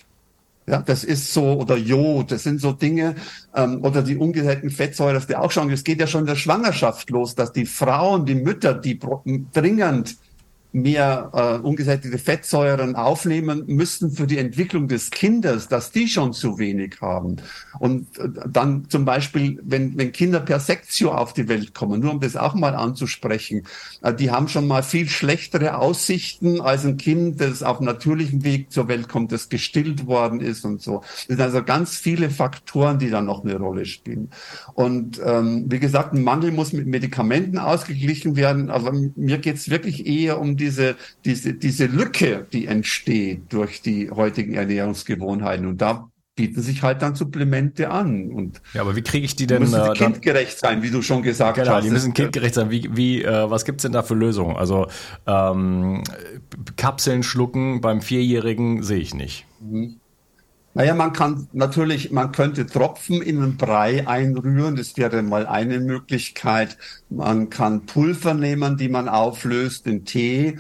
Ja, 0.67 0.81
das 0.81 1.05
ist 1.05 1.33
so, 1.33 1.61
oder 1.61 1.77
Jod, 1.77 2.31
das 2.31 2.43
sind 2.43 2.59
so 2.59 2.73
Dinge, 2.73 3.15
ähm, 3.55 3.83
oder 3.85 4.03
die 4.03 4.17
ungesättigten 4.17 4.69
Fettsäuren, 4.69 5.15
das 5.15 5.29
wir 5.29 5.41
auch 5.41 5.49
schon, 5.49 5.71
es 5.71 5.85
geht 5.85 6.01
ja 6.01 6.07
schon 6.07 6.21
in 6.21 6.27
der 6.27 6.35
Schwangerschaft 6.35 7.09
los, 7.09 7.35
dass 7.35 7.53
die 7.53 7.65
Frauen, 7.65 8.25
die 8.25 8.35
Mütter, 8.35 8.73
die 8.73 8.99
dringend 9.53 10.17
mehr 10.81 11.31
äh, 11.33 11.65
ungesättigte 11.65 12.17
Fettsäuren 12.17 12.95
aufnehmen 12.95 13.63
müssten 13.67 14.11
für 14.11 14.27
die 14.27 14.37
Entwicklung 14.37 14.87
des 14.87 15.11
Kindes, 15.11 15.67
dass 15.67 15.91
die 15.91 16.07
schon 16.07 16.33
zu 16.33 16.57
wenig 16.57 17.01
haben. 17.01 17.37
Und 17.79 18.17
äh, 18.19 18.29
dann 18.49 18.89
zum 18.89 19.05
Beispiel, 19.05 19.59
wenn, 19.63 19.97
wenn 19.97 20.11
Kinder 20.11 20.39
per 20.39 20.59
Sektio 20.59 21.11
auf 21.11 21.33
die 21.33 21.47
Welt 21.47 21.73
kommen, 21.73 22.01
nur 22.01 22.11
um 22.11 22.19
das 22.19 22.35
auch 22.35 22.53
mal 22.53 22.75
anzusprechen, 22.75 23.63
äh, 24.01 24.13
die 24.13 24.31
haben 24.31 24.47
schon 24.47 24.67
mal 24.67 24.83
viel 24.83 25.09
schlechtere 25.09 25.77
Aussichten 25.77 26.61
als 26.61 26.85
ein 26.85 26.97
Kind, 26.97 27.41
das 27.41 27.63
auf 27.63 27.79
natürlichem 27.79 28.43
Weg 28.43 28.71
zur 28.71 28.87
Welt 28.87 29.09
kommt, 29.09 29.31
das 29.31 29.49
gestillt 29.49 30.07
worden 30.07 30.41
ist 30.41 30.65
und 30.65 30.81
so. 30.81 31.01
Das 31.01 31.25
sind 31.27 31.41
also 31.41 31.63
ganz 31.63 31.97
viele 31.97 32.29
Faktoren, 32.29 32.99
die 32.99 33.09
da 33.09 33.21
noch 33.21 33.43
eine 33.43 33.57
Rolle 33.57 33.85
spielen. 33.85 34.29
Und 34.73 35.19
ähm, 35.23 35.65
wie 35.67 35.79
gesagt, 35.79 36.13
ein 36.13 36.23
Mangel 36.23 36.51
muss 36.51 36.73
mit 36.73 36.87
Medikamenten 36.87 37.57
ausgeglichen 37.57 38.35
werden, 38.35 38.69
aber 38.69 38.91
mir 39.15 39.37
geht's 39.37 39.69
wirklich 39.69 40.05
eher 40.05 40.39
um 40.39 40.57
diese, 40.67 40.95
diese, 41.23 41.53
diese 41.53 41.85
Lücke, 41.85 42.45
die 42.51 42.67
entsteht 42.67 43.53
durch 43.53 43.81
die 43.81 44.11
heutigen 44.11 44.53
Ernährungsgewohnheiten. 44.53 45.65
Und 45.65 45.81
da 45.81 46.09
bieten 46.35 46.61
sich 46.61 46.83
halt 46.83 47.01
dann 47.01 47.15
Supplemente 47.15 47.89
an. 47.89 48.31
Und 48.31 48.61
ja, 48.73 48.81
aber 48.81 48.95
wie 48.95 49.01
kriege 49.01 49.25
ich 49.25 49.35
die 49.35 49.47
denn? 49.47 49.59
Müssen 49.59 49.81
die 49.81 49.89
äh, 49.89 49.93
kindgerecht 49.93 50.59
sein, 50.59 50.83
wie 50.83 50.91
du 50.91 51.01
schon 51.01 51.23
gesagt 51.23 51.55
genau, 51.55 51.71
hast. 51.71 51.75
Genau, 51.75 51.85
die 51.85 51.91
müssen 51.91 52.13
kindgerecht 52.13 52.53
sein. 52.53 52.69
Wie, 52.69 52.89
wie, 52.95 53.23
äh, 53.23 53.49
was 53.49 53.65
gibt's 53.65 53.83
denn 53.83 53.93
da 53.93 54.03
für 54.03 54.13
Lösungen? 54.13 54.55
Also 54.55 54.87
ähm, 55.25 56.03
Kapseln 56.75 57.23
schlucken 57.23 57.81
beim 57.81 58.01
Vierjährigen 58.01 58.83
sehe 58.83 58.99
ich 58.99 59.13
nicht. 59.13 59.45
Mhm. 59.61 59.99
Naja, 60.77 60.93
man 60.93 61.11
kann 61.11 61.47
natürlich, 61.53 62.11
man 62.11 62.31
könnte 62.31 62.67
Tropfen 62.67 63.23
in 63.23 63.41
einen 63.41 63.57
Brei 63.57 64.07
einrühren. 64.07 64.75
Das 64.75 64.95
wäre 64.95 65.23
mal 65.23 65.47
eine 65.47 65.79
Möglichkeit. 65.79 66.77
Man 67.09 67.49
kann 67.49 67.87
Pulver 67.87 68.35
nehmen, 68.35 68.77
die 68.77 68.87
man 68.87 69.09
auflöst 69.09 69.87
in 69.87 70.05
Tee 70.05 70.59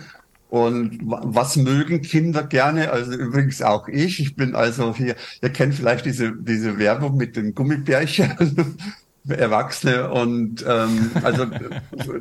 Und 0.49 1.01
was 1.03 1.55
mögen 1.55 2.01
Kinder 2.01 2.41
gerne? 2.41 2.89
Also 2.89 3.13
übrigens 3.13 3.61
auch 3.61 3.87
ich. 3.87 4.19
Ich 4.19 4.35
bin 4.35 4.55
also 4.55 4.95
hier, 4.95 5.15
ihr 5.43 5.49
kennt 5.49 5.75
vielleicht 5.75 6.07
diese, 6.07 6.31
diese 6.35 6.79
Werbung 6.79 7.15
mit 7.15 7.35
den 7.35 7.53
Gummibärchen. 7.53 8.75
Erwachsene 9.29 10.09
und 10.09 10.65
ähm, 10.65 11.11
also 11.21 11.47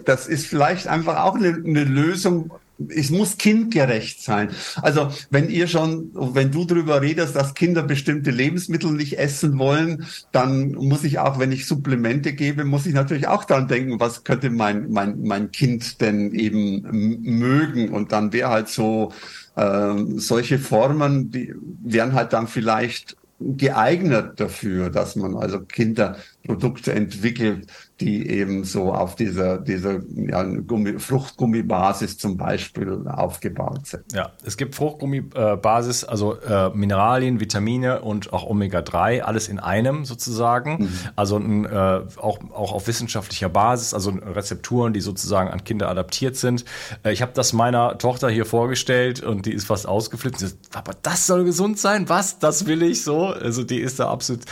das 0.05 0.27
ist 0.27 0.49
vielleicht 0.49 0.89
einfach 0.89 1.23
auch 1.23 1.37
eine, 1.37 1.51
eine 1.51 1.85
Lösung, 1.85 2.51
es 2.89 3.11
muss 3.11 3.39
kindgerecht 3.39 4.23
sein. 4.23 4.51
Also 4.83 5.11
wenn 5.31 5.49
ihr 5.49 5.67
schon, 5.67 6.11
wenn 6.13 6.51
du 6.51 6.65
darüber 6.65 7.01
redest, 7.01 7.35
dass 7.37 7.55
Kinder 7.55 7.83
bestimmte 7.83 8.31
Lebensmittel 8.31 8.91
nicht 8.93 9.19
essen 9.19 9.59
wollen, 9.59 10.07
dann 10.33 10.73
muss 10.73 11.05
ich 11.05 11.19
auch, 11.19 11.39
wenn 11.39 11.53
ich 11.53 11.67
Supplemente 11.67 12.33
gebe, 12.35 12.65
muss 12.65 12.87
ich 12.87 12.95
natürlich 12.95 13.29
auch 13.29 13.45
daran 13.45 13.69
denken, 13.69 13.99
was 14.01 14.25
könnte 14.25 14.51
mein 14.51 14.91
mein 14.91 15.23
mein 15.23 15.51
Kind 15.51 16.01
denn 16.01 16.33
eben 16.33 16.83
mögen 17.23 17.91
und 17.91 18.13
dann 18.13 18.33
wäre 18.33 18.51
halt 18.51 18.69
so 18.69 19.13
äh, 19.57 19.95
solche 20.17 20.59
Formen, 20.59 21.31
die 21.31 21.55
wären 21.83 22.13
halt 22.13 22.33
dann 22.33 22.47
vielleicht 22.47 23.17
geeignet 23.39 24.41
dafür, 24.41 24.91
dass 24.91 25.17
man 25.17 25.37
also 25.37 25.61
Kinderprodukte 25.61 26.93
entwickelt, 26.93 27.67
die 28.01 28.29
eben 28.29 28.65
so 28.65 28.93
auf 28.93 29.17
dieser, 29.17 29.57
dieser 29.57 30.01
ja, 30.15 30.43
Gummi, 30.43 30.99
Fruchtgummibasis 30.99 32.19
zum 32.19 32.37
Beispiel 32.37 33.07
aufgebaut 33.09 33.87
sind. 33.87 34.13
Ja, 34.13 34.33
es 34.45 34.59
gibt 34.59 34.75
Fruchtgummibasis, 34.75 36.05
also 36.05 36.39
äh, 36.41 36.69
Mineralien, 36.75 37.41
Vitamine 37.41 38.03
und 38.03 38.35
auch 38.35 38.45
Omega-3, 38.45 39.23
alles 39.23 39.49
in 39.49 39.59
einem 39.59 40.05
sozusagen. 40.05 40.83
Mhm. 40.83 40.89
Also 41.17 41.39
äh, 41.39 42.03
auch, 42.19 42.39
auch 42.53 42.73
auf 42.73 42.87
wissenschaftlicher 42.87 43.49
Basis, 43.49 43.95
also 43.95 44.11
Rezepturen, 44.11 44.93
die 44.93 45.01
sozusagen 45.01 45.49
an 45.49 45.65
Kinder 45.65 45.89
adaptiert 45.89 46.37
sind. 46.37 46.67
Äh, 47.03 47.13
ich 47.13 47.23
habe 47.23 47.33
das 47.35 47.55
meiner 47.55 47.97
Tochter 47.97 48.29
hier 48.29 48.45
vorgestellt 48.45 49.23
und 49.23 49.47
die 49.47 49.53
ist 49.53 49.67
fast 49.67 49.89
ausgeflippt. 49.89 50.39
Sie 50.39 50.49
sagt, 50.49 50.77
aber 50.77 50.93
das 51.01 51.27
soll 51.27 51.45
gesund 51.45 51.79
sein? 51.79 52.11
Was? 52.11 52.39
Das 52.41 52.67
will 52.67 52.83
ich 52.83 53.03
so? 53.03 53.29
Also 53.29 53.65
die 53.65 53.81
ist 53.81 54.01
da 54.01 54.11
absolut 54.11 54.43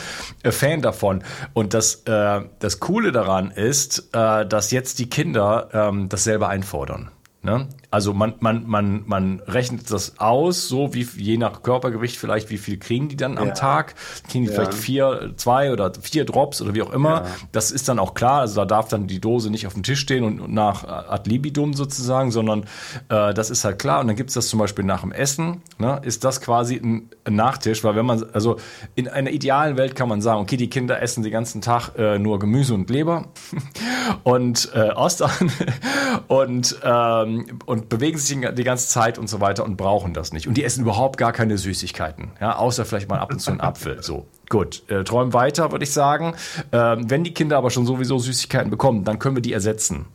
äh, 0.42 0.51
Fan 0.51 0.80
davon. 0.80 1.22
Und 1.53 1.74
das, 1.74 1.97
äh, 2.07 2.40
das 2.59 2.80
Coole 2.80 3.12
daran 3.12 3.34
daran 3.35 3.51
ist, 3.51 4.11
äh, 4.14 4.47
dass 4.47 4.70
jetzt 4.70 4.99
die 4.99 5.09
Kinder 5.09 5.68
ähm, 5.72 6.09
das 6.09 6.24
selber 6.24 6.49
einfordern. 6.49 7.11
Ne? 7.43 7.68
Also 7.95 8.12
man, 8.12 8.34
man, 8.40 8.66
man, 8.66 9.05
man 9.07 9.40
rechnet 9.47 9.88
das 9.88 10.18
aus, 10.18 10.66
so 10.66 10.95
wie 10.95 11.07
je 11.16 11.36
nach 11.36 11.62
Körpergewicht 11.62 12.16
vielleicht, 12.16 12.51
wie 12.51 12.59
viel 12.59 12.76
kriegen 12.76 13.09
die 13.09 13.14
dann 13.14 13.38
am 13.38 13.47
ja. 13.47 13.55
Tag? 13.55 13.95
Kriegen 14.28 14.47
die 14.47 14.51
ja. 14.51 14.57
vielleicht 14.57 14.74
vier, 14.74 15.34
zwei 15.36 15.72
oder 15.72 15.92
vier 16.03 16.24
Drops 16.24 16.61
oder 16.61 16.74
wie 16.74 16.82
auch 16.82 16.92
immer. 16.92 17.22
Ja. 17.22 17.26
Das 17.53 17.70
ist 17.70 17.88
dann 17.88 18.01
auch 18.01 18.14
klar. 18.14 18.40
Also 18.40 18.57
da 18.57 18.64
darf 18.64 18.88
dann 18.88 19.07
die 19.07 19.20
Dose 19.20 19.49
nicht 19.49 19.68
auf 19.68 19.74
dem 19.74 19.84
Tisch 19.84 20.01
stehen 20.01 20.24
und, 20.24 20.53
nach 20.53 20.82
ad 20.82 21.30
libidum 21.30 21.72
sozusagen, 21.72 22.32
sondern 22.32 22.64
äh, 23.11 23.32
das 23.32 23.49
ist 23.49 23.64
halt 23.64 23.78
klar. 23.78 24.01
Und 24.01 24.09
dann 24.09 24.16
gibt's 24.16 24.34
das 24.34 24.49
zum 24.49 24.59
Beispiel 24.59 24.84
nach 24.84 25.03
dem 25.03 25.12
Essen. 25.12 25.62
Ne? 25.78 26.01
Ist 26.03 26.24
das 26.24 26.40
quasi 26.40 26.74
ein, 26.74 27.11
ein, 27.22 27.36
Nachtisch, 27.36 27.84
weil 27.84 27.95
wenn 27.95 28.07
man, 28.07 28.24
also 28.32 28.57
in 28.97 29.07
einer 29.07 29.30
idealen 29.30 29.76
Welt 29.76 29.95
kann 29.95 30.09
man 30.09 30.20
sagen, 30.20 30.40
okay, 30.40 30.57
die 30.57 30.68
Kinder 30.68 31.01
essen 31.01 31.22
den 31.22 31.30
ganzen 31.30 31.61
Tag 31.61 31.97
äh, 31.97 32.18
nur 32.18 32.40
Gemüse 32.40 32.74
und 32.74 32.90
Leber 32.90 33.26
und 34.24 34.72
äh, 34.74 34.90
Austern 34.90 35.53
und, 36.26 36.76
ähm, 36.82 37.61
und 37.66 37.84
bewegen 37.89 38.18
sich 38.18 38.37
die 38.55 38.64
ganze 38.64 38.89
Zeit 38.89 39.18
und 39.18 39.28
so 39.28 39.41
weiter 39.41 39.64
und 39.64 39.76
brauchen 39.76 40.14
das 40.14 40.32
nicht. 40.32 40.49
Und 40.49 40.55
die 40.57 40.64
essen 40.64 40.82
überhaupt 40.82 41.16
gar 41.16 41.32
keine 41.32 41.59
Süßigkeiten, 41.59 42.32
ja, 42.41 42.57
außer 42.57 42.85
vielleicht 42.85 43.09
mal 43.09 43.18
ab 43.18 43.32
und 43.32 43.41
zu 43.41 43.51
einen 43.51 43.61
Apfel. 43.61 44.03
So, 44.03 44.26
gut, 44.49 44.82
äh, 44.89 45.05
träumen 45.05 45.32
weiter, 45.32 45.72
würde 45.72 45.85
ich 45.85 45.93
sagen. 45.93 46.35
Ähm, 46.72 47.11
wenn 47.11 47.24
die 47.24 47.35
Kinder 47.35 47.57
aber 47.57 47.70
schon 47.70 47.87
sowieso 47.87 48.18
Süßigkeiten 48.18 48.70
bekommen, 48.70 49.05
dann 49.05 49.18
können 49.18 49.37
wir 49.37 49.43
die 49.43 49.53
ersetzen. 49.53 50.07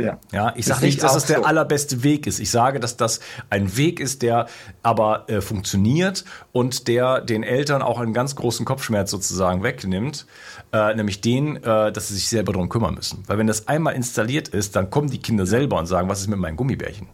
Ja. 0.00 0.18
ja, 0.32 0.52
ich 0.56 0.66
sage 0.66 0.84
nicht, 0.84 1.02
dass 1.02 1.14
das 1.14 1.26
der 1.26 1.38
so. 1.38 1.44
allerbeste 1.44 2.02
Weg 2.02 2.26
ist. 2.26 2.40
Ich 2.40 2.50
sage, 2.50 2.80
dass 2.80 2.96
das 2.96 3.20
ein 3.50 3.76
Weg 3.76 4.00
ist, 4.00 4.22
der 4.22 4.46
aber 4.82 5.28
äh, 5.28 5.40
funktioniert 5.40 6.24
und 6.52 6.88
der 6.88 7.20
den 7.20 7.42
Eltern 7.42 7.82
auch 7.82 8.00
einen 8.00 8.12
ganz 8.12 8.36
großen 8.36 8.64
Kopfschmerz 8.64 9.10
sozusagen 9.10 9.62
wegnimmt, 9.62 10.26
äh, 10.72 10.94
nämlich 10.94 11.20
den, 11.20 11.56
äh, 11.56 11.92
dass 11.92 12.08
sie 12.08 12.14
sich 12.14 12.28
selber 12.28 12.52
darum 12.52 12.68
kümmern 12.68 12.94
müssen. 12.94 13.24
Weil 13.26 13.38
wenn 13.38 13.46
das 13.46 13.68
einmal 13.68 13.94
installiert 13.94 14.48
ist, 14.48 14.76
dann 14.76 14.90
kommen 14.90 15.10
die 15.10 15.18
Kinder 15.18 15.46
selber 15.46 15.78
und 15.78 15.86
sagen, 15.86 16.08
was 16.08 16.20
ist 16.20 16.28
mit 16.28 16.38
meinen 16.38 16.56
Gummibärchen? 16.56 17.08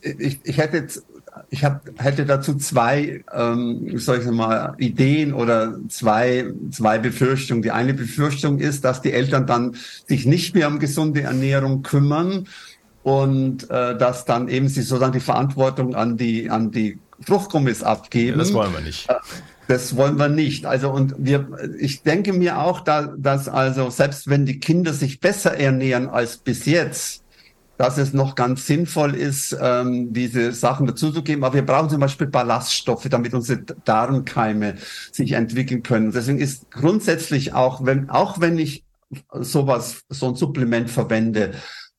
Ich, 0.00 0.40
ich 0.42 0.58
hätte 0.58 0.78
jetzt 0.78 1.04
ich 1.50 1.64
hab, 1.64 1.82
hätte 1.98 2.26
dazu 2.26 2.56
zwei, 2.56 3.24
ähm, 3.32 3.98
soll 3.98 4.18
ich 4.18 4.30
mal, 4.30 4.74
Ideen 4.78 5.32
oder 5.32 5.78
zwei, 5.88 6.46
zwei 6.70 6.98
Befürchtungen. 6.98 7.62
Die 7.62 7.70
eine 7.70 7.94
Befürchtung 7.94 8.58
ist, 8.58 8.84
dass 8.84 9.02
die 9.02 9.12
Eltern 9.12 9.46
dann 9.46 9.76
sich 10.06 10.26
nicht 10.26 10.54
mehr 10.54 10.68
um 10.68 10.78
gesunde 10.78 11.22
Ernährung 11.22 11.82
kümmern 11.82 12.48
und 13.02 13.68
äh, 13.70 13.96
dass 13.96 14.24
dann 14.24 14.48
eben 14.48 14.68
sie 14.68 14.82
sozusagen 14.82 15.12
die 15.12 15.20
Verantwortung 15.20 15.94
an 15.94 16.16
die, 16.16 16.50
an 16.50 16.70
die 16.70 16.98
Fruchtgummis 17.20 17.82
abgeben. 17.82 18.38
Ja, 18.38 18.44
das 18.44 18.52
wollen 18.52 18.72
wir 18.72 18.80
nicht. 18.80 19.08
Äh, 19.08 19.14
das 19.68 19.96
wollen 19.96 20.18
wir 20.18 20.28
nicht. 20.28 20.66
Also 20.66 20.90
und 20.90 21.14
wir, 21.18 21.48
ich 21.78 22.02
denke 22.02 22.32
mir 22.32 22.58
auch, 22.58 22.80
da, 22.80 23.14
dass 23.16 23.48
also 23.48 23.90
selbst 23.90 24.28
wenn 24.28 24.44
die 24.44 24.58
Kinder 24.58 24.92
sich 24.92 25.20
besser 25.20 25.56
ernähren 25.56 26.08
als 26.08 26.36
bis 26.36 26.66
jetzt, 26.66 27.21
dass 27.82 27.98
es 27.98 28.12
noch 28.12 28.36
ganz 28.36 28.68
sinnvoll 28.68 29.16
ist, 29.16 29.58
ähm, 29.60 30.12
diese 30.12 30.52
Sachen 30.52 30.86
dazuzugeben. 30.86 31.42
Aber 31.42 31.54
wir 31.54 31.66
brauchen 31.66 31.90
zum 31.90 31.98
Beispiel 31.98 32.28
Ballaststoffe, 32.28 33.08
damit 33.10 33.34
unsere 33.34 33.62
Darmkeime 33.84 34.76
sich 35.10 35.32
entwickeln 35.32 35.82
können. 35.82 36.12
Deswegen 36.12 36.38
ist 36.38 36.70
grundsätzlich 36.70 37.54
auch, 37.54 37.84
wenn, 37.84 38.08
auch 38.08 38.38
wenn 38.38 38.56
ich 38.56 38.84
sowas, 39.32 40.02
so 40.08 40.28
ein 40.28 40.36
Supplement 40.36 40.90
verwende, 40.90 41.54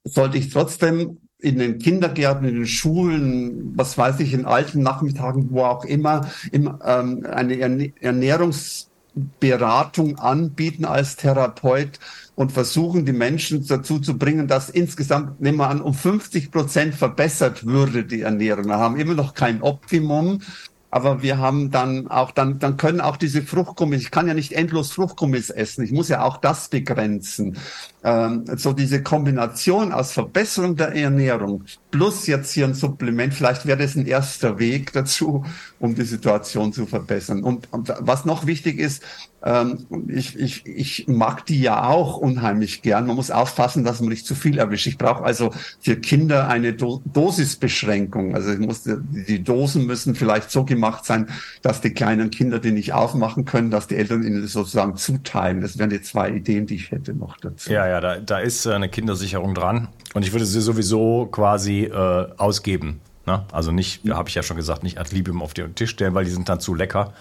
sollte 0.06 0.38
ich 0.38 0.52
trotzdem 0.52 1.18
in 1.40 1.60
den 1.60 1.80
Kindergärten, 1.80 2.48
in 2.48 2.56
den 2.56 2.66
Schulen, 2.66 3.74
was 3.76 3.98
weiß 3.98 4.22
ich, 4.22 4.34
in 4.34 4.46
alten 4.46 4.84
Nachmittagen, 4.84 5.52
wo 5.52 5.64
auch 5.64 5.84
immer, 5.84 6.32
im, 6.54 6.80
ähm, 6.86 7.28
eine 7.30 7.92
Ernährungsberatung 8.00 10.18
anbieten 10.18 10.86
als 10.86 11.18
Therapeut, 11.18 12.00
und 12.36 12.52
versuchen, 12.52 13.06
die 13.06 13.14
Menschen 13.14 13.66
dazu 13.68 14.00
zu 14.00 14.18
bringen, 14.18 14.48
dass 14.48 14.70
insgesamt, 14.70 15.40
nehmen 15.40 15.58
wir 15.58 15.70
an, 15.70 15.82
um 15.82 15.94
50 15.94 16.52
Prozent 16.52 16.96
verbessert 16.96 17.66
würde 17.66 18.06
die 18.06 18.22
Ernährung. 18.22 18.66
Wir 18.66 18.78
haben 18.78 19.00
immer 19.00 19.14
noch 19.14 19.34
kein 19.34 19.62
Optimum, 19.62 20.42
aber 20.90 21.22
wir 21.22 21.38
haben 21.38 21.72
dann 21.72 22.08
auch, 22.08 22.32
dann, 22.32 22.60
dann 22.60 22.78
können 22.78 23.02
auch 23.02 23.18
diese 23.18 23.42
Fruchtgummis, 23.42 24.02
ich 24.02 24.12
kann 24.12 24.28
ja 24.28 24.34
nicht 24.34 24.54
endlos 24.54 24.92
Fruchtgummis 24.92 25.50
essen, 25.50 25.84
ich 25.84 25.92
muss 25.92 26.10
ja 26.10 26.24
auch 26.24 26.38
das 26.38 26.70
begrenzen. 26.70 27.58
Ähm, 28.04 28.46
so 28.58 28.74
diese 28.74 29.02
Kombination 29.02 29.94
aus 29.94 30.12
Verbesserung 30.12 30.76
der 30.76 30.94
Ernährung 30.96 31.64
plus 31.94 32.26
jetzt 32.26 32.52
hier 32.52 32.66
ein 32.66 32.74
Supplement, 32.74 33.34
vielleicht 33.36 33.68
wäre 33.68 33.78
das 33.78 33.96
ein 33.96 34.08
erster 34.08 34.58
Weg 34.58 34.92
dazu, 34.94 35.46
um 35.80 35.94
die 35.94 36.06
Situation 36.06 36.74
zu 36.74 36.88
verbessern. 36.88 37.44
Und, 37.44 37.72
und 37.72 37.94
was 38.00 38.26
noch 38.26 38.48
wichtig 38.48 38.80
ist, 38.80 39.04
ähm, 39.46 39.86
ich, 40.08 40.40
ich, 40.40 40.66
ich 40.66 41.08
mag 41.08 41.46
die 41.46 41.62
ja 41.62 41.84
auch 41.88 42.18
unheimlich 42.18 42.82
gern. 42.82 43.06
Man 43.06 43.16
muss 43.16 43.30
aufpassen, 43.30 43.84
dass 43.84 44.00
man 44.00 44.10
nicht 44.10 44.26
zu 44.26 44.36
viel 44.36 44.58
erwischt. 44.58 44.88
Ich 44.88 44.98
brauche 44.98 45.24
also 45.24 45.52
für 45.82 45.98
Kinder 45.98 46.48
eine 46.48 46.74
Do 46.74 47.02
Dosisbeschränkung. 47.06 48.34
Also 48.34 48.54
ich 48.54 48.60
muss, 48.60 48.84
die 48.84 49.44
Dosen 49.44 49.86
müssen 49.86 50.16
vielleicht 50.16 50.50
so 50.50 50.64
gemacht 50.64 51.06
sein, 51.06 51.28
dass 51.62 51.82
die 51.82 51.92
kleinen 51.92 52.32
Kinder 52.32 52.60
die 52.60 52.72
nicht 52.72 52.94
aufmachen 52.94 53.46
können, 53.46 53.70
dass 53.70 53.88
die 53.88 53.98
Eltern 53.98 54.24
ihnen 54.24 54.48
sozusagen 54.48 54.96
zuteilen. 54.96 55.62
Das 55.62 55.78
wären 55.78 55.90
die 55.90 56.02
zwei 56.02 56.32
Ideen, 56.32 56.66
die 56.66 56.76
ich 56.76 56.92
hätte 56.92 57.14
noch 57.14 57.38
dazu. 57.38 57.72
Ja, 57.72 57.86
ja, 57.86 57.93
da, 58.02 58.18
da 58.18 58.40
ist 58.40 58.66
eine 58.68 58.90
Kindersicherung 58.90 59.54
dran. 59.54 59.88
Und 60.14 60.24
ich 60.24 60.32
würde 60.32 60.46
sie 60.46 60.62
sowieso 60.62 61.28
quasi 61.32 61.86
äh, 61.86 62.28
ausgeben. 62.38 63.02
Ne? 63.26 63.46
Also 63.54 63.72
nicht, 63.72 64.04
ja. 64.04 64.18
habe 64.18 64.28
ich 64.28 64.36
ja 64.36 64.44
schon 64.44 64.58
gesagt, 64.58 64.84
nicht 64.84 64.98
ad 64.98 65.16
libium 65.16 65.42
auf 65.42 65.54
den 65.54 65.76
Tisch 65.76 65.92
stellen, 65.92 66.14
weil 66.14 66.26
die 66.26 66.32
sind 66.32 66.50
dann 66.50 66.60
zu 66.60 66.76
lecker. 66.76 67.14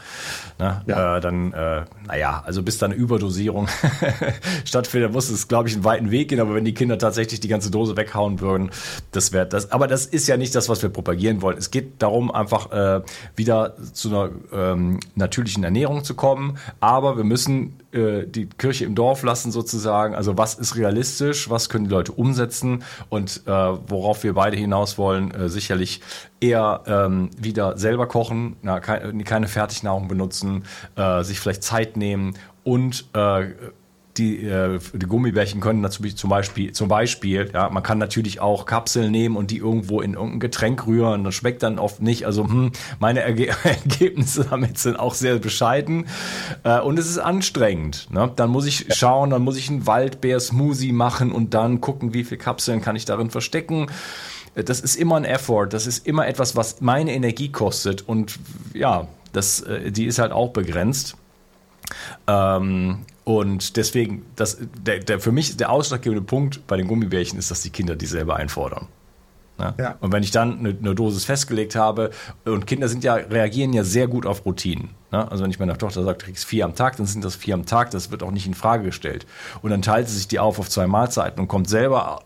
Ne? 0.59 0.83
Ja. 0.87 1.17
Äh, 1.17 1.21
dann, 1.21 1.53
äh, 1.53 1.85
naja, 2.09 2.43
also 2.45 2.65
bis 2.65 2.79
dann 2.79 2.91
eine 2.91 3.01
Überdosierung 3.01 3.69
stattfindet, 4.65 5.13
muss 5.13 5.31
es, 5.31 5.47
glaube 5.47 5.69
ich, 5.69 5.75
einen 5.75 5.85
weiten 5.85 6.11
Weg 6.11 6.29
gehen. 6.29 6.41
Aber 6.41 6.57
wenn 6.57 6.65
die 6.65 6.75
Kinder 6.75 6.99
tatsächlich 6.99 7.39
die 7.39 7.47
ganze 7.47 7.71
Dose 7.71 7.97
weghauen 7.97 8.41
würden, 8.41 8.71
das 9.13 9.33
wäre 9.33 9.47
das. 9.47 9.71
Aber 9.71 9.87
das 9.87 10.07
ist 10.07 10.27
ja 10.27 10.37
nicht 10.37 10.57
das, 10.57 10.69
was 10.69 10.83
wir 10.83 10.91
propagieren 10.91 11.41
wollen. 11.41 11.57
Es 11.57 11.71
geht 11.71 12.03
darum, 12.03 12.33
einfach 12.33 12.73
äh, 12.73 13.03
wieder 13.37 13.77
zu 13.93 14.09
einer 14.09 14.31
ähm, 14.53 14.99
natürlichen 15.15 15.63
Ernährung 15.63 16.03
zu 16.03 16.15
kommen. 16.15 16.59
Aber 16.81 17.17
wir 17.17 17.25
müssen 17.25 17.77
äh, 17.93 18.27
die 18.27 18.47
Kirche 18.47 18.85
im 18.85 18.95
Dorf 18.95 19.23
lassen 19.23 19.53
sozusagen. 19.53 20.15
Also 20.15 20.39
was 20.39 20.55
ist 20.55 20.77
realistisch, 20.77 21.51
was 21.51 21.69
können 21.69 21.85
die 21.85 21.91
Leute 21.91 22.13
umsetzen 22.13 22.85
und 23.09 23.43
äh, 23.47 23.51
worauf 23.51 24.25
wir 24.25 24.35
beide 24.35 24.57
hinaus 24.57 24.99
wollen, 24.99 25.31
äh, 25.33 25.49
sicherlich 25.49 26.01
eher 26.41 26.83
ähm, 26.87 27.31
wieder 27.39 27.77
selber 27.79 28.07
kochen, 28.07 28.57
na, 28.63 28.81
keine, 28.81 29.25
keine 29.25 29.49
Fertignahrung 29.49 30.09
benutzen, 30.09 30.65
äh, 30.97 31.23
sich 31.23 31.41
vielleicht 31.41 31.63
Zeit 31.63 31.97
nehmen 31.97 32.35
und 32.65 33.07
äh, 33.15 33.49
die, 34.19 34.45
äh, 34.47 34.79
die 34.93 35.07
Gummibärchen 35.07 35.61
können 35.61 35.81
natürlich 35.81 36.17
zum 36.17 36.29
Beispiel, 36.29 36.73
zum 36.73 36.89
Beispiel, 36.89 37.51
ja, 37.53 37.71
man 37.71 37.83
kann 37.83 37.99
natürlich 37.99 38.41
auch 38.41 38.67
Kapseln 38.67 39.11
nehmen 39.11 39.37
und 39.37 39.51
die 39.51 39.59
irgendwo 39.59 40.03
in 40.03 40.15
irgendein 40.15 40.41
Getränk 40.41 40.87
rühren. 40.87 41.25
Das 41.25 41.35
schmeckt 41.35 41.63
dann 41.63 41.79
oft 41.79 42.03
nicht. 42.03 42.27
Also 42.27 42.45
hm, 42.45 42.73
meine 42.99 43.21
Erge 43.21 43.49
Ergebnisse 43.65 44.47
damit 44.49 44.79
sind 44.79 44.99
auch 44.99 45.15
sehr 45.15 45.39
bescheiden. 45.39 46.07
Äh, 46.63 46.81
und 46.81 46.99
es 46.99 47.09
ist 47.09 47.19
anstrengend. 47.19 48.09
Ne? 48.11 48.31
Dann 48.37 48.51
muss 48.51 48.67
ich 48.67 48.95
schauen, 48.95 49.31
dann 49.31 49.43
muss 49.43 49.57
ich 49.57 49.71
einen 49.71 49.87
Waldbeer-Smoothie 49.87 50.93
machen 50.93 51.33
und 51.33 51.55
dann 51.55 51.81
gucken, 51.81 52.13
wie 52.13 52.25
viele 52.25 52.39
Kapseln 52.39 52.83
kann 52.83 52.97
ich 52.97 53.07
darin 53.07 53.31
verstecken. 53.31 53.87
das 54.55 54.81
ist 54.81 54.97
immer 54.97 55.17
ein 55.17 55.25
Effort, 55.25 55.69
das 55.71 55.87
ist 55.87 56.07
immer 56.07 56.27
etwas, 56.27 56.55
was 56.57 56.83
meine 56.83 57.15
Energie 57.15 57.51
kostet 57.51 58.07
und 58.07 58.39
ja, 58.75 59.09
das, 59.33 59.63
äh, 59.63 59.91
die 59.91 60.05
ist 60.05 60.19
halt 60.19 60.33
auch 60.33 60.51
begrenzt. 60.51 61.17
Ähm, 62.27 63.07
und 63.25 63.77
deswegen, 63.77 64.27
das, 64.37 64.59
der, 64.85 64.99
der, 64.99 65.21
für 65.21 65.33
mich 65.33 65.57
der 65.57 65.71
ausschlaggebende 65.71 66.23
Punkt 66.23 66.67
bei 66.67 66.77
den 66.77 66.89
Gummibärchen 66.89 67.39
ist, 67.39 67.51
dass 67.51 67.63
die 67.63 67.71
Kinder 67.71 67.95
die 67.95 68.07
selber 68.07 68.37
einfordern. 68.37 68.89
Ja? 69.59 69.75
Ja. 69.79 69.97
Und 70.01 70.13
wenn 70.13 70.23
ich 70.23 70.33
dann 70.33 70.59
eine, 70.59 70.71
eine, 70.71 70.95
Dosis 70.95 71.25
festgelegt 71.25 71.77
habe, 71.77 72.11
und 72.45 72.67
Kinder 72.67 72.89
sind 72.89 73.05
ja, 73.05 73.15
reagieren 73.15 73.73
ja 73.73 73.85
sehr 73.85 74.09
gut 74.09 74.27
auf 74.27 74.45
Routinen. 74.45 74.91
Ne? 75.13 75.31
Also 75.31 75.45
wenn 75.45 75.51
ich 75.51 75.59
meiner 75.59 75.79
Tochter 75.79 76.03
sage, 76.03 76.19
du 76.19 76.25
kriegst 76.25 76.45
vier 76.45 76.65
am 76.65 76.75
Tag, 76.75 76.97
dann 76.97 77.07
sind 77.07 77.25
das 77.25 77.37
vier 77.37 77.55
am 77.55 77.65
Tag, 77.65 77.91
das 77.91 78.11
wird 78.11 78.23
auch 78.23 78.33
nicht 78.33 78.47
in 78.47 78.55
Frage 78.55 78.85
gestellt. 78.85 79.27
Und 79.61 79.71
dann 79.71 79.83
teilt 79.83 80.09
sie 80.09 80.17
sich 80.17 80.29
die 80.29 80.41
auf 80.41 80.59
auf 80.59 80.69
zwei 80.69 80.87
Mahlzeiten 80.87 81.41
und 81.41 81.49
kommt 81.49 81.69
selber 81.69 82.23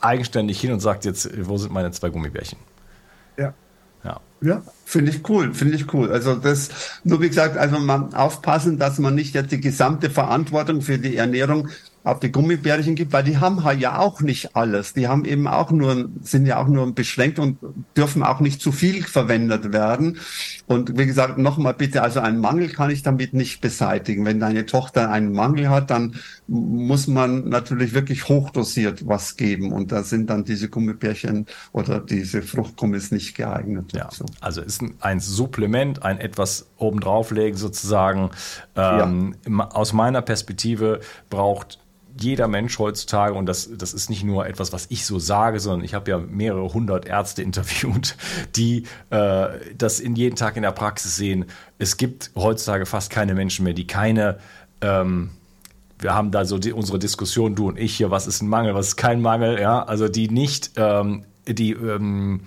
eigenständig 0.00 0.60
hin 0.60 0.72
und 0.72 0.80
sagt 0.80 1.04
jetzt, 1.04 1.28
wo 1.48 1.56
sind 1.56 1.72
meine 1.72 1.90
zwei 1.90 2.10
Gummibärchen? 2.10 2.58
Ja. 3.36 3.54
Ja. 4.06 4.20
Ja, 4.42 4.62
finde 4.84 5.10
ich 5.12 5.28
cool, 5.30 5.54
finde 5.54 5.76
ich 5.76 5.92
cool. 5.94 6.12
Also 6.12 6.34
das, 6.34 6.68
nur 7.04 7.22
wie 7.22 7.28
gesagt, 7.28 7.56
also 7.56 7.78
man 7.78 8.12
aufpassen, 8.14 8.78
dass 8.78 8.98
man 8.98 9.14
nicht 9.14 9.34
jetzt 9.34 9.50
die 9.50 9.60
gesamte 9.60 10.10
Verantwortung 10.10 10.82
für 10.82 10.98
die 10.98 11.16
Ernährung 11.16 11.68
auf 12.06 12.20
die 12.20 12.30
Gummibärchen 12.30 12.94
gibt, 12.94 13.12
weil 13.12 13.24
die 13.24 13.38
haben 13.38 13.64
halt 13.64 13.80
ja 13.80 13.98
auch 13.98 14.20
nicht 14.20 14.54
alles. 14.54 14.92
Die 14.92 15.08
haben 15.08 15.24
eben 15.24 15.48
auch 15.48 15.72
nur, 15.72 16.08
sind 16.22 16.46
ja 16.46 16.58
auch 16.58 16.68
nur 16.68 16.94
beschränkt 16.94 17.40
und 17.40 17.58
dürfen 17.96 18.22
auch 18.22 18.38
nicht 18.38 18.62
zu 18.62 18.70
viel 18.70 19.02
verwendet 19.02 19.72
werden. 19.72 20.18
Und 20.68 20.96
wie 20.96 21.06
gesagt, 21.06 21.36
nochmal 21.36 21.74
bitte, 21.74 22.02
also 22.02 22.20
einen 22.20 22.38
Mangel 22.38 22.68
kann 22.68 22.90
ich 22.90 23.02
damit 23.02 23.34
nicht 23.34 23.60
beseitigen. 23.60 24.24
Wenn 24.24 24.38
deine 24.38 24.66
Tochter 24.66 25.10
einen 25.10 25.32
Mangel 25.32 25.68
hat, 25.68 25.90
dann 25.90 26.14
muss 26.46 27.08
man 27.08 27.48
natürlich 27.48 27.92
wirklich 27.92 28.28
hochdosiert 28.28 29.08
was 29.08 29.36
geben. 29.36 29.72
Und 29.72 29.90
da 29.90 30.04
sind 30.04 30.30
dann 30.30 30.44
diese 30.44 30.68
Gummibärchen 30.68 31.46
oder 31.72 31.98
diese 31.98 32.42
Fruchtgummis 32.42 33.10
nicht 33.10 33.34
geeignet. 33.34 33.92
Ja, 33.94 34.04
dazu. 34.04 34.26
also 34.40 34.62
ist 34.62 34.80
ein, 34.80 34.94
ein 35.00 35.18
Supplement, 35.18 36.04
ein 36.04 36.20
etwas 36.20 36.68
obendrauflegen 36.76 37.58
sozusagen. 37.58 38.30
Ähm, 38.76 39.34
ja. 39.44 39.70
Aus 39.70 39.92
meiner 39.92 40.22
Perspektive 40.22 41.00
braucht 41.30 41.80
jeder 42.18 42.48
Mensch 42.48 42.78
heutzutage, 42.78 43.34
und 43.34 43.46
das, 43.46 43.68
das 43.76 43.94
ist 43.94 44.10
nicht 44.10 44.24
nur 44.24 44.46
etwas, 44.46 44.72
was 44.72 44.86
ich 44.90 45.04
so 45.04 45.18
sage, 45.18 45.60
sondern 45.60 45.84
ich 45.84 45.94
habe 45.94 46.10
ja 46.10 46.18
mehrere 46.18 46.72
hundert 46.72 47.06
Ärzte 47.06 47.42
interviewt, 47.46 48.16
die 48.54 48.84
äh, 49.10 49.48
das 49.76 50.00
in 50.00 50.16
jeden 50.16 50.36
Tag 50.36 50.56
in 50.56 50.62
der 50.62 50.72
Praxis 50.72 51.16
sehen. 51.16 51.46
Es 51.78 51.96
gibt 51.96 52.30
heutzutage 52.34 52.86
fast 52.86 53.10
keine 53.10 53.34
Menschen 53.34 53.64
mehr, 53.64 53.74
die 53.74 53.86
keine 53.86 54.38
ähm, 54.80 55.30
wir 55.98 56.14
haben 56.14 56.30
da 56.30 56.44
so 56.44 56.58
die, 56.58 56.74
unsere 56.74 56.98
Diskussion, 56.98 57.54
du 57.54 57.68
und 57.68 57.78
ich 57.78 57.96
hier, 57.96 58.10
was 58.10 58.26
ist 58.26 58.42
ein 58.42 58.48
Mangel, 58.48 58.74
was 58.74 58.88
ist 58.88 58.96
kein 58.96 59.22
Mangel, 59.22 59.58
ja, 59.58 59.82
also 59.82 60.08
die 60.08 60.28
nicht 60.28 60.72
ähm, 60.76 61.24
die 61.48 61.72
ähm, 61.72 62.40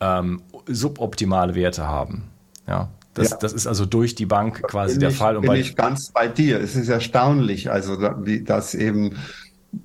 ähm, 0.00 0.42
suboptimale 0.66 1.54
Werte 1.54 1.86
haben. 1.86 2.24
Ja, 2.66 2.88
das, 3.14 3.30
ja. 3.30 3.36
das 3.38 3.52
ist 3.52 3.66
also 3.66 3.86
durch 3.86 4.14
die 4.14 4.26
Bank 4.26 4.62
quasi 4.62 4.94
bin 4.94 5.00
der 5.00 5.10
ich, 5.10 5.16
Fall. 5.16 5.36
Und 5.36 5.42
bin 5.42 5.54
ich 5.54 5.74
ganz 5.76 6.10
bei 6.10 6.28
dir. 6.28 6.60
Es 6.60 6.76
ist 6.76 6.88
erstaunlich, 6.88 7.70
also 7.70 7.98
wie 8.24 8.42
das 8.42 8.74
eben 8.74 9.16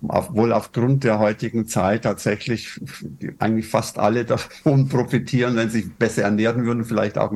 auf, 0.08 0.34
wohl 0.34 0.52
aufgrund 0.52 1.04
der 1.04 1.20
heutigen 1.20 1.68
Zeit 1.68 2.04
tatsächlich 2.04 2.80
eigentlich 3.40 3.68
fast 3.68 4.00
alle 4.00 4.26
davon 4.26 4.88
profitieren, 4.90 5.56
wenn 5.56 5.70
sie 5.70 5.82
sich 5.82 5.94
besser 5.94 6.24
ernähren 6.24 6.66
würden, 6.66 6.86
vielleicht 6.86 7.18
auch 7.18 7.34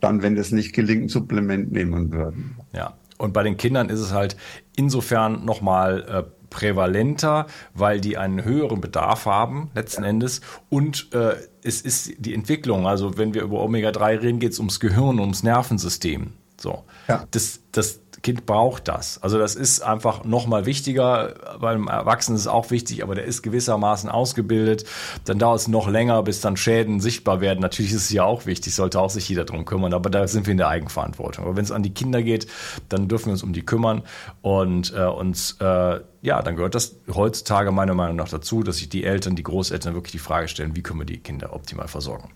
dann, 0.00 0.22
wenn 0.22 0.36
es 0.36 0.52
nicht 0.52 0.72
gelingt, 0.72 1.04
ein 1.04 1.08
Supplement 1.08 1.72
nehmen 1.72 2.12
würden. 2.12 2.56
Ja, 2.72 2.94
und 3.18 3.32
bei 3.32 3.42
den 3.42 3.56
Kindern 3.56 3.88
ist 3.88 4.00
es 4.00 4.12
halt 4.12 4.36
insofern 4.76 5.44
nochmal 5.44 6.04
äh, 6.08 6.43
prävalenter, 6.54 7.46
weil 7.74 8.00
die 8.00 8.16
einen 8.16 8.44
höheren 8.44 8.80
Bedarf 8.80 9.26
haben, 9.26 9.70
letzten. 9.74 10.04
Endes. 10.04 10.40
Und 10.68 11.12
äh, 11.12 11.34
es 11.62 11.80
ist 11.80 12.12
die 12.18 12.34
Entwicklung, 12.34 12.86
also 12.86 13.18
wenn 13.18 13.34
wir 13.34 13.42
über 13.42 13.60
Omega-3 13.60 14.22
reden, 14.22 14.38
geht 14.38 14.52
es 14.52 14.58
ums 14.58 14.80
Gehirn, 14.80 15.18
ums 15.18 15.42
Nervensystem. 15.42 16.32
So. 16.58 16.84
Ja. 17.08 17.26
Das, 17.32 17.60
das, 17.72 18.00
Kind 18.24 18.46
braucht 18.46 18.88
das. 18.88 19.22
Also 19.22 19.38
das 19.38 19.54
ist 19.54 19.82
einfach 19.82 20.24
nochmal 20.24 20.64
wichtiger. 20.64 21.34
Beim 21.60 21.88
Erwachsenen 21.88 22.36
ist 22.36 22.42
es 22.42 22.48
auch 22.48 22.70
wichtig, 22.70 23.02
aber 23.02 23.14
der 23.14 23.24
ist 23.24 23.42
gewissermaßen 23.42 24.08
ausgebildet. 24.08 24.86
Dann 25.26 25.38
dauert 25.38 25.60
es 25.60 25.68
noch 25.68 25.88
länger, 25.88 26.22
bis 26.22 26.40
dann 26.40 26.56
Schäden 26.56 27.00
sichtbar 27.00 27.42
werden. 27.42 27.60
Natürlich 27.60 27.92
ist 27.92 28.04
es 28.04 28.10
ja 28.10 28.24
auch 28.24 28.46
wichtig, 28.46 28.74
sollte 28.74 28.98
auch 28.98 29.10
sich 29.10 29.28
jeder 29.28 29.44
drum 29.44 29.66
kümmern, 29.66 29.92
aber 29.92 30.08
da 30.08 30.26
sind 30.26 30.46
wir 30.46 30.52
in 30.52 30.56
der 30.56 30.68
Eigenverantwortung. 30.68 31.44
Aber 31.44 31.54
wenn 31.54 31.64
es 31.64 31.70
an 31.70 31.82
die 31.82 31.92
Kinder 31.92 32.22
geht, 32.22 32.46
dann 32.88 33.08
dürfen 33.08 33.26
wir 33.26 33.32
uns 33.32 33.42
um 33.42 33.52
die 33.52 33.62
kümmern 33.62 34.02
und 34.40 34.94
äh, 34.96 35.04
uns, 35.04 35.58
äh, 35.60 36.00
ja, 36.22 36.40
dann 36.40 36.56
gehört 36.56 36.74
das 36.74 36.96
heutzutage 37.12 37.72
meiner 37.72 37.92
Meinung 37.92 38.16
nach 38.16 38.30
dazu, 38.30 38.62
dass 38.62 38.78
sich 38.78 38.88
die 38.88 39.04
Eltern, 39.04 39.36
die 39.36 39.42
Großeltern 39.42 39.92
wirklich 39.92 40.12
die 40.12 40.18
Frage 40.18 40.48
stellen, 40.48 40.74
wie 40.74 40.82
können 40.82 41.00
wir 41.00 41.06
die 41.06 41.18
Kinder 41.18 41.52
optimal 41.52 41.88
versorgen. 41.88 42.30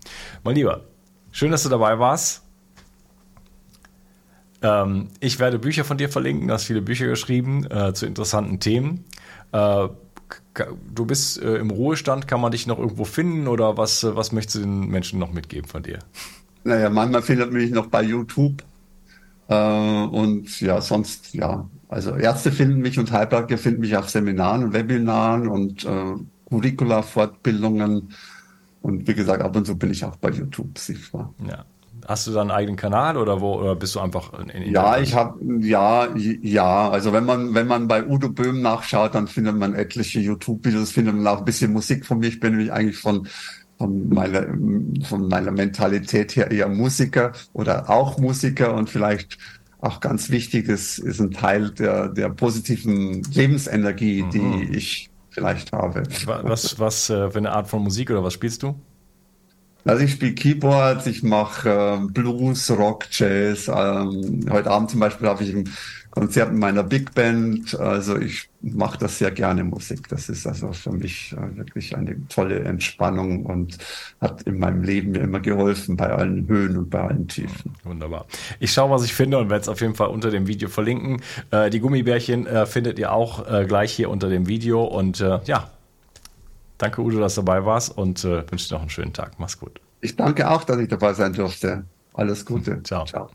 Mein 0.45 0.55
Lieber, 0.55 0.83
schön, 1.31 1.51
dass 1.51 1.63
du 1.63 1.71
dabei 1.71 1.99
warst. 1.99 2.48
Ähm, 4.63 5.09
ich 5.21 5.39
werde 5.39 5.59
Bücher 5.59 5.85
von 5.85 5.99
dir 5.99 6.09
verlinken, 6.09 6.49
du 6.49 6.55
hast 6.55 6.65
viele 6.65 6.83
Bücher 6.83 7.07
geschrieben 7.07 7.67
äh, 7.71 7.93
zu 7.93 8.07
interessanten 8.07 8.61
Themen. 8.61 9.05
Äh, 9.53 9.89
du 10.95 11.07
bist 11.07 11.41
äh, 11.41 11.57
im 11.57 11.71
Ruhestand, 11.71 12.27
kann 12.27 12.41
man 12.41 12.53
dich 12.53 12.67
noch 12.67 12.79
irgendwo 12.79 13.05
finden 13.05 13.47
oder 13.47 13.77
was, 13.77 14.03
äh, 14.03 14.17
was 14.17 14.33
möchtest 14.33 14.57
du 14.57 14.61
den 14.61 14.89
Menschen 14.89 15.19
noch 15.19 15.33
mitgeben 15.33 15.69
von 15.69 15.83
dir? 15.83 16.01
Naja, 16.65 16.91
manchmal 16.91 17.23
findet 17.23 17.53
mich 17.53 17.71
noch 17.71 17.87
bei 17.87 18.03
YouTube. 18.03 18.65
Äh, 19.49 19.55
und 19.55 20.61
ja, 20.61 20.81
sonst, 20.81 21.35
ja, 21.35 21.69
also 21.89 22.15
Ärzte 22.17 22.53
finden 22.53 22.81
mich 22.81 22.99
und 22.99 23.11
Heilpraktiker 23.13 23.59
finden 23.59 23.81
mich 23.81 23.97
auf 23.97 24.11
Seminaren 24.11 24.65
und 24.65 24.73
Webinaren 24.73 25.49
und 25.49 25.85
äh, 25.85 26.15
Curricula-Fortbildungen. 26.51 28.13
Und 28.83 29.09
wie 29.09 29.15
gesagt, 29.15 29.43
ab 29.43 29.57
und 29.57 29.67
zu 29.67 29.77
bin 29.77 29.91
ich 29.91 30.05
auch 30.05 30.17
bei 30.17 30.31
YouTube 30.31 30.79
sichtbar. 30.79 31.33
Ja. 31.47 31.65
Hast 32.09 32.27
du 32.27 32.31
da 32.31 32.41
einen 32.41 32.51
eigenen 32.51 32.77
Kanal 32.77 33.19
oder 33.19 33.43
wo 33.43 33.61
oder 33.61 33.77
bist 33.77 33.95
du 33.95 34.01
einfach 34.01 34.33
in, 34.39 34.49
in 34.49 34.73
Ja, 34.73 34.99
ich 34.99 35.15
habe 35.15 35.39
ja 35.61 36.09
ja, 36.17 36.89
also 36.89 37.13
wenn 37.13 37.27
man 37.27 37.53
wenn 37.53 37.67
man 37.67 37.87
bei 37.87 38.03
Udo 38.03 38.31
Böhm 38.31 38.63
nachschaut, 38.63 39.15
dann 39.15 39.29
findet 39.29 39.57
man 39.57 39.75
etliche 39.75 40.19
YouTube 40.19 40.65
Videos, 40.65 40.91
findet 40.91 41.15
man 41.15 41.27
auch 41.27 41.41
ein 41.41 41.45
bisschen 41.45 41.71
Musik 41.71 42.07
von 42.07 42.21
mir. 42.21 42.29
Ich 42.29 42.41
bin 42.41 42.53
nämlich 42.53 42.73
eigentlich 42.73 42.97
von 42.97 43.29
von 43.77 44.09
meiner 44.09 44.47
von 45.07 45.29
meiner 45.29 45.51
Mentalität 45.51 46.35
her 46.35 46.51
eher 46.51 46.71
Musiker 46.71 47.33
oder 47.53 47.91
auch 47.91 48.17
Musiker 48.17 48.73
und 48.73 48.89
vielleicht 48.89 49.37
auch 49.81 50.01
ganz 50.01 50.31
wichtig 50.31 50.67
ist 50.71 50.99
ist 51.01 51.21
ein 51.21 51.33
Teil 51.33 51.73
der 51.73 52.09
der 52.09 52.31
positiven 52.31 53.23
Lebensenergie, 53.35 54.23
mhm. 54.23 54.31
die 54.31 54.77
ich 54.79 55.11
vielleicht 55.29 55.73
habe. 55.73 56.05
Was 56.25 56.81
was 56.81 57.11
äh, 57.11 57.31
für 57.31 57.37
eine 57.37 57.53
Art 57.53 57.69
von 57.69 57.83
Musik 57.83 58.11
oder 58.11 58.25
was 58.25 58.33
spielst 58.33 58.63
du? 58.63 58.81
Also 59.85 60.05
ich 60.05 60.13
spiele 60.13 60.35
Keyboard, 60.35 61.07
ich 61.07 61.23
mache 61.23 61.71
äh, 61.71 62.13
Blues, 62.13 62.71
Rock, 62.71 63.07
Jazz. 63.11 63.69
Ähm, 63.69 64.45
heute 64.51 64.71
Abend 64.71 64.91
zum 64.91 65.01
Beispiel 65.01 65.29
habe 65.29 65.43
ich 65.45 65.55
ein 65.55 65.71
Konzert 66.11 66.51
mit 66.51 66.61
meiner 66.61 66.83
Big 66.83 67.15
Band. 67.15 67.79
Also 67.79 68.19
ich 68.19 68.49
mache 68.61 68.99
das 68.99 69.19
sehr 69.19 69.31
gerne 69.31 69.63
Musik. 69.63 70.09
Das 70.09 70.29
ist 70.29 70.47
also 70.47 70.73
für 70.73 70.91
mich 70.91 71.33
äh, 71.33 71.57
wirklich 71.57 71.97
eine 71.97 72.17
tolle 72.29 72.61
Entspannung 72.61 73.47
und 73.47 73.79
hat 74.21 74.43
in 74.43 74.59
meinem 74.59 74.83
Leben 74.83 75.13
mir 75.13 75.21
immer 75.21 75.41
geholfen 75.41 75.97
bei 75.97 76.11
allen 76.11 76.49
Höhen 76.49 76.77
und 76.77 76.91
bei 76.91 77.01
allen 77.01 77.29
Tiefen. 77.29 77.73
Wunderbar. 77.85 78.27
Ich 78.59 78.73
schaue, 78.73 78.91
was 78.91 79.05
ich 79.05 79.15
finde 79.15 79.39
und 79.39 79.49
werde 79.49 79.63
es 79.63 79.69
auf 79.69 79.81
jeden 79.81 79.95
Fall 79.95 80.09
unter 80.09 80.31
dem 80.31 80.49
Video 80.49 80.69
verlinken. 80.69 81.23
Äh, 81.51 81.71
die 81.71 81.81
Gummibärchen 81.81 82.47
äh, 82.47 82.67
findet 82.67 82.99
ihr 82.99 83.13
auch 83.13 83.47
äh, 83.49 83.65
gleich 83.67 83.93
hier 83.93 84.11
unter 84.11 84.29
dem 84.29 84.49
Video 84.49 84.85
und 84.85 85.21
äh, 85.21 85.39
ja, 85.45 85.71
Danke, 86.79 87.03
Udo, 87.03 87.19
dass 87.19 87.35
du 87.35 87.43
dabei 87.43 87.65
warst 87.65 87.97
und 87.97 88.25
äh, 88.25 88.51
wünsche 88.51 88.69
dir 88.69 88.75
noch 88.75 88.83
einen 88.83 88.91
schönen 88.91 89.13
Tag. 89.13 89.39
Mach's 89.39 89.59
gut. 89.59 89.81
Ich 90.01 90.17
danke 90.17 90.49
auch, 90.49 90.65
dass 90.65 90.79
ich 90.79 90.89
dabei 90.89 91.13
sein 91.13 91.33
durfte. 91.33 91.85
Alles 92.15 92.47
Gute. 92.47 92.83
Ciao. 92.85 93.05
Ciao. 93.05 93.31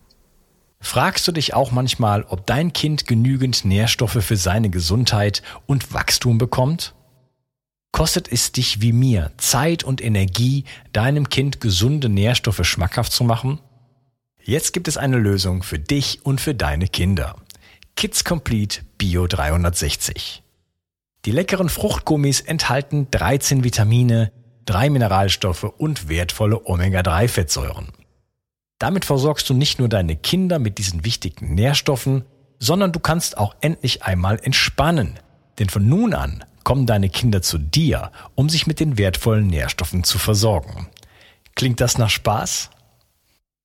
Fragst 0.79 1.27
du 1.27 1.31
dich 1.31 1.53
auch 1.53 1.71
manchmal, 1.71 2.23
ob 2.23 2.45
dein 2.45 2.73
Kind 2.73 3.07
genügend 3.07 3.63
Nährstoffe 3.63 4.21
für 4.21 4.35
seine 4.35 4.69
Gesundheit 4.69 5.41
und 5.65 5.93
Wachstum 5.93 6.37
bekommt? 6.37 6.93
Kostet 7.93 8.29
es 8.31 8.51
dich 8.51 8.81
wie 8.81 8.91
mir 8.91 9.31
Zeit 9.37 9.83
und 9.83 10.03
Energie, 10.03 10.65
deinem 10.91 11.29
Kind 11.29 11.61
gesunde 11.61 12.09
Nährstoffe 12.09 12.65
schmackhaft 12.65 13.11
zu 13.11 13.23
machen? 13.23 13.59
Jetzt 14.41 14.73
gibt 14.73 14.87
es 14.87 14.97
eine 14.97 15.17
Lösung 15.17 15.63
für 15.63 15.79
dich 15.79 16.25
und 16.25 16.41
für 16.41 16.55
deine 16.55 16.87
Kinder. 16.87 17.35
Kids 17.95 18.23
Complete 18.25 18.81
Bio 18.97 19.27
360. 19.27 20.43
Die 21.25 21.31
leckeren 21.31 21.69
Fruchtgummis 21.69 22.41
enthalten 22.41 23.07
13 23.11 23.63
Vitamine, 23.63 24.33
drei 24.65 24.89
Mineralstoffe 24.89 25.63
und 25.63 26.09
wertvolle 26.09 26.65
Omega-3-Fettsäuren. 26.65 27.93
Damit 28.77 29.05
versorgst 29.05 29.49
du 29.49 29.53
nicht 29.53 29.79
nur 29.79 29.87
deine 29.87 30.17
Kinder 30.17 30.59
mit 30.59 30.77
diesen 30.77 31.05
wichtigen 31.05 31.55
Nährstoffen, 31.55 32.25
sondern 32.59 32.91
du 32.91 32.99
kannst 32.99 33.37
auch 33.37 33.55
endlich 33.61 34.03
einmal 34.03 34.37
entspannen. 34.43 35.17
Denn 35.59 35.69
von 35.69 35.87
nun 35.87 36.13
an 36.13 36.43
kommen 36.65 36.85
deine 36.85 37.07
Kinder 37.07 37.41
zu 37.41 37.57
dir, 37.57 38.11
um 38.35 38.49
sich 38.49 38.67
mit 38.67 38.81
den 38.81 38.97
wertvollen 38.97 39.47
Nährstoffen 39.47 40.03
zu 40.03 40.19
versorgen. 40.19 40.89
Klingt 41.55 41.79
das 41.79 41.97
nach 41.97 42.09
Spaß? 42.09 42.69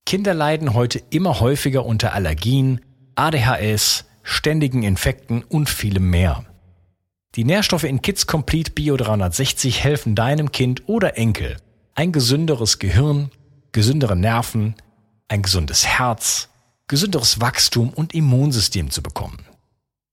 Kinder 0.07 0.33
leiden 0.33 0.75
heute 0.75 1.03
immer 1.11 1.41
häufiger 1.41 1.85
unter 1.85 2.13
Allergien, 2.13 2.81
ADHS, 3.17 4.05
ständigen 4.23 4.85
Infekten 4.85 5.43
und 5.43 5.69
vielem 5.69 6.11
mehr. 6.11 6.45
Die 7.39 7.45
Nährstoffe 7.45 7.85
in 7.85 8.03
Kids 8.03 8.27
Complete 8.27 8.73
Bio 8.73 8.97
360 8.97 9.85
helfen 9.85 10.17
deinem 10.17 10.51
Kind 10.51 10.89
oder 10.89 11.17
Enkel, 11.17 11.57
ein 11.95 12.11
gesünderes 12.11 12.81
Gehirn, 12.81 13.31
gesündere 13.71 14.17
Nerven, 14.17 14.75
ein 15.29 15.43
gesundes 15.43 15.87
Herz, 15.87 16.49
gesünderes 16.89 17.41
Wachstum 17.41 17.91
und 17.91 18.13
Immunsystem 18.13 18.91
zu 18.91 19.05
bekommen. 19.05 19.39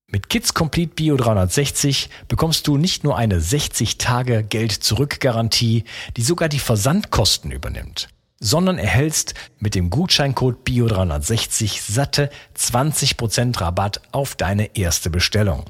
Mit 0.06 0.30
Kids 0.30 0.54
Complete 0.54 0.94
Bio 0.94 1.18
360 1.18 2.12
bekommst 2.28 2.68
du 2.68 2.78
nicht 2.78 3.04
nur 3.04 3.18
eine 3.18 3.42
60 3.42 3.98
Tage 3.98 4.44
Geld 4.44 4.74
zurück 4.74 5.20
Garantie, 5.20 5.84
die 6.18 6.22
sogar 6.22 6.48
die 6.48 6.60
Versandkosten 6.60 7.50
übernimmt, 7.50 8.08
sondern 8.40 8.78
erhältst 8.78 9.34
mit 9.58 9.74
dem 9.74 9.90
Gutscheincode 9.90 10.64
Bio 10.64 10.86
360 10.86 11.82
satte 11.82 12.30
20% 12.56 13.62
Rabatt 13.62 14.02
auf 14.12 14.36
deine 14.36 14.76
erste 14.76 15.10
Bestellung. 15.10 15.66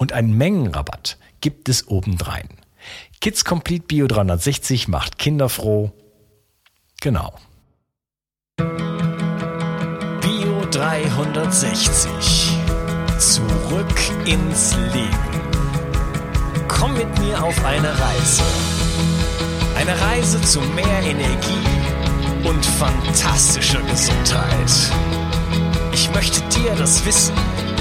Und 0.00 0.12
einen 0.14 0.32
Mengenrabatt 0.32 1.18
gibt 1.42 1.68
es 1.68 1.86
obendrein. 1.88 2.48
Kids 3.20 3.44
Complete 3.44 3.84
Bio 3.86 4.06
360 4.06 4.88
macht 4.88 5.18
Kinder 5.18 5.50
froh. 5.50 5.92
Genau. 7.02 7.34
Bio 8.56 8.70
360. 10.70 12.56
Zurück 13.18 14.00
ins 14.24 14.74
Leben. 14.94 15.18
Komm 16.66 16.94
mit 16.94 17.18
mir 17.18 17.44
auf 17.44 17.62
eine 17.66 17.90
Reise. 17.90 18.42
Eine 19.76 20.00
Reise 20.00 20.40
zu 20.40 20.62
mehr 20.62 21.02
Energie 21.02 22.48
und 22.48 22.64
fantastischer 22.64 23.82
Gesundheit. 23.82 24.72
Ich 25.92 26.10
möchte 26.14 26.40
dir 26.48 26.74
das 26.76 27.04
Wissen 27.04 27.34